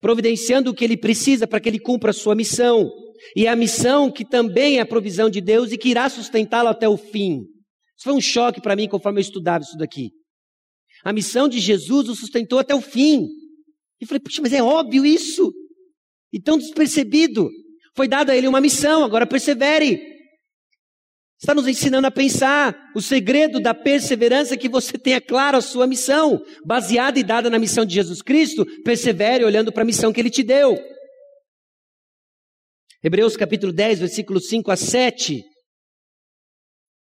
providenciando 0.00 0.72
o 0.72 0.74
que 0.74 0.84
ele 0.84 0.96
precisa 0.96 1.46
para 1.46 1.60
que 1.60 1.68
ele 1.68 1.78
cumpra 1.78 2.10
a 2.10 2.12
sua 2.12 2.34
missão. 2.34 2.90
E 3.36 3.46
a 3.46 3.56
missão 3.56 4.10
que 4.10 4.24
também 4.24 4.78
é 4.78 4.80
a 4.80 4.86
provisão 4.86 5.30
de 5.30 5.40
Deus 5.40 5.72
e 5.72 5.78
que 5.78 5.88
irá 5.88 6.08
sustentá-lo 6.08 6.68
até 6.68 6.88
o 6.88 6.96
fim. 6.96 7.40
Isso 7.96 8.04
foi 8.04 8.12
um 8.12 8.20
choque 8.20 8.60
para 8.60 8.76
mim 8.76 8.88
conforme 8.88 9.20
eu 9.20 9.22
estudava 9.22 9.64
isso 9.64 9.76
daqui. 9.76 10.10
A 11.04 11.12
missão 11.12 11.48
de 11.48 11.58
Jesus 11.58 12.08
o 12.08 12.14
sustentou 12.14 12.58
até 12.58 12.74
o 12.74 12.80
fim. 12.80 13.26
E 14.00 14.06
falei, 14.06 14.20
puxa, 14.20 14.42
mas 14.42 14.52
é 14.52 14.62
óbvio 14.62 15.04
isso. 15.04 15.52
E 16.32 16.40
tão 16.40 16.58
despercebido. 16.58 17.48
Foi 17.94 18.08
dada 18.08 18.32
a 18.32 18.36
ele 18.36 18.48
uma 18.48 18.60
missão, 18.60 19.04
agora 19.04 19.26
persevere. 19.26 20.00
Está 21.42 21.54
nos 21.54 21.66
ensinando 21.66 22.06
a 22.06 22.10
pensar 22.10 22.74
o 22.94 23.02
segredo 23.02 23.60
da 23.60 23.74
perseverança 23.74 24.54
é 24.54 24.56
que 24.56 24.68
você 24.68 24.96
tenha 24.96 25.20
claro 25.20 25.56
a 25.56 25.60
sua 25.60 25.88
missão, 25.88 26.40
baseada 26.64 27.18
e 27.18 27.24
dada 27.24 27.50
na 27.50 27.58
missão 27.58 27.84
de 27.84 27.94
Jesus 27.94 28.22
Cristo, 28.22 28.64
persevere 28.84 29.44
olhando 29.44 29.72
para 29.72 29.82
a 29.82 29.84
missão 29.84 30.12
que 30.12 30.20
ele 30.20 30.30
te 30.30 30.44
deu. 30.44 30.78
Hebreus 33.04 33.36
capítulo 33.36 33.72
10, 33.72 33.98
versículos 33.98 34.46
5 34.46 34.70
a 34.70 34.76
7. 34.76 35.42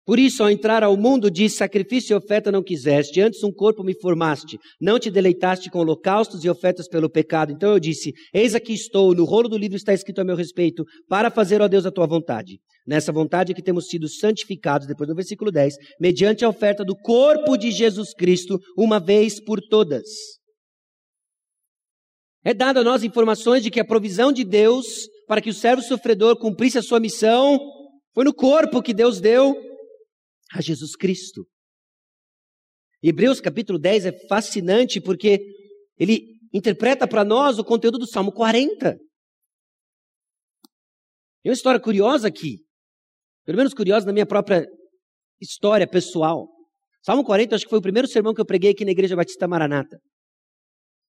Por 0.06 0.20
isso, 0.20 0.44
ao 0.44 0.52
entrar 0.52 0.84
ao 0.84 0.96
mundo, 0.96 1.32
diz: 1.32 1.56
Sacrifício 1.56 2.14
e 2.14 2.16
oferta 2.16 2.52
não 2.52 2.62
quiseste, 2.62 3.20
antes 3.20 3.44
um 3.44 3.52
corpo 3.52 3.84
me 3.84 4.00
formaste. 4.00 4.60
Não 4.80 5.00
te 5.00 5.10
deleitaste 5.10 5.68
com 5.72 5.80
holocaustos 5.80 6.44
e 6.44 6.50
ofertas 6.50 6.88
pelo 6.88 7.10
pecado. 7.10 7.52
Então 7.52 7.72
eu 7.72 7.80
disse: 7.80 8.14
Eis 8.32 8.54
aqui 8.54 8.72
estou, 8.72 9.16
no 9.16 9.26
rolo 9.26 9.50
do 9.50 9.58
livro 9.58 9.78
está 9.78 9.92
escrito 9.92 10.22
a 10.22 10.24
meu 10.24 10.36
respeito, 10.36 10.86
para 11.08 11.32
fazer, 11.32 11.60
ó 11.60 11.68
Deus, 11.68 11.88
a 11.88 11.92
tua 11.92 12.06
vontade. 12.06 12.60
Nessa 12.86 13.12
vontade 13.12 13.52
é 13.52 13.56
que 13.56 13.64
temos 13.64 13.88
sido 13.88 14.08
santificados, 14.08 14.86
depois 14.86 15.08
do 15.10 15.16
versículo 15.16 15.52
10, 15.52 15.74
mediante 16.00 16.46
a 16.46 16.50
oferta 16.50 16.86
do 16.86 16.96
corpo 16.96 17.58
de 17.58 17.72
Jesus 17.72 18.14
Cristo, 18.14 18.60
uma 18.78 19.00
vez 19.00 19.44
por 19.44 19.60
todas. 19.60 20.06
É 22.46 22.54
dado 22.54 22.80
a 22.80 22.84
nós 22.84 23.04
informações 23.04 23.64
de 23.64 23.72
que 23.72 23.80
a 23.80 23.86
provisão 23.86 24.32
de 24.32 24.44
Deus 24.44 25.08
para 25.30 25.42
que 25.42 25.52
o 25.52 25.54
servo 25.54 25.84
sofredor 25.84 26.40
cumprisse 26.40 26.80
a 26.80 26.82
sua 26.82 27.00
missão 27.00 27.60
foi 28.16 28.24
no 28.24 28.34
corpo 28.34 28.82
que 28.82 28.96
Deus 28.96 29.22
deu 29.22 29.54
a 30.52 30.60
Jesus 30.60 30.96
Cristo. 30.96 31.46
Hebreus 33.00 33.40
capítulo 33.40 33.78
10 33.78 34.08
é 34.08 34.28
fascinante 34.28 35.00
porque 35.00 35.40
ele 36.00 36.40
interpreta 36.52 37.08
para 37.08 37.24
nós 37.24 37.60
o 37.60 37.64
conteúdo 37.64 38.00
do 38.00 38.08
Salmo 38.08 38.32
40. 38.32 38.98
Tem 41.44 41.52
uma 41.52 41.54
história 41.54 41.80
curiosa 41.80 42.28
aqui, 42.28 42.66
pelo 43.46 43.60
menos 43.60 43.76
curiosa 43.76 44.08
na 44.08 44.14
minha 44.14 44.26
própria 44.26 44.66
história 45.40 45.88
pessoal. 45.88 46.50
Salmo 47.06 47.24
40 47.24 47.56
acho 47.56 47.66
que 47.66 47.70
foi 47.70 47.78
o 47.78 47.84
primeiro 47.84 48.08
sermão 48.08 48.34
que 48.34 48.42
eu 48.42 48.46
preguei 48.48 48.72
aqui 48.72 48.84
na 48.84 48.92
Igreja 48.92 49.16
Batista 49.16 49.48
Maranata. 49.48 50.00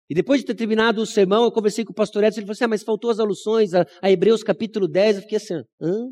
E 0.10 0.16
depois 0.16 0.40
de 0.40 0.48
ter 0.48 0.56
terminado 0.56 1.02
o 1.02 1.06
sermão, 1.06 1.44
eu 1.44 1.52
conversei 1.52 1.84
com 1.84 1.92
o 1.92 1.96
pastor 1.96 2.24
Edson, 2.24 2.40
ele 2.40 2.46
falou 2.46 2.54
assim, 2.54 2.64
ah, 2.64 2.68
mas 2.70 2.84
faltou 2.84 3.10
as 3.10 3.20
alusões 3.20 3.74
a, 3.74 3.86
a 4.02 4.10
Hebreus 4.10 4.42
capítulo 4.42 4.88
10. 4.88 5.18
Eu 5.18 5.22
fiquei 5.24 5.38
assim, 5.38 5.56
hã? 5.82 6.10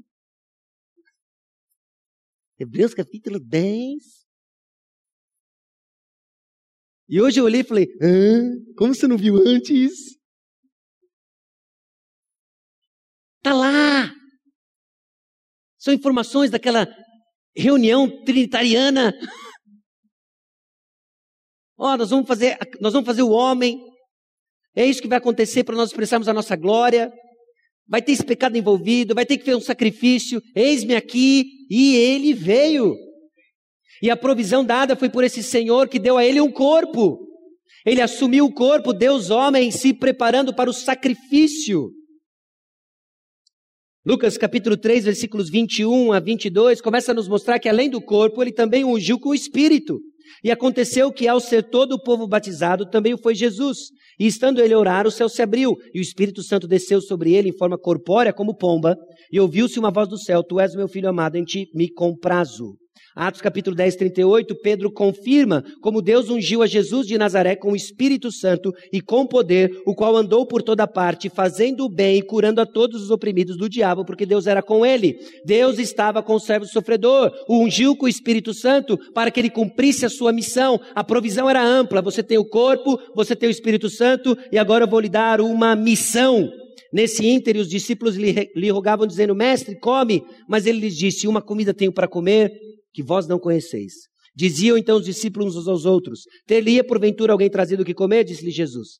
Hebreus 2.59 2.93
capítulo 2.93 3.39
10. 3.39 4.25
E 7.07 7.21
hoje 7.21 7.39
eu 7.39 7.45
olhei 7.45 7.61
e 7.61 7.63
falei: 7.63 7.87
Hã? 8.01 8.73
Como 8.77 8.95
você 8.95 9.07
não 9.07 9.17
viu 9.17 9.35
antes? 9.37 9.91
Está 13.37 13.53
lá. 13.53 14.11
São 15.77 15.93
informações 15.93 16.49
daquela 16.49 16.87
reunião 17.55 18.23
trinitariana. 18.23 19.13
Ó, 21.77 21.93
oh, 21.93 21.97
nós 21.97 22.09
vamos 22.09 22.27
fazer, 22.27 22.57
nós 22.79 22.93
vamos 22.93 23.05
fazer 23.05 23.23
o 23.23 23.31
homem. 23.31 23.79
É 24.75 24.85
isso 24.85 25.01
que 25.01 25.07
vai 25.07 25.17
acontecer 25.17 25.63
para 25.63 25.75
nós 25.75 25.89
expressarmos 25.89 26.27
a 26.27 26.33
nossa 26.33 26.55
glória 26.55 27.11
vai 27.87 28.01
ter 28.01 28.13
esse 28.13 28.23
pecado 28.23 28.57
envolvido, 28.57 29.13
vai 29.13 29.25
ter 29.25 29.37
que 29.37 29.45
fazer 29.45 29.57
um 29.57 29.61
sacrifício, 29.61 30.41
eis-me 30.55 30.95
aqui, 30.95 31.45
e 31.69 31.95
ele 31.95 32.33
veio. 32.33 32.95
E 34.01 34.09
a 34.09 34.17
provisão 34.17 34.65
dada 34.65 34.95
foi 34.95 35.09
por 35.09 35.23
esse 35.23 35.41
Senhor 35.41 35.87
que 35.87 35.99
deu 35.99 36.17
a 36.17 36.25
ele 36.25 36.41
um 36.41 36.51
corpo. 36.51 37.19
Ele 37.85 38.01
assumiu 38.01 38.45
o 38.45 38.53
corpo, 38.53 38.93
Deus 38.93 39.29
homem, 39.29 39.71
se 39.71 39.93
preparando 39.93 40.53
para 40.53 40.69
o 40.69 40.73
sacrifício. 40.73 41.91
Lucas 44.05 44.37
capítulo 44.37 44.77
3, 44.77 45.05
versículos 45.05 45.49
21 45.49 46.11
a 46.11 46.19
22, 46.19 46.81
começa 46.81 47.11
a 47.11 47.15
nos 47.15 47.27
mostrar 47.27 47.59
que 47.59 47.69
além 47.69 47.89
do 47.89 48.01
corpo, 48.01 48.41
ele 48.41 48.51
também 48.51 48.83
ungiu 48.83 49.19
com 49.19 49.29
o 49.29 49.35
espírito. 49.35 49.99
E 50.43 50.51
aconteceu 50.51 51.11
que, 51.11 51.27
ao 51.27 51.39
ser 51.39 51.63
todo 51.63 51.93
o 51.93 52.01
povo 52.01 52.27
batizado, 52.27 52.89
também 52.89 53.17
foi 53.17 53.35
Jesus. 53.35 53.89
E 54.19 54.25
estando 54.25 54.61
ele 54.61 54.73
a 54.73 54.79
orar, 54.79 55.05
o 55.05 55.11
céu 55.11 55.27
se 55.27 55.41
abriu, 55.41 55.75
e 55.93 55.99
o 55.99 56.01
Espírito 56.01 56.41
Santo 56.41 56.67
desceu 56.67 57.01
sobre 57.01 57.33
ele 57.33 57.49
em 57.49 57.57
forma 57.57 57.77
corpórea 57.77 58.33
como 58.33 58.55
pomba, 58.55 58.95
e 59.31 59.39
ouviu-se 59.39 59.79
uma 59.79 59.91
voz 59.91 60.07
do 60.07 60.17
céu: 60.17 60.43
Tu 60.43 60.59
és 60.59 60.75
meu 60.75 60.87
filho 60.87 61.09
amado, 61.09 61.35
em 61.35 61.43
ti 61.43 61.67
me 61.73 61.91
comprazo. 61.91 62.77
Atos 63.15 63.39
capítulo 63.39 63.73
10, 63.73 63.95
38, 63.95 64.53
Pedro 64.55 64.91
confirma 64.91 65.63
como 65.79 66.01
Deus 66.01 66.29
ungiu 66.29 66.61
a 66.61 66.67
Jesus 66.67 67.07
de 67.07 67.17
Nazaré 67.17 67.55
com 67.55 67.71
o 67.71 67.75
Espírito 67.75 68.29
Santo 68.29 68.73
e 68.91 68.99
com 68.99 69.25
poder, 69.25 69.71
o 69.85 69.95
qual 69.95 70.17
andou 70.17 70.45
por 70.45 70.61
toda 70.61 70.85
parte, 70.85 71.29
fazendo 71.29 71.85
o 71.85 71.89
bem 71.89 72.17
e 72.17 72.21
curando 72.21 72.59
a 72.59 72.65
todos 72.65 73.01
os 73.01 73.11
oprimidos 73.11 73.55
do 73.55 73.69
diabo, 73.69 74.03
porque 74.03 74.25
Deus 74.25 74.47
era 74.47 74.61
com 74.61 74.85
ele. 74.85 75.17
Deus 75.45 75.79
estava 75.79 76.21
com 76.21 76.35
o 76.35 76.39
servo 76.41 76.65
sofredor, 76.65 77.31
o 77.47 77.63
ungiu 77.63 77.95
com 77.95 78.05
o 78.05 78.09
Espírito 78.09 78.53
Santo 78.53 78.97
para 79.13 79.31
que 79.31 79.39
ele 79.39 79.49
cumprisse 79.49 80.05
a 80.05 80.09
sua 80.09 80.33
missão. 80.33 80.77
A 80.93 81.01
provisão 81.01 81.49
era 81.49 81.65
ampla. 81.65 82.01
Você 82.01 82.21
tem 82.21 82.37
o 82.37 82.43
corpo, 82.43 82.99
você 83.15 83.33
tem 83.33 83.47
o 83.47 83.51
Espírito 83.51 83.89
Santo, 83.89 84.37
e 84.51 84.57
agora 84.57 84.83
eu 84.83 84.89
vou 84.89 84.99
lhe 84.99 85.07
dar 85.07 85.39
uma 85.39 85.73
missão. 85.73 86.51
Nesse 86.91 87.25
ínter, 87.25 87.55
os 87.57 87.69
discípulos 87.69 88.15
lhe, 88.17 88.51
lhe 88.53 88.69
rogavam, 88.69 89.07
dizendo: 89.07 89.33
Mestre, 89.33 89.79
come. 89.79 90.23
Mas 90.47 90.65
ele 90.65 90.79
lhes 90.79 90.97
disse: 90.97 91.27
Uma 91.27 91.41
comida 91.41 91.73
tenho 91.73 91.91
para 91.91 92.07
comer 92.07 92.64
que 92.95 93.03
vós 93.03 93.27
não 93.27 93.37
conheceis. 93.37 93.93
Diziam 94.33 94.77
então 94.77 94.97
os 94.97 95.05
discípulos 95.05 95.57
uns 95.57 95.67
aos 95.67 95.85
outros: 95.85 96.21
Ter-lhe 96.47 96.81
porventura 96.81 97.33
alguém 97.33 97.49
trazido 97.49 97.83
o 97.83 97.85
que 97.85 97.93
comer? 97.93 98.23
Disse-lhe 98.23 98.51
Jesus: 98.51 98.99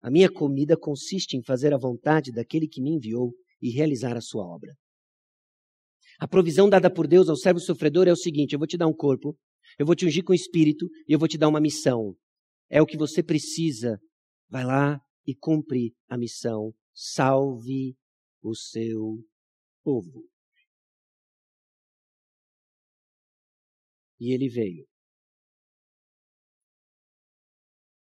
A 0.00 0.08
minha 0.10 0.30
comida 0.30 0.76
consiste 0.76 1.36
em 1.36 1.42
fazer 1.42 1.74
a 1.74 1.78
vontade 1.78 2.30
daquele 2.30 2.68
que 2.68 2.80
me 2.80 2.94
enviou 2.94 3.32
e 3.60 3.70
realizar 3.70 4.16
a 4.16 4.20
sua 4.20 4.46
obra. 4.46 4.72
A 6.20 6.28
provisão 6.28 6.68
dada 6.68 6.92
por 6.92 7.08
Deus 7.08 7.28
ao 7.28 7.36
servo 7.36 7.58
sofredor 7.58 8.06
é 8.06 8.12
o 8.12 8.16
seguinte: 8.16 8.52
eu 8.52 8.58
vou 8.58 8.68
te 8.68 8.78
dar 8.78 8.86
um 8.86 8.94
corpo, 8.94 9.36
eu 9.76 9.84
vou 9.84 9.96
te 9.96 10.06
ungir 10.06 10.22
com 10.22 10.32
o 10.32 10.36
espírito 10.36 10.86
e 11.08 11.12
eu 11.12 11.18
vou 11.18 11.26
te 11.26 11.36
dar 11.36 11.48
uma 11.48 11.60
missão. 11.60 12.14
É 12.70 12.80
o 12.80 12.86
que 12.86 12.96
você 12.96 13.24
precisa. 13.24 13.98
Vai 14.48 14.64
lá 14.64 15.00
e 15.26 15.34
cumpre 15.34 15.92
a 16.08 16.16
missão. 16.16 16.72
Salve 16.94 17.96
o 18.40 18.54
seu 18.54 19.18
povo. 19.82 20.24
E 24.20 24.32
ele 24.32 24.48
veio. 24.48 24.86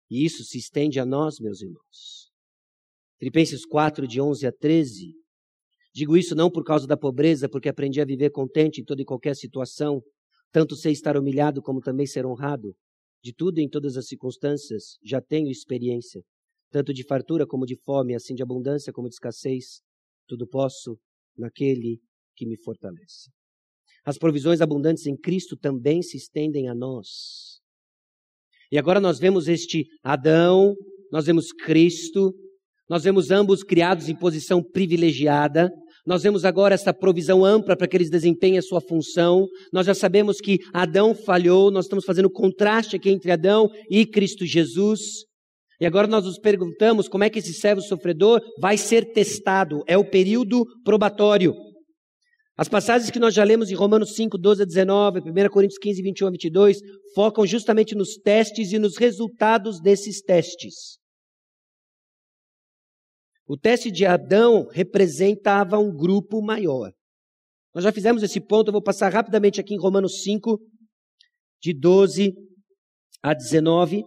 E 0.10 0.26
isso 0.26 0.44
se 0.44 0.58
estende 0.58 1.00
a 1.00 1.06
nós, 1.06 1.40
meus 1.40 1.62
irmãos. 1.62 2.32
Filipenses 3.18 3.66
4, 3.66 4.08
de 4.08 4.20
11 4.20 4.46
a 4.48 4.52
13. 4.52 5.14
Digo 5.94 6.18
isso 6.18 6.36
não 6.36 6.50
por 6.50 6.64
causa 6.64 6.88
da 6.88 6.98
pobreza, 6.98 7.48
porque 7.48 7.70
aprendi 7.70 8.02
a 8.02 8.06
viver 8.06 8.32
contente 8.32 8.82
em 8.82 8.84
toda 8.84 9.02
e 9.02 9.06
qualquer 9.06 9.36
situação, 9.36 10.02
tanto 10.52 10.76
sei 10.76 10.92
estar 10.92 11.16
humilhado 11.16 11.62
como 11.62 11.80
também 11.80 12.08
ser 12.08 12.26
honrado. 12.26 12.76
De 13.22 13.34
tudo 13.34 13.60
e 13.60 13.64
em 13.64 13.70
todas 13.70 13.98
as 13.98 14.08
circunstâncias 14.08 14.98
já 15.04 15.22
tenho 15.22 15.50
experiência, 15.50 16.24
tanto 16.72 16.94
de 16.94 17.06
fartura 17.06 17.46
como 17.46 17.66
de 17.66 17.76
fome, 17.84 18.16
assim 18.16 18.34
de 18.34 18.42
abundância 18.42 18.94
como 18.94 19.10
de 19.10 19.16
escassez. 19.16 19.82
Tudo 20.28 20.48
posso 20.48 20.98
naquele 21.38 22.00
que 22.36 22.46
me 22.46 22.58
fortalece. 22.58 23.30
As 24.06 24.18
provisões 24.18 24.62
abundantes 24.62 25.06
em 25.06 25.16
Cristo 25.16 25.56
também 25.58 26.02
se 26.02 26.18
estendem 26.18 26.70
a 26.70 26.76
nós. 26.76 27.60
E 28.72 28.78
agora 28.78 29.00
nós 29.00 29.20
vemos 29.20 29.48
este 29.48 29.86
Adão, 30.04 30.76
nós 31.12 31.26
vemos 31.26 31.52
Cristo, 31.52 32.34
nós 32.90 33.04
vemos 33.04 33.30
ambos 33.30 33.64
criados 33.64 34.10
em 34.10 34.16
posição 34.16 34.64
privilegiada. 34.64 35.72
Nós 36.06 36.24
vemos 36.24 36.44
agora 36.44 36.74
essa 36.74 36.94
provisão 36.94 37.46
ampla 37.46 37.78
para 37.78 37.88
que 37.88 37.96
eles 37.96 38.10
desempenhem 38.10 38.58
a 38.58 38.64
sua 38.64 38.82
função. 38.82 39.48
Nós 39.72 39.86
já 39.86 39.94
sabemos 39.94 40.42
que 40.42 40.58
Adão 40.74 41.14
falhou, 41.14 41.70
nós 41.70 41.86
estamos 41.86 42.06
fazendo 42.06 42.30
contraste 42.30 42.96
aqui 42.96 43.10
entre 43.10 43.32
Adão 43.32 43.70
e 43.92 44.06
Cristo 44.06 44.46
Jesus. 44.46 45.02
E 45.80 45.86
agora 45.86 46.08
nós 46.08 46.26
nos 46.26 46.40
perguntamos 46.40 47.08
como 47.08 47.24
é 47.24 47.30
que 47.30 47.40
esse 47.40 47.54
servo 47.54 47.82
sofredor 47.82 48.42
vai 48.60 48.76
ser 48.78 49.14
testado. 49.14 49.84
É 49.88 49.98
o 49.98 50.10
período 50.10 50.66
probatório. 50.84 51.54
As 52.60 52.68
passagens 52.68 53.10
que 53.10 53.20
nós 53.20 53.34
já 53.34 53.42
lemos 53.46 53.72
em 53.72 53.74
Romanos 53.74 54.16
5, 54.16 54.38
12 54.38 54.64
a 54.64 54.66
19, 54.66 55.22
1 55.22 55.50
Coríntios 55.50 55.80
15, 55.80 56.02
21 56.02 56.28
a 56.28 56.32
22, 56.32 56.82
focam 57.16 57.48
justamente 57.48 57.96
nos 57.96 58.18
testes 58.18 58.74
e 58.74 58.78
nos 58.78 58.98
resultados 58.98 59.80
desses 59.80 60.22
testes. 60.22 61.00
O 63.48 63.56
teste 63.56 63.90
de 63.90 64.06
Adão 64.06 64.68
representava 64.74 65.80
um 65.80 65.90
grupo 65.90 66.42
maior. 66.42 66.92
Nós 67.74 67.86
já 67.86 67.94
fizemos 67.94 68.24
esse 68.24 68.42
ponto, 68.42 68.68
eu 68.68 68.74
vou 68.74 68.84
passar 68.84 69.08
rapidamente 69.08 69.62
aqui 69.62 69.74
em 69.74 69.80
Romanos 69.80 70.22
5, 70.24 70.60
de 71.62 71.74
12 71.74 72.34
a 73.24 73.34
19. 73.34 74.04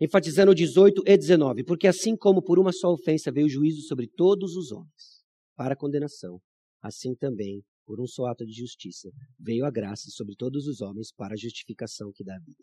Enfatizando 0.00 0.54
18 0.54 1.02
e 1.06 1.16
19, 1.16 1.64
porque 1.64 1.86
assim 1.86 2.16
como 2.16 2.42
por 2.42 2.58
uma 2.58 2.72
só 2.72 2.92
ofensa 2.92 3.32
veio 3.32 3.46
o 3.46 3.50
juízo 3.50 3.82
sobre 3.82 4.06
todos 4.06 4.56
os 4.56 4.70
homens, 4.70 5.24
para 5.56 5.76
condenação, 5.76 6.40
assim 6.80 7.14
também 7.14 7.62
por 7.84 8.00
um 8.00 8.06
só 8.06 8.26
ato 8.26 8.44
de 8.44 8.52
justiça, 8.52 9.10
veio 9.40 9.64
a 9.64 9.70
graça 9.70 10.10
sobre 10.10 10.36
todos 10.36 10.66
os 10.66 10.82
homens 10.82 11.10
para 11.10 11.32
a 11.32 11.36
justificação 11.38 12.12
que 12.14 12.22
dá 12.22 12.38
vida. 12.38 12.62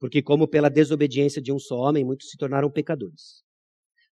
Porque, 0.00 0.20
como 0.20 0.48
pela 0.48 0.68
desobediência 0.68 1.40
de 1.40 1.52
um 1.52 1.60
só 1.60 1.76
homem, 1.76 2.04
muitos 2.04 2.28
se 2.28 2.36
tornaram 2.36 2.70
pecadores, 2.70 3.42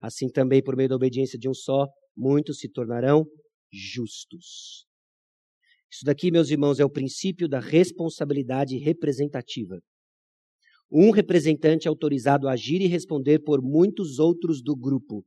assim 0.00 0.28
também, 0.28 0.62
por 0.62 0.76
meio 0.76 0.90
da 0.90 0.96
obediência 0.96 1.38
de 1.38 1.48
um 1.48 1.54
só, 1.54 1.86
muitos 2.14 2.58
se 2.58 2.68
tornarão 2.68 3.26
justos. 3.72 4.86
Isso 5.90 6.04
daqui, 6.04 6.30
meus 6.30 6.50
irmãos, 6.50 6.78
é 6.78 6.84
o 6.84 6.90
princípio 6.90 7.48
da 7.48 7.58
responsabilidade 7.58 8.76
representativa. 8.76 9.80
Um 10.96 11.10
representante 11.10 11.88
autorizado 11.88 12.46
a 12.48 12.52
agir 12.52 12.80
e 12.80 12.86
responder 12.86 13.40
por 13.40 13.60
muitos 13.60 14.20
outros 14.20 14.62
do 14.62 14.76
grupo. 14.76 15.24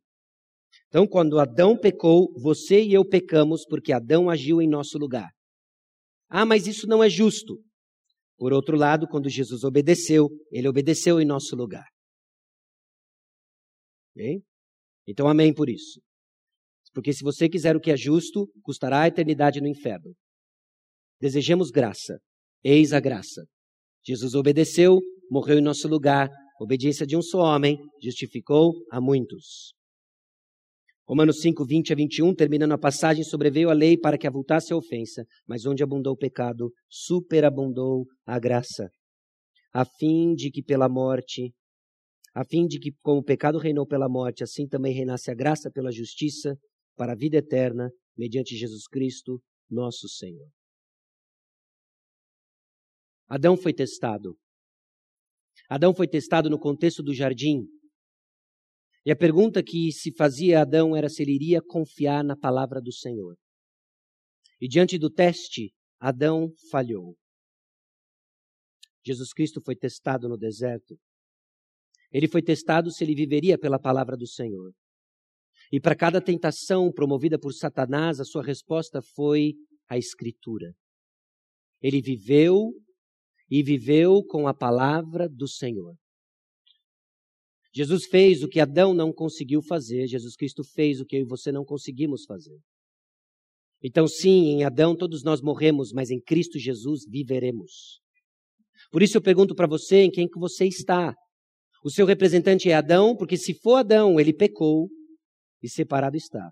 Então, 0.87 1.05
quando 1.05 1.39
Adão 1.39 1.77
pecou, 1.77 2.31
você 2.39 2.81
e 2.81 2.93
eu 2.93 3.05
pecamos 3.05 3.65
porque 3.67 3.91
Adão 3.91 4.29
agiu 4.29 4.61
em 4.61 4.69
nosso 4.69 4.97
lugar. 4.97 5.29
Ah, 6.29 6.45
mas 6.45 6.67
isso 6.67 6.87
não 6.87 7.03
é 7.03 7.09
justo. 7.09 7.61
Por 8.37 8.53
outro 8.53 8.77
lado, 8.77 9.07
quando 9.07 9.29
Jesus 9.29 9.65
obedeceu, 9.65 10.29
ele 10.51 10.69
obedeceu 10.69 11.19
em 11.19 11.25
nosso 11.25 11.55
lugar. 11.55 11.87
Bem? 14.15 14.41
Então, 15.05 15.27
amém 15.27 15.53
por 15.53 15.69
isso. 15.69 15.99
Porque 16.93 17.11
se 17.11 17.23
você 17.23 17.49
quiser 17.49 17.75
o 17.75 17.79
que 17.79 17.91
é 17.91 17.97
justo, 17.97 18.49
custará 18.63 19.01
a 19.01 19.07
eternidade 19.07 19.59
no 19.59 19.67
inferno. 19.67 20.15
Desejemos 21.19 21.71
graça. 21.71 22.19
Eis 22.63 22.93
a 22.93 22.99
graça. 22.99 23.45
Jesus 24.03 24.33
obedeceu, 24.33 24.99
morreu 25.29 25.59
em 25.59 25.61
nosso 25.61 25.87
lugar. 25.87 26.29
Obediência 26.59 27.05
de 27.05 27.15
um 27.15 27.21
só 27.21 27.39
homem 27.39 27.77
justificou 28.01 28.73
a 28.91 28.99
muitos. 28.99 29.73
Romanos 31.07 31.39
5, 31.39 31.65
20 31.65 31.93
a 31.93 31.95
21, 31.95 32.35
terminando 32.35 32.73
a 32.73 32.77
passagem, 32.77 33.23
sobreveio 33.23 33.69
a 33.69 33.73
lei 33.73 33.97
para 33.97 34.17
que 34.17 34.27
avultasse 34.27 34.73
a 34.73 34.75
ofensa, 34.75 35.23
mas 35.47 35.65
onde 35.65 35.81
abundou 35.81 36.13
o 36.13 36.17
pecado, 36.17 36.69
superabundou 36.89 38.05
a 38.25 38.37
graça, 38.37 38.89
a 39.73 39.85
fim 39.85 40.33
de 40.33 40.51
que 40.51 40.61
pela 40.61 40.89
morte, 40.89 41.53
a 42.35 42.43
fim 42.43 42.67
de 42.67 42.77
que, 42.77 42.91
como 43.01 43.21
o 43.21 43.23
pecado 43.23 43.57
reinou 43.57 43.87
pela 43.87 44.09
morte, 44.09 44.43
assim 44.43 44.67
também 44.67 44.93
reinasse 44.93 45.31
a 45.31 45.33
graça 45.33 45.71
pela 45.71 45.91
justiça, 45.91 46.57
para 46.97 47.13
a 47.13 47.15
vida 47.15 47.37
eterna, 47.37 47.89
mediante 48.17 48.57
Jesus 48.57 48.85
Cristo, 48.87 49.41
nosso 49.69 50.09
Senhor. 50.09 50.49
Adão 53.29 53.55
foi 53.55 53.73
testado. 53.73 54.35
Adão 55.67 55.93
foi 55.93 56.07
testado 56.07 56.49
no 56.49 56.59
contexto 56.59 57.03
do 57.03 57.13
jardim, 57.13 57.67
e 59.07 59.11
a 59.11 59.15
pergunta 59.15 59.63
que 59.63 59.89
se 59.93 60.13
fazia 60.13 60.59
a 60.59 60.61
Adão 60.63 60.93
era 60.93 61.07
se 61.07 61.23
ele 61.23 61.33
iria 61.33 61.61
confiar 61.61 62.25
na 62.25 62.35
palavra 62.35 62.81
do 62.81 62.91
Senhor. 62.91 63.37
E 64.59 64.67
diante 64.67 64.97
do 64.97 65.09
teste, 65.09 65.71
Adão 65.97 66.51
falhou. 66.69 67.15
Jesus 69.05 69.31
Cristo 69.31 69.61
foi 69.63 69.77
testado 69.77 70.27
no 70.27 70.37
deserto. 70.37 70.99
Ele 72.11 72.27
foi 72.27 72.41
testado 72.41 72.91
se 72.91 73.01
ele 73.01 73.15
viveria 73.15 73.57
pela 73.57 73.79
palavra 73.79 74.17
do 74.17 74.27
Senhor. 74.27 74.73
E 75.71 75.79
para 75.79 75.95
cada 75.95 76.19
tentação 76.19 76.91
promovida 76.91 77.39
por 77.39 77.53
Satanás, 77.53 78.19
a 78.19 78.25
sua 78.25 78.43
resposta 78.43 79.01
foi 79.15 79.53
a 79.89 79.97
Escritura. 79.97 80.73
Ele 81.81 82.01
viveu 82.01 82.73
e 83.49 83.63
viveu 83.63 84.23
com 84.23 84.47
a 84.47 84.53
palavra 84.53 85.27
do 85.29 85.47
Senhor. 85.47 85.95
Jesus 87.73 88.05
fez 88.05 88.41
o 88.43 88.47
que 88.47 88.59
Adão 88.59 88.93
não 88.93 89.13
conseguiu 89.13 89.61
fazer, 89.61 90.07
Jesus 90.07 90.35
Cristo 90.35 90.63
fez 90.63 90.99
o 90.99 91.05
que 91.05 91.15
eu 91.15 91.21
e 91.21 91.27
você 91.27 91.51
não 91.51 91.63
conseguimos 91.63 92.25
fazer. 92.25 92.57
Então, 93.83 94.07
sim, 94.07 94.47
em 94.47 94.63
Adão 94.63 94.95
todos 94.95 95.23
nós 95.23 95.41
morremos, 95.41 95.91
mas 95.91 96.09
em 96.09 96.19
Cristo 96.19 96.57
Jesus 96.57 97.01
viveremos. 97.07 97.99
Por 98.91 99.03
isso 99.03 99.17
eu 99.17 99.21
pergunto 99.21 99.53
para 99.53 99.67
você 99.67 100.03
em 100.03 100.11
quem 100.11 100.27
que 100.27 100.39
você 100.39 100.65
está. 100.65 101.13
O 101.83 101.89
seu 101.89 102.05
representante 102.05 102.69
é 102.69 102.73
Adão, 102.73 103.15
porque 103.15 103.37
se 103.37 103.53
for 103.53 103.75
Adão, 103.75 104.19
ele 104.19 104.33
pecou 104.33 104.89
e 105.61 105.69
separado 105.69 106.17
está. 106.17 106.49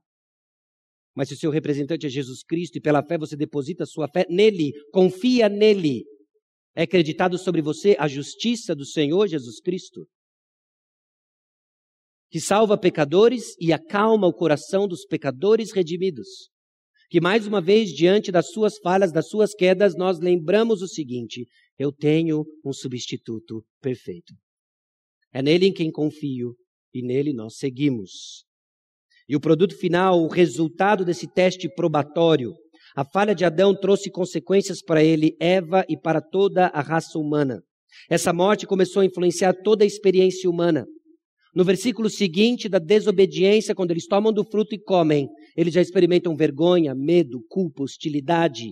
Mas 1.16 1.30
se 1.30 1.34
o 1.34 1.38
seu 1.38 1.50
representante 1.50 2.06
é 2.06 2.10
Jesus 2.10 2.44
Cristo 2.44 2.78
e 2.78 2.82
pela 2.82 3.04
fé 3.04 3.18
você 3.18 3.36
deposita 3.36 3.86
sua 3.86 4.08
fé 4.08 4.26
nele, 4.30 4.72
confia 4.92 5.50
nele, 5.50 6.04
é 6.76 6.84
acreditado 6.84 7.38
sobre 7.38 7.62
você 7.62 7.96
a 7.98 8.08
justiça 8.08 8.76
do 8.76 8.86
Senhor 8.86 9.28
Jesus 9.28 9.60
Cristo 9.62 10.08
que 12.36 12.42
salva 12.42 12.78
pecadores 12.78 13.56
e 13.62 13.72
acalma 13.72 14.28
o 14.28 14.34
coração 14.34 14.90
dos 14.90 15.06
pecadores 15.06 15.72
redimidos. 15.72 16.50
Que 17.10 17.22
mais 17.22 17.48
uma 17.48 17.62
vez, 17.62 17.92
diante 17.92 18.30
das 18.30 18.52
suas 18.52 18.78
falhas, 18.80 19.10
das 19.10 19.30
suas 19.30 19.54
quedas, 19.54 19.96
nós 19.96 20.20
lembramos 20.20 20.82
o 20.82 20.88
seguinte: 20.88 21.48
eu 21.80 21.94
tenho 21.94 22.44
um 22.66 22.74
substituto 22.74 23.64
perfeito. 23.82 24.34
É 25.32 25.42
nele 25.42 25.68
em 25.68 25.74
quem 25.74 25.90
confio 25.90 26.56
e 26.94 27.02
nele 27.02 27.32
nós 27.32 27.56
seguimos. 27.56 28.44
E 29.30 29.36
o 29.36 29.40
produto 29.40 29.78
final, 29.78 30.22
o 30.22 30.28
resultado 30.28 31.06
desse 31.06 31.32
teste 31.32 31.70
probatório, 31.74 32.54
a 32.96 33.04
falha 33.04 33.36
de 33.36 33.44
Adão 33.44 33.76
trouxe 33.78 34.10
consequências 34.10 34.82
para 34.82 35.04
ele, 35.04 35.36
Eva 35.40 35.84
e 35.90 35.98
para 36.00 36.22
toda 36.22 36.68
a 36.68 36.82
raça 36.82 37.20
humana. 37.20 37.62
Essa 38.10 38.32
morte 38.32 38.66
começou 38.66 39.02
a 39.02 39.06
influenciar 39.06 39.54
toda 39.54 39.84
a 39.84 39.88
experiência 39.88 40.50
humana. 40.50 40.86
No 41.54 41.64
versículo 41.64 42.10
seguinte 42.10 42.70
da 42.70 42.80
desobediência, 42.80 43.76
quando 43.76 43.92
eles 43.92 44.08
tomam 44.08 44.32
do 44.32 44.46
fruto 44.46 44.74
e 44.76 44.82
comem, 44.82 45.28
eles 45.58 45.74
já 45.74 45.82
experimentam 45.82 46.36
vergonha, 46.36 46.96
medo, 46.96 47.42
culpa, 47.50 47.84
hostilidade. 47.84 48.72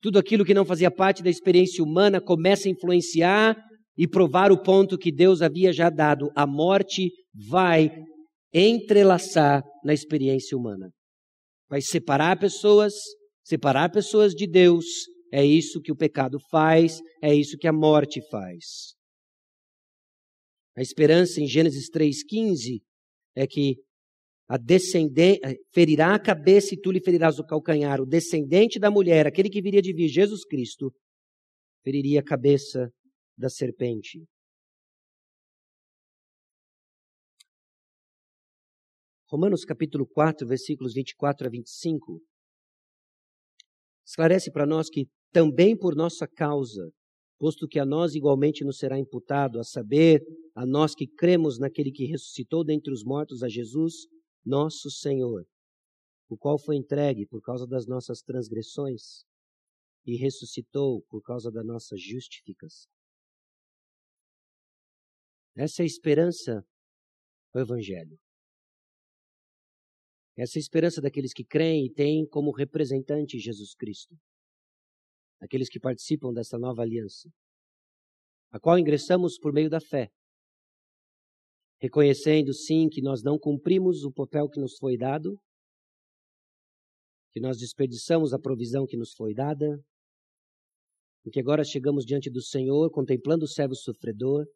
Tudo 0.00 0.18
aquilo 0.18 0.44
que 0.44 0.54
não 0.54 0.64
fazia 0.64 0.90
parte 0.90 1.22
da 1.22 1.30
experiência 1.30 1.84
humana 1.84 2.20
começa 2.20 2.68
a 2.68 2.70
influenciar 2.70 3.56
e 3.96 4.06
provar 4.06 4.50
o 4.52 4.62
ponto 4.62 4.96
que 4.96 5.12
Deus 5.12 5.42
havia 5.42 5.72
já 5.72 5.90
dado. 5.90 6.30
A 6.34 6.46
morte 6.46 7.10
vai 7.34 7.90
entrelaçar 8.52 9.62
na 9.84 9.92
experiência 9.92 10.56
humana. 10.56 10.90
Vai 11.68 11.80
separar 11.80 12.38
pessoas, 12.38 12.94
separar 13.44 13.90
pessoas 13.90 14.32
de 14.32 14.46
Deus. 14.46 14.84
É 15.32 15.44
isso 15.44 15.80
que 15.80 15.92
o 15.92 15.96
pecado 15.96 16.38
faz, 16.50 17.00
é 17.22 17.34
isso 17.34 17.58
que 17.58 17.68
a 17.68 17.72
morte 17.72 18.20
faz. 18.30 18.94
A 20.76 20.80
esperança 20.80 21.40
em 21.40 21.46
Gênesis 21.46 21.90
3,15 21.90 22.80
é 23.36 23.46
que 23.46 23.76
a 24.48 24.56
descendente 24.56 25.40
ferirá 25.74 26.14
a 26.14 26.18
cabeça 26.18 26.74
e 26.74 26.80
tu 26.80 26.90
lhe 26.90 27.00
ferirás 27.00 27.38
o 27.38 27.44
calcanhar. 27.44 28.00
O 28.00 28.06
descendente 28.06 28.78
da 28.78 28.90
mulher, 28.90 29.26
aquele 29.26 29.50
que 29.50 29.60
viria 29.60 29.82
de 29.82 29.92
vir, 29.92 30.08
Jesus 30.08 30.44
Cristo, 30.44 30.90
feriria 31.84 32.20
a 32.20 32.24
cabeça 32.24 32.90
da 33.36 33.50
serpente. 33.50 34.24
Romanos 39.30 39.64
capítulo 39.64 40.06
4, 40.06 40.46
versículos 40.46 40.94
24 40.94 41.46
a 41.46 41.50
25, 41.50 42.22
esclarece 44.06 44.50
para 44.50 44.64
nós 44.64 44.88
que 44.88 45.06
também 45.30 45.76
por 45.76 45.94
nossa 45.94 46.26
causa 46.26 46.90
posto 47.38 47.68
que 47.68 47.78
a 47.78 47.86
nós 47.86 48.14
igualmente 48.14 48.64
nos 48.64 48.78
será 48.78 48.98
imputado, 48.98 49.60
a 49.60 49.64
saber, 49.64 50.22
a 50.54 50.66
nós 50.66 50.94
que 50.94 51.06
cremos 51.06 51.58
naquele 51.58 51.92
que 51.92 52.04
ressuscitou 52.04 52.64
dentre 52.64 52.92
os 52.92 53.04
mortos 53.04 53.42
a 53.42 53.48
Jesus, 53.48 54.08
nosso 54.44 54.90
Senhor, 54.90 55.46
o 56.28 56.36
qual 56.36 56.58
foi 56.58 56.76
entregue 56.76 57.26
por 57.26 57.40
causa 57.40 57.66
das 57.66 57.86
nossas 57.86 58.22
transgressões 58.22 59.24
e 60.04 60.16
ressuscitou 60.16 61.02
por 61.08 61.22
causa 61.22 61.50
da 61.50 61.62
nossa 61.62 61.96
justificação. 61.96 62.90
Essa 65.54 65.82
é 65.82 65.84
a 65.84 65.86
esperança 65.86 66.64
do 67.52 67.60
Evangelho. 67.60 68.18
Essa 70.38 70.56
é 70.56 70.60
a 70.60 70.62
esperança 70.62 71.00
daqueles 71.00 71.32
que 71.32 71.44
creem 71.44 71.86
e 71.86 71.92
têm 71.92 72.24
como 72.24 72.52
representante 72.52 73.40
Jesus 73.40 73.74
Cristo. 73.74 74.16
Aqueles 75.40 75.68
que 75.68 75.80
participam 75.80 76.32
dessa 76.32 76.56
nova 76.56 76.82
aliança, 76.82 77.28
a 78.52 78.60
qual 78.60 78.78
ingressamos 78.78 79.36
por 79.36 79.52
meio 79.52 79.68
da 79.68 79.80
fé, 79.80 80.08
reconhecendo 81.80 82.54
sim 82.54 82.88
que 82.88 83.02
nós 83.02 83.20
não 83.20 83.36
cumprimos 83.36 84.04
o 84.04 84.12
papel 84.12 84.48
que 84.48 84.60
nos 84.60 84.76
foi 84.78 84.96
dado, 84.96 85.36
que 87.32 87.40
nós 87.40 87.58
desperdiçamos 87.58 88.32
a 88.32 88.38
provisão 88.38 88.86
que 88.86 88.96
nos 88.96 89.12
foi 89.14 89.34
dada, 89.34 89.84
e 91.24 91.30
que 91.30 91.40
agora 91.40 91.64
chegamos 91.64 92.04
diante 92.04 92.30
do 92.30 92.40
Senhor, 92.40 92.88
contemplando 92.92 93.44
o 93.44 93.48
servo 93.48 93.74
sofredor, 93.74 94.46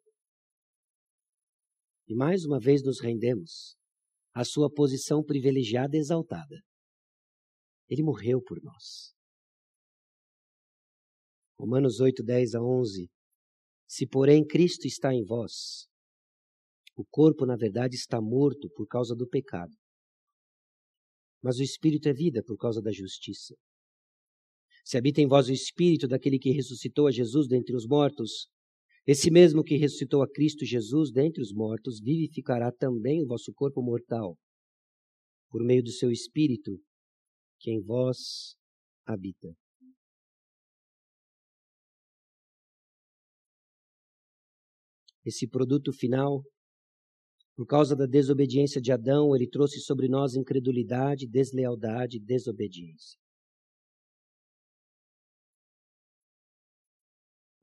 e 2.07 2.15
mais 2.15 2.45
uma 2.45 2.57
vez 2.57 2.81
nos 2.83 3.01
rendemos 3.01 3.77
à 4.33 4.43
sua 4.43 4.71
posição 4.71 5.23
privilegiada 5.23 5.95
e 5.95 5.99
exaltada. 5.99 6.61
Ele 7.87 8.03
morreu 8.03 8.41
por 8.41 8.61
nós. 8.63 9.13
Romanos 11.59 11.99
8, 11.99 12.23
10 12.23 12.55
a 12.55 12.61
11. 12.61 13.09
Se, 13.87 14.07
porém, 14.07 14.45
Cristo 14.45 14.87
está 14.87 15.13
em 15.13 15.23
vós, 15.23 15.87
o 16.95 17.05
corpo, 17.05 17.45
na 17.45 17.55
verdade, 17.55 17.95
está 17.95 18.19
morto 18.21 18.69
por 18.75 18.87
causa 18.87 19.15
do 19.15 19.27
pecado, 19.27 19.73
Mas 21.41 21.57
o 21.57 21.63
Espírito 21.63 22.07
é 22.07 22.13
vida 22.13 22.41
por 22.41 22.57
causa 22.57 22.81
da 22.81 22.91
justiça. 22.91 23.53
Se 24.85 24.97
habita 24.97 25.21
em 25.21 25.27
vós 25.27 25.47
o 25.47 25.51
Espírito 25.51 26.07
daquele 26.07 26.39
que 26.39 26.51
ressuscitou 26.51 27.07
a 27.07 27.11
Jesus 27.11 27.47
dentre 27.47 27.75
os 27.75 27.85
mortos, 27.85 28.47
esse 29.05 29.29
mesmo 29.29 29.63
que 29.63 29.75
ressuscitou 29.75 30.21
a 30.23 30.29
Cristo 30.29 30.65
Jesus 30.65 31.11
dentre 31.11 31.41
os 31.41 31.53
mortos, 31.53 31.99
vivificará 31.99 32.71
também 32.71 33.21
o 33.21 33.27
vosso 33.27 33.51
corpo 33.53 33.81
mortal, 33.81 34.37
por 35.49 35.61
meio 35.63 35.83
do 35.83 35.91
seu 35.91 36.09
Espírito, 36.09 36.79
que 37.59 37.69
em 37.69 37.81
vós 37.81 38.55
habita. 39.05 39.53
Esse 45.25 45.47
produto 45.47 45.93
final, 45.93 46.43
por 47.55 47.65
causa 47.65 47.95
da 47.95 48.05
desobediência 48.05 48.81
de 48.81 48.91
Adão, 48.91 49.35
ele 49.35 49.49
trouxe 49.49 49.79
sobre 49.79 50.07
nós 50.07 50.35
incredulidade, 50.35 51.27
deslealdade, 51.27 52.19
desobediência. 52.19 53.22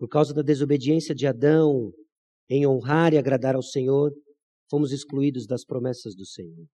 Por 0.01 0.09
causa 0.09 0.33
da 0.33 0.41
desobediência 0.41 1.15
de 1.15 1.27
Adão 1.27 1.93
em 2.49 2.67
honrar 2.67 3.13
e 3.13 3.19
agradar 3.19 3.55
ao 3.55 3.63
Senhor, 3.63 4.11
fomos 4.71 4.93
excluídos 4.93 5.47
das 5.47 5.63
promessas 5.63 6.17
do 6.17 6.25
Senhor. 6.25 6.67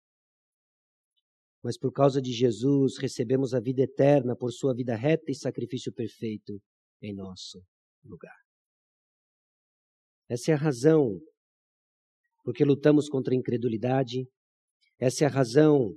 Mas 1.61 1.77
por 1.77 1.91
causa 1.91 2.21
de 2.21 2.31
Jesus, 2.31 2.97
recebemos 2.97 3.53
a 3.53 3.59
vida 3.59 3.81
eterna 3.81 4.33
por 4.33 4.53
sua 4.53 4.73
vida 4.73 4.95
reta 4.95 5.29
e 5.29 5.35
sacrifício 5.35 5.91
perfeito 5.91 6.57
em 7.01 7.13
nosso 7.13 7.61
lugar. 8.01 8.37
Essa 10.29 10.51
é 10.51 10.53
a 10.53 10.57
razão 10.57 11.19
porque 12.45 12.63
lutamos 12.63 13.09
contra 13.09 13.33
a 13.33 13.37
incredulidade, 13.37 14.25
essa 14.97 15.25
é 15.25 15.27
a 15.27 15.29
razão 15.29 15.93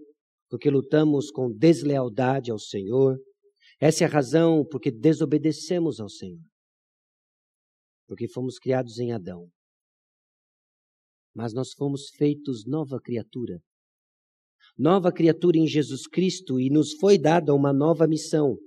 porque 0.48 0.68
lutamos 0.68 1.30
com 1.30 1.48
deslealdade 1.48 2.50
ao 2.50 2.58
Senhor, 2.58 3.16
essa 3.80 4.02
é 4.02 4.06
a 4.08 4.10
razão 4.10 4.66
porque 4.68 4.90
desobedecemos 4.90 6.00
ao 6.00 6.08
Senhor 6.08 6.49
porque 8.10 8.26
fomos 8.26 8.58
criados 8.58 8.98
em 8.98 9.12
Adão. 9.12 9.48
Mas 11.32 11.54
nós 11.54 11.72
fomos 11.72 12.08
feitos 12.16 12.66
nova 12.66 13.00
criatura. 13.00 13.60
Nova 14.76 15.12
criatura 15.12 15.56
em 15.56 15.68
Jesus 15.68 16.08
Cristo 16.08 16.58
e 16.58 16.68
nos 16.70 16.94
foi 16.94 17.16
dada 17.16 17.54
uma 17.54 17.72
nova 17.72 18.08
missão. 18.08 18.58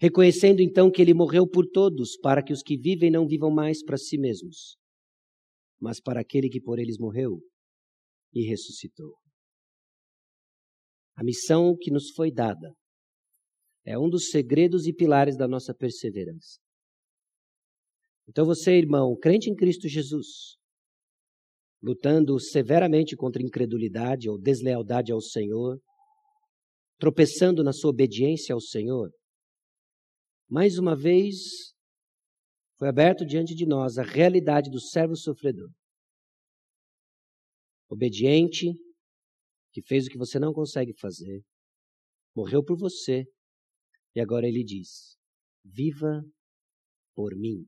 Reconhecendo 0.00 0.60
então 0.60 0.90
que 0.90 1.00
ele 1.00 1.14
morreu 1.14 1.48
por 1.48 1.68
todos, 1.68 2.16
para 2.16 2.42
que 2.42 2.52
os 2.52 2.60
que 2.60 2.76
vivem 2.76 3.12
não 3.12 3.28
vivam 3.28 3.48
mais 3.48 3.80
para 3.80 3.96
si 3.96 4.18
mesmos, 4.18 4.76
mas 5.80 6.00
para 6.00 6.20
aquele 6.20 6.48
que 6.48 6.60
por 6.60 6.80
eles 6.80 6.98
morreu 6.98 7.40
e 8.34 8.44
ressuscitou. 8.44 9.14
A 11.14 11.22
missão 11.22 11.76
que 11.80 11.92
nos 11.92 12.10
foi 12.10 12.32
dada 12.32 12.74
é 13.84 13.96
um 13.96 14.10
dos 14.10 14.30
segredos 14.30 14.84
e 14.88 14.92
pilares 14.92 15.36
da 15.36 15.46
nossa 15.46 15.72
perseverança. 15.72 16.58
Então 18.28 18.44
você, 18.44 18.72
irmão, 18.76 19.16
crente 19.16 19.48
em 19.48 19.54
Cristo 19.54 19.88
Jesus, 19.88 20.58
lutando 21.82 22.38
severamente 22.38 23.16
contra 23.16 23.42
incredulidade 23.42 24.28
ou 24.28 24.38
deslealdade 24.38 25.10
ao 25.10 25.20
Senhor, 25.20 25.80
tropeçando 26.98 27.64
na 27.64 27.72
sua 27.72 27.90
obediência 27.90 28.54
ao 28.54 28.60
Senhor, 28.60 29.10
mais 30.46 30.78
uma 30.78 30.94
vez 30.94 31.74
foi 32.78 32.88
aberto 32.88 33.24
diante 33.24 33.54
de 33.54 33.66
nós 33.66 33.96
a 33.96 34.02
realidade 34.02 34.70
do 34.70 34.80
servo 34.80 35.16
sofredor. 35.16 35.70
Obediente, 37.90 38.72
que 39.72 39.82
fez 39.82 40.06
o 40.06 40.10
que 40.10 40.18
você 40.18 40.38
não 40.38 40.52
consegue 40.52 40.92
fazer, 40.98 41.42
morreu 42.36 42.62
por 42.62 42.76
você, 42.78 43.24
e 44.14 44.20
agora 44.20 44.46
ele 44.46 44.62
diz: 44.62 45.16
Viva 45.64 46.22
por 47.14 47.34
mim. 47.34 47.66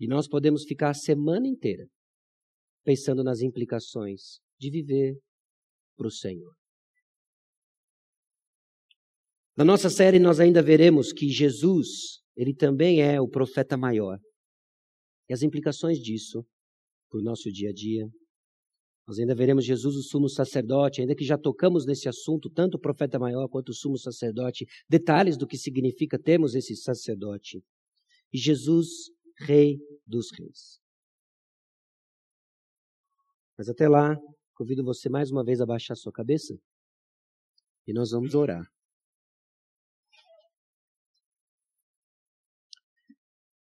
E 0.00 0.06
nós 0.08 0.26
podemos 0.26 0.64
ficar 0.64 0.90
a 0.90 0.94
semana 0.94 1.46
inteira 1.46 1.86
pensando 2.82 3.22
nas 3.22 3.42
implicações 3.42 4.40
de 4.58 4.70
viver 4.70 5.18
para 5.94 6.06
o 6.06 6.10
Senhor. 6.10 6.54
Na 9.54 9.62
nossa 9.62 9.90
série 9.90 10.18
nós 10.18 10.40
ainda 10.40 10.62
veremos 10.62 11.12
que 11.12 11.28
Jesus, 11.28 12.22
ele 12.34 12.54
também 12.54 13.02
é 13.02 13.20
o 13.20 13.28
profeta 13.28 13.76
maior. 13.76 14.18
E 15.28 15.34
as 15.34 15.42
implicações 15.42 15.98
disso 15.98 16.42
para 17.10 17.20
o 17.20 17.22
nosso 17.22 17.52
dia 17.52 17.68
a 17.68 17.72
dia. 17.72 18.08
Nós 19.06 19.18
ainda 19.18 19.34
veremos 19.34 19.66
Jesus, 19.66 19.96
o 19.96 20.02
sumo 20.02 20.28
sacerdote, 20.30 21.02
ainda 21.02 21.14
que 21.14 21.24
já 21.24 21.36
tocamos 21.36 21.84
nesse 21.84 22.08
assunto, 22.08 22.48
tanto 22.48 22.76
o 22.76 22.80
profeta 22.80 23.18
maior 23.18 23.48
quanto 23.48 23.68
o 23.68 23.74
sumo 23.74 23.98
sacerdote, 23.98 24.64
detalhes 24.88 25.36
do 25.36 25.46
que 25.46 25.58
significa 25.58 26.18
termos 26.18 26.54
esse 26.54 26.74
sacerdote. 26.74 27.60
E 28.32 28.38
Jesus 28.38 29.10
Rei 29.40 29.78
dos 30.10 30.30
Reis. 30.32 30.80
Mas 33.56 33.68
até 33.68 33.88
lá, 33.88 34.16
convido 34.54 34.84
você 34.84 35.08
mais 35.08 35.30
uma 35.30 35.44
vez 35.44 35.60
a 35.60 35.66
baixar 35.66 35.94
sua 35.94 36.12
cabeça 36.12 36.58
e 37.86 37.92
nós 37.92 38.10
vamos 38.10 38.34
orar. 38.34 38.66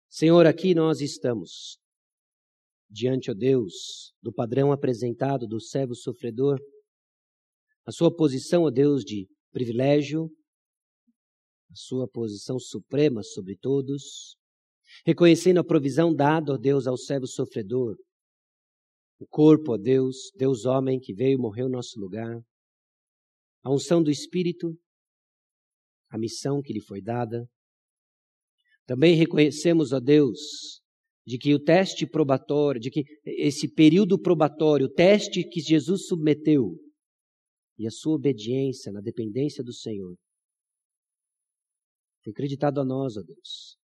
Senhor, 0.10 0.46
aqui 0.46 0.76
nós 0.76 1.00
estamos, 1.00 1.80
diante, 2.90 3.32
ó 3.32 3.34
Deus, 3.34 4.14
do 4.22 4.34
padrão 4.34 4.72
apresentado 4.72 5.48
do 5.48 5.60
servo 5.60 5.96
sofredor, 5.96 6.60
a 7.86 7.92
sua 7.92 8.16
posição, 8.16 8.64
ó 8.64 8.70
Deus, 8.70 9.04
de 9.04 9.28
privilégio, 9.52 10.30
a 11.72 11.76
sua 11.76 12.08
posição 12.08 12.60
suprema 12.60 13.24
sobre 13.24 13.56
todos, 13.56 14.38
reconhecendo 15.06 15.60
a 15.60 15.64
provisão 15.64 16.14
dada, 16.14 16.54
ó 16.54 16.58
Deus, 16.58 16.88
ao 16.88 16.98
servo 16.98 17.28
sofredor, 17.28 17.96
o 19.20 19.28
corpo, 19.28 19.74
ó 19.74 19.78
Deus, 19.78 20.32
Deus 20.36 20.66
homem 20.66 21.00
que 21.00 21.14
veio 21.14 21.36
e 21.36 21.42
morreu 21.42 21.66
no 21.66 21.74
nosso 21.74 22.00
lugar, 22.00 22.42
a 23.64 23.72
unção 23.72 24.02
do 24.02 24.10
Espírito, 24.10 24.76
a 26.10 26.18
missão 26.18 26.62
que 26.62 26.74
lhe 26.74 26.82
foi 26.82 27.02
dada. 27.02 27.48
Também 28.86 29.16
reconhecemos, 29.16 29.94
ó 29.94 30.00
Deus, 30.00 30.82
de 31.26 31.38
que 31.38 31.54
o 31.54 31.64
teste 31.64 32.08
probatório, 32.08 32.82
de 32.82 32.90
que 32.90 33.04
esse 33.24 33.72
período 33.72 34.20
probatório, 34.20 34.88
o 34.88 34.92
teste 34.92 35.48
que 35.48 35.62
Jesus 35.62 36.08
submeteu, 36.08 36.76
e 37.78 37.88
a 37.88 37.92
sua 37.92 38.16
obediência 38.16 38.92
na 38.92 39.02
dependência 39.02 39.64
do 39.64 39.74
Senhor, 39.74 40.16
foi 42.24 42.32
acreditado 42.32 42.80
a 42.80 42.86
nós, 42.86 43.18
ó 43.18 43.22
Deus, 43.22 43.78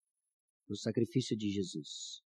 no 0.69 0.77
sacrifício 0.77 1.37
de 1.37 1.51
Jesus. 1.51 2.21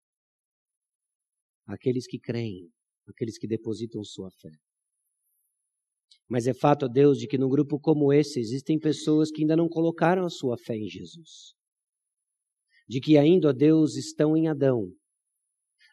Aqueles 1.67 2.07
que 2.07 2.19
creem, 2.19 2.69
aqueles 3.07 3.37
que 3.37 3.47
depositam 3.47 4.03
sua 4.03 4.29
fé. 4.31 4.51
Mas 6.29 6.45
é 6.45 6.53
fato, 6.53 6.85
ó 6.85 6.87
Deus, 6.89 7.17
de 7.17 7.27
que 7.27 7.37
num 7.37 7.49
grupo 7.49 7.79
como 7.79 8.11
esse 8.11 8.39
existem 8.39 8.77
pessoas 8.77 9.31
que 9.31 9.41
ainda 9.41 9.55
não 9.55 9.69
colocaram 9.69 10.25
a 10.25 10.29
sua 10.29 10.57
fé 10.57 10.75
em 10.75 10.87
Jesus. 10.87 11.53
De 12.87 12.99
que 12.99 13.17
ainda, 13.17 13.49
ó 13.49 13.53
Deus, 13.53 13.95
estão 13.95 14.35
em 14.35 14.47
Adão. 14.47 14.91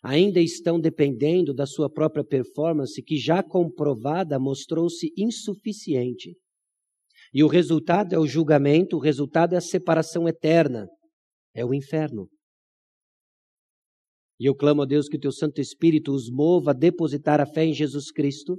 Ainda 0.02 0.40
estão 0.40 0.78
dependendo 0.80 1.54
da 1.54 1.66
sua 1.66 1.90
própria 1.90 2.24
performance, 2.24 3.02
que 3.02 3.16
já 3.16 3.42
comprovada 3.42 4.38
mostrou-se 4.38 5.10
insuficiente. 5.16 6.36
E 7.32 7.42
o 7.42 7.48
resultado 7.48 8.14
é 8.14 8.18
o 8.18 8.26
julgamento, 8.26 8.96
o 8.96 9.00
resultado 9.00 9.54
é 9.54 9.56
a 9.56 9.60
separação 9.60 10.28
eterna, 10.28 10.86
é 11.54 11.64
o 11.64 11.72
inferno. 11.72 12.28
E 14.44 14.46
eu 14.46 14.54
clamo 14.54 14.82
a 14.82 14.84
Deus 14.84 15.08
que 15.08 15.16
o 15.16 15.18
teu 15.18 15.32
Santo 15.32 15.58
Espírito 15.58 16.12
os 16.12 16.28
mova 16.28 16.72
a 16.72 16.74
depositar 16.74 17.40
a 17.40 17.46
fé 17.46 17.64
em 17.64 17.72
Jesus 17.72 18.12
Cristo. 18.12 18.58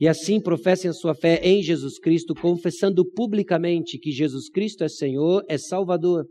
E 0.00 0.08
assim 0.08 0.40
professem 0.40 0.88
a 0.88 0.94
sua 0.94 1.14
fé 1.14 1.38
em 1.42 1.62
Jesus 1.62 1.98
Cristo, 1.98 2.34
confessando 2.34 3.04
publicamente 3.04 3.98
que 3.98 4.10
Jesus 4.10 4.48
Cristo 4.48 4.82
é 4.82 4.88
Senhor, 4.88 5.44
é 5.46 5.58
Salvador. 5.58 6.26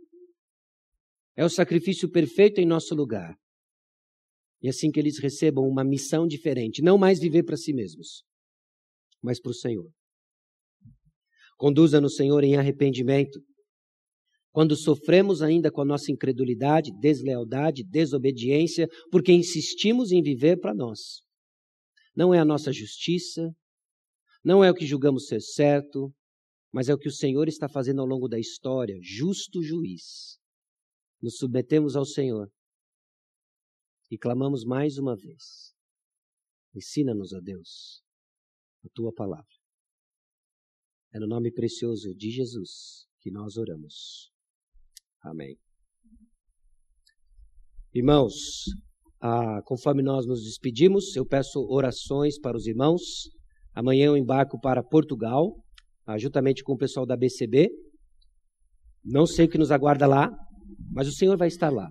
É 1.35 1.45
o 1.45 1.49
sacrifício 1.49 2.09
perfeito 2.09 2.59
em 2.59 2.65
nosso 2.65 2.95
lugar. 2.95 3.37
E 4.59 4.69
assim 4.69 4.89
que 4.89 4.99
eles 4.99 5.19
recebam 5.19 5.63
uma 5.63 5.83
missão 5.83 6.25
diferente, 6.25 6.81
não 6.81 6.97
mais 6.97 7.19
viver 7.19 7.43
para 7.43 7.55
si 7.55 7.73
mesmos, 7.73 8.23
mas 9.21 9.39
para 9.39 9.51
o 9.51 9.53
Senhor. 9.53 9.91
Conduza-nos, 11.57 12.15
Senhor, 12.15 12.43
em 12.43 12.55
arrependimento 12.55 13.39
quando 14.55 14.73
sofremos 14.73 15.41
ainda 15.41 15.69
com 15.69 15.81
a 15.81 15.85
nossa 15.85 16.13
incredulidade, 16.13 16.89
deslealdade, 16.97 17.83
desobediência, 17.83 18.87
porque 19.11 19.33
insistimos 19.33 20.13
em 20.13 20.21
viver 20.21 20.61
para 20.61 20.73
nós. 20.73 21.21
Não 22.15 22.33
é 22.33 22.39
a 22.39 22.45
nossa 22.45 22.71
justiça, 22.71 23.53
não 24.41 24.63
é 24.63 24.71
o 24.71 24.73
que 24.73 24.85
julgamos 24.85 25.27
ser 25.27 25.41
certo, 25.41 26.09
mas 26.71 26.87
é 26.87 26.93
o 26.93 26.97
que 26.97 27.09
o 27.09 27.11
Senhor 27.11 27.49
está 27.49 27.67
fazendo 27.67 27.99
ao 27.99 28.07
longo 28.07 28.29
da 28.29 28.39
história, 28.39 28.97
justo 29.01 29.61
juiz. 29.61 30.39
Nos 31.21 31.35
submetemos 31.35 31.97
ao 31.97 32.05
Senhor 32.05 32.49
e 34.09 34.17
clamamos 34.17 34.63
mais 34.63 34.97
uma 34.97 35.17
vez. 35.17 35.75
Ensina-nos, 36.73 37.33
ó 37.33 37.41
Deus, 37.41 38.01
a 38.85 38.89
tua 38.93 39.11
palavra. 39.11 39.53
É 41.13 41.19
no 41.19 41.27
nome 41.27 41.51
precioso 41.51 42.15
de 42.15 42.31
Jesus 42.31 43.05
que 43.19 43.29
nós 43.29 43.57
oramos. 43.57 44.33
Amém. 45.25 45.57
Irmãos, 47.91 48.33
ah, 49.19 49.59
conforme 49.65 50.03
nós 50.03 50.27
nos 50.27 50.43
despedimos, 50.43 51.15
eu 51.15 51.25
peço 51.25 51.65
orações 51.67 52.39
para 52.39 52.55
os 52.55 52.67
irmãos. 52.67 53.01
Amanhã 53.73 54.05
eu 54.05 54.17
embarco 54.17 54.59
para 54.59 54.83
Portugal, 54.83 55.55
ah, 56.05 56.17
juntamente 56.17 56.63
com 56.63 56.73
o 56.73 56.77
pessoal 56.77 57.07
da 57.07 57.17
BCB. 57.17 57.69
Não 59.03 59.25
sei 59.25 59.45
o 59.45 59.49
que 59.49 59.57
nos 59.57 59.71
aguarda 59.71 60.05
lá, 60.05 60.29
mas 60.91 61.07
o 61.07 61.11
Senhor 61.11 61.35
vai 61.37 61.47
estar 61.47 61.71
lá. 61.71 61.89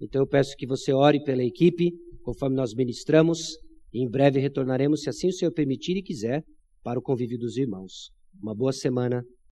Então 0.00 0.22
eu 0.22 0.26
peço 0.26 0.56
que 0.56 0.66
você 0.66 0.90
ore 0.90 1.22
pela 1.22 1.44
equipe, 1.44 1.92
conforme 2.22 2.56
nós 2.56 2.72
ministramos. 2.74 3.58
E 3.92 4.02
em 4.02 4.08
breve 4.08 4.40
retornaremos, 4.40 5.02
se 5.02 5.10
assim 5.10 5.28
o 5.28 5.32
Senhor 5.32 5.52
permitir 5.52 5.98
e 5.98 6.02
quiser, 6.02 6.42
para 6.82 6.98
o 6.98 7.02
convívio 7.02 7.38
dos 7.38 7.58
irmãos. 7.58 8.10
Uma 8.42 8.54
boa 8.54 8.72
semana 8.72 9.22